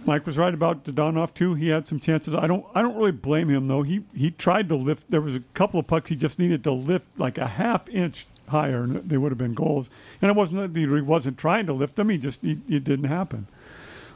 Mike 0.06 0.26
was 0.26 0.38
right 0.38 0.54
about 0.54 0.84
Donoff 0.84 1.34
too. 1.34 1.56
He 1.56 1.70
had 1.70 1.88
some 1.88 2.00
chances. 2.00 2.36
I 2.36 2.48
don't 2.48 2.66
I 2.76 2.82
don't 2.82 2.96
really 2.96 3.12
blame 3.12 3.50
him 3.50 3.68
though. 3.68 3.82
He 3.82 4.04
he 4.14 4.32
tried 4.32 4.70
to 4.70 4.76
lift. 4.76 5.10
There 5.10 5.22
was 5.22 5.36
a 5.36 5.42
couple 5.54 5.80
of 5.80 5.88
pucks 5.88 6.10
he 6.10 6.16
just 6.16 6.38
needed 6.38 6.64
to 6.66 6.72
lift 6.72 7.20
like 7.20 7.38
a 7.38 7.48
half 7.48 7.90
inch 7.90 8.28
higher, 8.50 8.84
and 8.84 8.98
they 9.10 9.18
would 9.18 9.32
have 9.32 9.40
been 9.40 9.54
goals. 9.54 9.90
And 10.22 10.30
it 10.30 10.36
wasn't 10.36 10.74
that 10.74 10.80
he 10.80 10.86
wasn't 11.02 11.38
trying 11.38 11.66
to 11.66 11.74
lift 11.74 11.96
them. 11.96 12.10
He 12.10 12.18
just 12.18 12.42
he, 12.42 12.60
it 12.70 12.84
didn't 12.84 13.06
happen. 13.06 13.48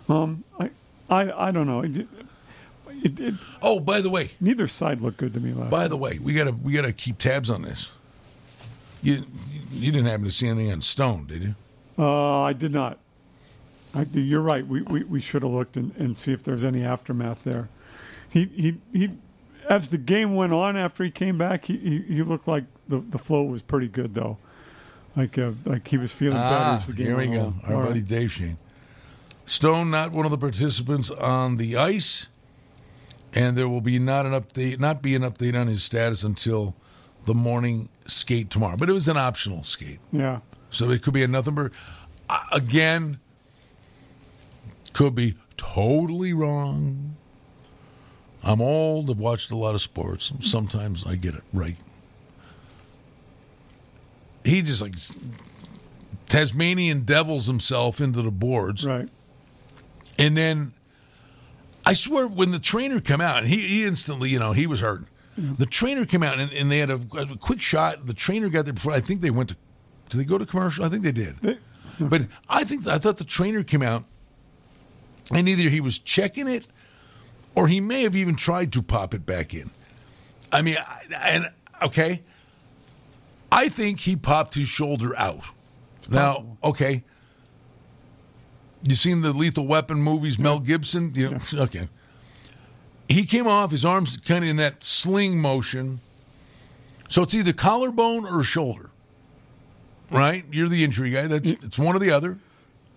Um, 0.09 0.43
I 0.59 0.69
I 1.09 1.47
I 1.49 1.51
don't 1.51 1.67
know. 1.67 1.81
It, 1.81 1.97
it, 1.97 3.19
it, 3.19 3.33
Oh, 3.61 3.79
by 3.79 4.01
the 4.01 4.09
way, 4.09 4.31
neither 4.41 4.67
side 4.67 5.01
looked 5.01 5.17
good 5.17 5.33
to 5.35 5.39
me 5.39 5.53
last. 5.53 5.69
by 5.69 5.87
the 5.87 5.95
way, 5.97 6.19
we 6.19 6.33
gotta 6.33 6.51
we 6.51 6.73
gotta 6.73 6.91
keep 6.93 7.17
tabs 7.19 7.49
on 7.49 7.61
this. 7.61 7.91
You 9.01 9.19
you 9.71 9.91
didn't 9.91 10.07
happen 10.07 10.25
to 10.25 10.31
see 10.31 10.47
anything 10.47 10.71
on 10.71 10.81
Stone, 10.81 11.27
did 11.27 11.43
you? 11.43 11.55
Uh, 11.97 12.41
I 12.41 12.53
did 12.53 12.73
not. 12.73 12.97
I, 13.93 14.05
you're 14.11 14.41
right. 14.41 14.65
We, 14.67 14.81
we, 14.83 15.03
we 15.03 15.19
should 15.19 15.41
have 15.41 15.51
looked 15.51 15.75
and, 15.75 15.95
and 15.97 16.17
see 16.17 16.31
if 16.31 16.43
there's 16.43 16.63
any 16.63 16.83
aftermath 16.83 17.43
there. 17.43 17.69
He 18.29 18.45
he 18.45 18.77
he. 18.91 19.09
As 19.69 19.89
the 19.91 19.97
game 19.99 20.35
went 20.35 20.51
on 20.51 20.75
after 20.75 21.03
he 21.03 21.11
came 21.11 21.37
back, 21.37 21.65
he 21.65 21.77
he, 21.77 21.99
he 22.15 22.23
looked 22.23 22.47
like 22.47 22.65
the, 22.87 22.99
the 22.99 23.17
flow 23.19 23.43
was 23.43 23.61
pretty 23.61 23.87
good 23.87 24.13
though. 24.15 24.37
Like 25.15 25.37
uh, 25.37 25.51
like 25.65 25.87
he 25.87 25.97
was 25.97 26.11
feeling 26.11 26.37
better 26.37 26.55
as 26.77 26.87
the 26.87 26.93
game 26.93 27.13
Ah, 27.15 27.19
here 27.19 27.29
we 27.29 27.35
go. 27.35 27.41
on. 27.45 27.61
Our 27.65 27.75
All 27.75 27.81
buddy 27.83 27.99
right. 27.99 28.07
Dave 28.07 28.31
Schoen. 28.31 28.57
Stone 29.49 29.89
not 29.89 30.11
one 30.11 30.25
of 30.25 30.31
the 30.31 30.37
participants 30.37 31.09
on 31.09 31.57
the 31.57 31.75
ice, 31.75 32.27
and 33.33 33.57
there 33.57 33.67
will 33.67 33.81
be 33.81 33.97
not 33.97 34.27
an 34.27 34.31
update, 34.33 34.79
not 34.79 35.01
be 35.01 35.15
an 35.15 35.23
update 35.23 35.59
on 35.59 35.65
his 35.65 35.81
status 35.83 36.23
until 36.23 36.75
the 37.25 37.33
morning 37.33 37.89
skate 38.05 38.51
tomorrow. 38.51 38.77
But 38.77 38.89
it 38.91 38.93
was 38.93 39.07
an 39.07 39.17
optional 39.17 39.63
skate, 39.63 39.97
Yeah. 40.11 40.41
so 40.69 40.91
it 40.91 41.01
could 41.01 41.15
be 41.15 41.23
a 41.23 41.27
nothing 41.27 41.55
but 41.55 41.71
uh, 42.29 42.39
again. 42.51 43.19
Could 44.93 45.15
be 45.15 45.33
totally 45.57 46.31
wrong. 46.31 47.15
I'm 48.43 48.61
old. 48.61 49.09
I've 49.09 49.17
watched 49.17 49.49
a 49.49 49.55
lot 49.55 49.73
of 49.73 49.81
sports. 49.81 50.31
Sometimes 50.41 51.07
I 51.07 51.15
get 51.15 51.33
it 51.33 51.43
right. 51.53 51.75
He 54.43 54.61
just 54.61 54.81
like 54.81 54.93
Tasmanian 56.27 57.01
devils 57.01 57.47
himself 57.47 57.99
into 57.99 58.21
the 58.21 58.31
boards. 58.31 58.85
Right. 58.85 59.09
And 60.19 60.37
then 60.37 60.73
I 61.85 61.93
swear, 61.93 62.27
when 62.27 62.51
the 62.51 62.59
trainer 62.59 62.99
came 62.99 63.21
out, 63.21 63.37
and 63.39 63.47
he, 63.47 63.67
he 63.67 63.85
instantly, 63.85 64.29
you 64.29 64.37
know, 64.39 64.51
he 64.51 64.67
was 64.67 64.81
hurt. 64.81 65.03
The 65.37 65.65
trainer 65.65 66.05
came 66.05 66.21
out, 66.21 66.37
and, 66.37 66.51
and 66.51 66.69
they 66.69 66.79
had 66.79 66.89
a, 66.91 66.99
a 67.17 67.37
quick 67.37 67.61
shot. 67.61 68.05
The 68.05 68.13
trainer 68.13 68.49
got 68.49 68.65
there 68.65 68.73
before. 68.73 68.91
I 68.91 68.99
think 68.99 69.21
they 69.21 69.29
went 69.31 69.49
to. 69.49 69.55
Did 70.09 70.17
they 70.19 70.25
go 70.25 70.37
to 70.37 70.45
commercial? 70.45 70.83
I 70.83 70.89
think 70.89 71.01
they 71.03 71.13
did. 71.13 71.37
They- 71.41 71.57
But 71.97 72.23
I 72.49 72.65
think 72.65 72.85
I 72.87 72.97
thought 72.97 73.17
the 73.17 73.23
trainer 73.23 73.63
came 73.63 73.81
out, 73.81 74.03
and 75.31 75.47
either 75.47 75.69
he 75.69 75.79
was 75.79 75.97
checking 75.97 76.47
it, 76.49 76.67
or 77.55 77.69
he 77.69 77.79
may 77.79 78.03
have 78.03 78.15
even 78.17 78.35
tried 78.35 78.73
to 78.73 78.81
pop 78.81 79.13
it 79.13 79.25
back 79.25 79.53
in. 79.53 79.71
I 80.51 80.61
mean, 80.61 80.75
I, 80.77 81.03
and 81.21 81.49
okay, 81.83 82.23
I 83.51 83.69
think 83.69 84.01
he 84.01 84.15
popped 84.17 84.55
his 84.55 84.67
shoulder 84.67 85.17
out. 85.17 85.43
Now, 86.09 86.57
okay, 86.63 87.03
you 88.83 88.95
seen 88.95 89.21
the 89.21 89.33
Lethal 89.33 89.67
Weapon 89.67 90.01
movies? 90.01 90.39
Mel 90.39 90.59
Gibson, 90.59 91.11
you 91.15 91.31
know, 91.31 91.37
okay. 91.53 91.87
He 93.07 93.25
came 93.25 93.47
off 93.47 93.71
his 93.71 93.83
arms 93.85 94.17
kind 94.17 94.43
of 94.43 94.49
in 94.49 94.57
that 94.57 94.83
sling 94.85 95.39
motion, 95.39 95.99
so 97.09 97.23
it's 97.23 97.33
either 97.33 97.53
collarbone 97.53 98.25
or 98.25 98.43
shoulder. 98.43 98.89
Right, 100.11 100.43
you're 100.51 100.67
the 100.69 100.83
injury 100.83 101.11
guy. 101.11 101.27
That's 101.27 101.47
it's 101.49 101.77
one 101.79 101.95
or 101.95 101.99
the 101.99 102.09
other. 102.11 102.37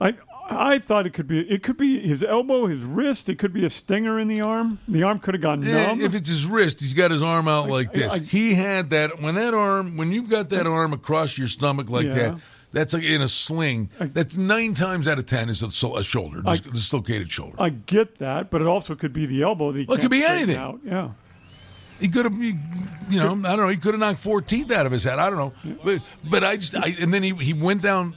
I 0.01 0.15
I 0.51 0.79
thought 0.79 1.07
it 1.07 1.13
could 1.13 1.27
be 1.27 1.41
it 1.41 1.63
could 1.63 1.77
be 1.77 2.01
his 2.07 2.23
elbow, 2.23 2.67
his 2.67 2.81
wrist. 2.83 3.29
It 3.29 3.39
could 3.39 3.53
be 3.53 3.65
a 3.67 3.71
stinger 3.71 4.19
in 4.19 4.29
the 4.29 4.41
arm. 4.41 4.79
The 4.89 5.03
arm 5.03 5.19
could 5.19 5.35
have 5.35 5.43
gone 5.43 5.63
Eh, 5.67 5.87
numb. 5.89 6.01
If 6.01 6.15
it's 6.15 6.29
his 6.31 6.47
wrist, 6.47 6.81
he's 6.81 6.95
got 6.95 7.11
his 7.11 7.23
arm 7.23 7.49
out 7.49 7.69
like 7.69 7.93
this. 7.93 8.13
I- 8.15 8.19
he 8.21 8.55
had 8.55 8.91
that 8.91 9.21
when 9.21 9.35
that 9.35 9.53
arm 9.53 9.97
when 9.99 10.11
you've 10.11 10.31
got 10.31 10.49
that 10.51 10.67
arm 10.67 10.93
across 10.95 11.37
your 11.37 11.49
stomach 11.49 11.91
like 11.91 12.07
Yeah. 12.07 12.13
that. 12.15 12.41
That's 12.73 12.95
like 12.95 13.03
in 13.05 13.21
a 13.23 13.29
sling. 13.29 13.91
That's 14.01 14.37
nine 14.37 14.75
times 14.75 15.07
out 15.07 15.19
of 15.19 15.27
ten 15.27 15.49
is 15.51 15.63
a, 15.63 15.67
a 15.97 16.03
shoulder, 16.03 16.43
I- 16.47 16.57
dislocated 16.57 17.31
shoulder. 17.31 17.57
I 17.59 17.69
get 17.71 18.17
that, 18.19 18.51
but 18.51 18.61
it 18.63 18.67
also 18.67 18.95
could 18.95 19.13
be 19.13 19.27
the 19.27 19.43
elbow. 19.43 19.73
That 19.73 19.81
he 19.81 19.85
Well, 19.87 19.99
it 19.99 20.01
could 20.01 20.11
be 20.11 20.25
anything. 20.25 20.57
Out. 20.57 20.81
Yeah. 20.85 21.11
he 22.01 22.09
could 22.09 22.25
have, 22.25 22.35
you 22.43 22.55
know, 23.11 23.31
I 23.33 23.57
don't 23.57 23.59
know. 23.59 23.69
He 23.69 23.77
could 23.77 23.93
have 23.95 24.01
knocked 24.01 24.19
four 24.19 24.41
teeth 24.41 24.71
out 24.73 24.87
of 24.87 24.93
his 24.93 25.05
head. 25.05 25.19
I 25.19 25.29
don't 25.31 25.39
know, 25.39 25.77
but 25.85 26.01
but 26.31 26.43
I 26.45 26.57
just, 26.57 26.75
I, 26.75 26.95
and 27.01 27.13
then 27.13 27.23
he 27.23 27.31
he 27.35 27.53
went 27.53 27.83
down 27.83 28.17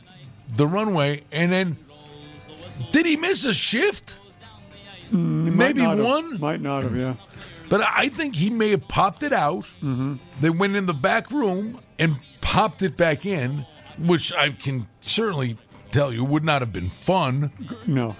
the 0.55 0.65
runway, 0.67 1.23
and 1.33 1.51
then 1.51 1.77
did 2.91 3.05
he 3.05 3.17
miss 3.17 3.43
a 3.45 3.53
shift? 3.53 4.19
Maybe 5.11 5.51
Might 5.51 5.75
not 5.75 5.97
have- 5.97 6.05
one. 6.05 6.39
might 6.39 6.61
not 6.61 6.83
have. 6.83 6.95
Yeah. 6.95 7.15
But 7.67 7.81
I 7.81 8.09
think 8.09 8.35
he 8.35 8.49
may 8.49 8.69
have 8.71 8.87
popped 8.87 9.23
it 9.23 9.33
out. 9.33 9.65
Mm-hmm. 9.81 10.15
They 10.39 10.49
went 10.51 10.75
in 10.75 10.85
the 10.85 10.93
back 10.93 11.31
room 11.31 11.79
and 11.99 12.15
popped 12.41 12.81
it 12.83 12.95
back 12.95 13.25
in, 13.25 13.65
which 13.97 14.33
I 14.33 14.49
can 14.49 14.87
certainly 15.01 15.57
tell 15.91 16.11
you 16.11 16.25
would 16.25 16.43
not 16.43 16.61
have 16.61 16.73
been 16.73 16.89
fun, 16.89 17.51
No. 17.87 18.15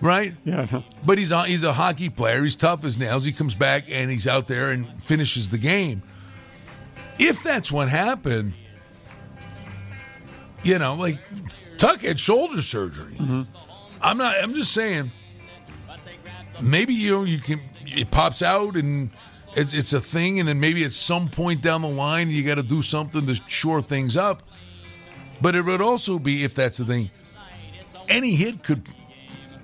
Right? 0.00 0.34
yeah. 0.44 0.66
No. 0.70 0.84
But 1.04 1.18
he's 1.18 1.30
a, 1.30 1.44
he's 1.44 1.62
a 1.62 1.72
hockey 1.72 2.08
player. 2.08 2.42
He's 2.42 2.56
tough 2.56 2.84
as 2.84 2.98
nails. 2.98 3.24
He 3.24 3.32
comes 3.32 3.54
back 3.54 3.84
and 3.88 4.10
he's 4.10 4.26
out 4.26 4.48
there 4.48 4.70
and 4.70 5.02
finishes 5.02 5.48
the 5.48 5.58
game. 5.58 6.02
If 7.18 7.42
that's 7.42 7.70
what 7.70 7.88
happened, 7.88 8.54
you 10.62 10.78
know, 10.78 10.94
like 10.94 11.18
Tuck 11.78 12.00
had 12.00 12.18
shoulder 12.18 12.60
surgery. 12.60 13.14
Mm-hmm. 13.14 13.42
I'm 14.02 14.18
not. 14.18 14.36
I'm 14.42 14.54
just 14.54 14.72
saying. 14.72 15.10
Maybe 16.60 16.94
you 16.94 17.10
know 17.12 17.24
you 17.24 17.38
can. 17.38 17.60
It 17.86 18.10
pops 18.10 18.42
out 18.42 18.76
and 18.76 19.10
it's, 19.56 19.72
it's 19.74 19.92
a 19.92 20.00
thing, 20.00 20.40
and 20.40 20.48
then 20.48 20.60
maybe 20.60 20.84
at 20.84 20.92
some 20.92 21.28
point 21.28 21.60
down 21.62 21.82
the 21.82 21.88
line 21.88 22.30
you 22.30 22.44
got 22.44 22.56
to 22.56 22.62
do 22.62 22.82
something 22.82 23.26
to 23.26 23.34
shore 23.46 23.82
things 23.82 24.16
up. 24.16 24.42
But 25.40 25.54
it 25.54 25.62
would 25.64 25.80
also 25.80 26.18
be 26.18 26.44
if 26.44 26.54
that's 26.54 26.78
the 26.78 26.84
thing. 26.84 27.10
Any 28.08 28.34
hit 28.34 28.62
could 28.62 28.88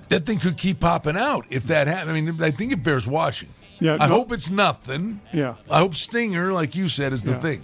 that 0.09 0.25
thing 0.25 0.39
could 0.39 0.57
keep 0.57 0.79
popping 0.81 1.17
out 1.17 1.47
if 1.51 1.65
that 1.65 1.89
happened. 1.89 2.11
I 2.17 2.21
mean, 2.21 2.41
I 2.43 2.51
think 2.53 2.73
it 2.73 2.83
bears 2.85 3.09
watching. 3.09 3.49
Yeah, 3.81 3.97
I 4.01 4.07
no- 4.07 4.15
hope 4.15 4.33
it's 4.33 4.49
nothing. 4.51 5.21
Yeah. 5.33 5.57
I 5.71 5.81
hope 5.81 5.95
Stinger, 5.95 6.53
like 6.53 6.75
you 6.77 6.89
said, 6.89 7.13
is 7.13 7.25
the 7.25 7.33
Yeah. 7.33 7.39
thing. 7.41 7.63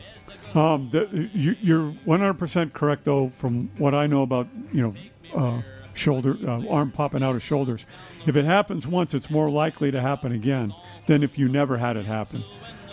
Um, 0.54 0.90
the, 0.90 1.30
you, 1.32 1.56
you're 1.62 1.94
100% 2.06 2.74
correct, 2.74 3.04
though, 3.04 3.30
from 3.38 3.70
what 3.78 3.94
I 3.94 4.06
know 4.08 4.22
about, 4.22 4.48
you 4.72 4.82
know, 4.82 4.94
uh, 5.34 5.62
shoulder, 5.94 6.36
uh, 6.46 6.66
arm 6.68 6.90
popping 6.90 7.22
out 7.22 7.34
of 7.36 7.42
shoulders. 7.42 7.86
If 8.26 8.36
it 8.36 8.44
happens 8.44 8.86
once, 8.86 9.14
it's 9.14 9.30
more 9.30 9.48
likely 9.48 9.90
to 9.92 10.00
happen 10.02 10.32
again 10.32 10.74
than 11.06 11.22
if 11.22 11.38
you 11.38 11.48
never 11.48 11.78
had 11.78 11.96
it 11.96 12.04
happen. 12.06 12.44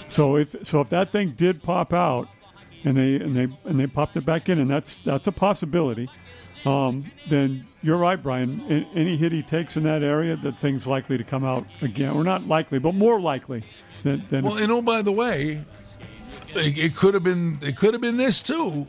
So 0.08 0.38
if 0.38 0.56
so, 0.64 0.80
if 0.80 0.90
that 0.90 1.12
thing 1.12 1.32
did 1.36 1.62
pop 1.62 1.92
out, 1.92 2.30
and 2.84 2.96
they 2.98 3.16
and 3.16 3.36
they 3.36 3.48
and 3.66 3.80
they 3.80 3.88
popped 3.88 4.16
it 4.18 4.26
back 4.26 4.50
in, 4.50 4.60
and 4.60 4.70
that's 4.70 4.98
that's 5.06 5.28
a 5.28 5.32
possibility. 5.32 6.10
Um, 6.66 7.10
then 7.30 7.66
you're 7.82 7.98
right, 7.98 8.22
Brian. 8.22 8.62
A- 8.70 8.98
Any 8.98 9.16
hit 9.18 9.32
he 9.32 9.42
takes 9.44 9.78
in 9.78 9.84
that 9.84 10.04
area, 10.04 10.36
the 10.36 10.52
thing's 10.52 10.86
likely 10.86 11.18
to 11.18 11.24
come 11.24 11.46
out 11.46 11.66
again. 11.82 12.12
Or 12.12 12.24
not 12.24 12.48
likely, 12.48 12.80
but 12.80 12.94
more 12.96 13.20
likely 13.20 13.64
than. 14.04 14.26
than 14.30 14.44
Well, 14.44 14.58
and 14.58 14.72
oh, 14.72 14.82
by 14.82 15.02
the 15.02 15.12
way, 15.12 15.64
it, 16.50 16.78
it 16.78 16.96
could 16.96 17.14
have 17.14 17.24
been 17.24 17.60
it 17.62 17.76
could 17.78 17.94
have 17.94 18.02
been 18.02 18.18
this 18.18 18.42
too. 18.42 18.88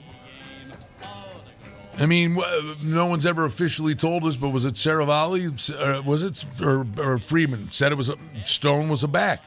I 1.98 2.06
mean, 2.06 2.38
no 2.82 3.06
one's 3.06 3.26
ever 3.26 3.44
officially 3.44 3.94
told 3.94 4.24
us, 4.24 4.36
but 4.36 4.50
was 4.50 4.64
it 4.64 4.74
Seravalli? 4.74 6.04
Was 6.06 6.22
it 6.22 6.46
or, 6.62 6.86
or 6.98 7.18
Freeman 7.18 7.68
said 7.72 7.92
it 7.92 7.96
was 7.96 8.08
a, 8.08 8.16
Stone 8.44 8.88
was 8.88 9.02
a 9.04 9.08
back? 9.08 9.44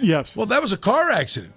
yes. 0.00 0.34
Well, 0.34 0.46
that 0.46 0.60
was 0.60 0.72
a 0.72 0.76
car 0.76 1.10
accident. 1.10 1.54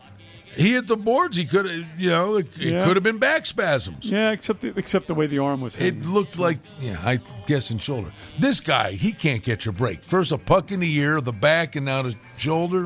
He 0.55 0.73
hit 0.73 0.87
the 0.87 0.97
boards. 0.97 1.37
He 1.37 1.45
could 1.45 1.65
have, 1.65 1.99
you 1.99 2.09
know, 2.09 2.35
it, 2.37 2.47
it 2.57 2.83
could 2.83 2.95
have 2.95 3.03
been 3.03 3.19
back 3.19 3.45
spasms. 3.45 4.05
yeah, 4.05 4.31
except 4.31 4.61
the, 4.61 4.73
except 4.77 5.07
the 5.07 5.13
way 5.13 5.27
the 5.27 5.39
arm 5.39 5.61
was. 5.61 5.75
Hit. 5.75 5.95
It 5.97 6.05
looked 6.05 6.37
like, 6.37 6.57
yeah, 6.79 6.97
I 7.03 7.19
guess 7.45 7.71
in 7.71 7.77
shoulder. 7.77 8.11
This 8.39 8.59
guy, 8.59 8.91
he 8.91 9.11
can't 9.13 9.43
get 9.43 9.65
your 9.65 9.73
break. 9.73 10.03
First 10.03 10.31
a 10.31 10.37
puck 10.37 10.71
in 10.71 10.79
the 10.81 10.93
ear, 10.97 11.21
the 11.21 11.31
back, 11.31 11.75
and 11.75 11.85
now 11.85 12.01
the 12.01 12.15
shoulder. 12.37 12.85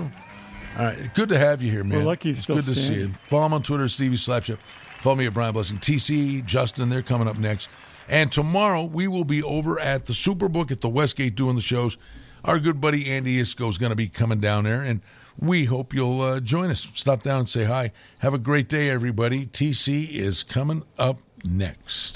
All 0.78 0.84
right, 0.86 1.10
good 1.14 1.30
to 1.30 1.38
have 1.40 1.64
you 1.64 1.72
here, 1.72 1.84
man. 1.84 2.00
We're 2.00 2.06
lucky 2.06 2.30
he's 2.30 2.40
it's 2.40 2.48
good 2.48 2.66
to 2.66 2.76
see 2.76 2.94
you. 2.94 3.00
standing. 3.00 3.18
Follow 3.28 3.46
him 3.48 3.54
on 3.54 3.64
Twitter, 3.64 3.88
Stevie 3.88 4.18
Slapshot. 4.18 4.60
Follow 5.02 5.16
me 5.16 5.26
at 5.26 5.34
Brian 5.34 5.54
Blessing. 5.54 5.78
TC, 5.78 6.46
Justin, 6.46 6.90
they're 6.90 7.02
coming 7.02 7.28
up 7.28 7.38
next. 7.38 7.70
And 8.08 8.32
tomorrow 8.32 8.84
we 8.84 9.08
will 9.08 9.24
be 9.24 9.42
over 9.42 9.80
at 9.80 10.06
the 10.06 10.14
Superbook 10.14 10.72
at 10.72 10.82
the 10.82 10.90
Westgate 10.90 11.36
doing 11.36 11.56
the 11.56 11.62
shows. 11.62 11.98
Our 12.44 12.60
good 12.60 12.80
buddy 12.80 13.10
Andy 13.12 13.40
Iskoe 13.42 13.70
is 13.70 13.78
going 13.78 13.90
to 13.90 13.96
be 13.96 14.08
coming 14.08 14.40
down 14.40 14.66
there, 14.66 14.82
and 14.82 15.02
we 15.40 15.66
hope 15.66 15.94
you'll 15.94 16.22
uh, 16.22 16.40
join 16.40 16.70
us. 16.70 16.88
Stop 16.94 17.24
down 17.24 17.40
and 17.40 17.50
say 17.50 17.66
hi. 17.66 17.92
Have 18.20 18.34
a 18.34 18.40
great 18.40 18.70
day, 18.70 18.90
everybody. 18.90 19.46
TC 19.48 20.10
is 20.12 20.44
coming 20.44 20.84
up 20.98 21.20
next. 21.44 22.14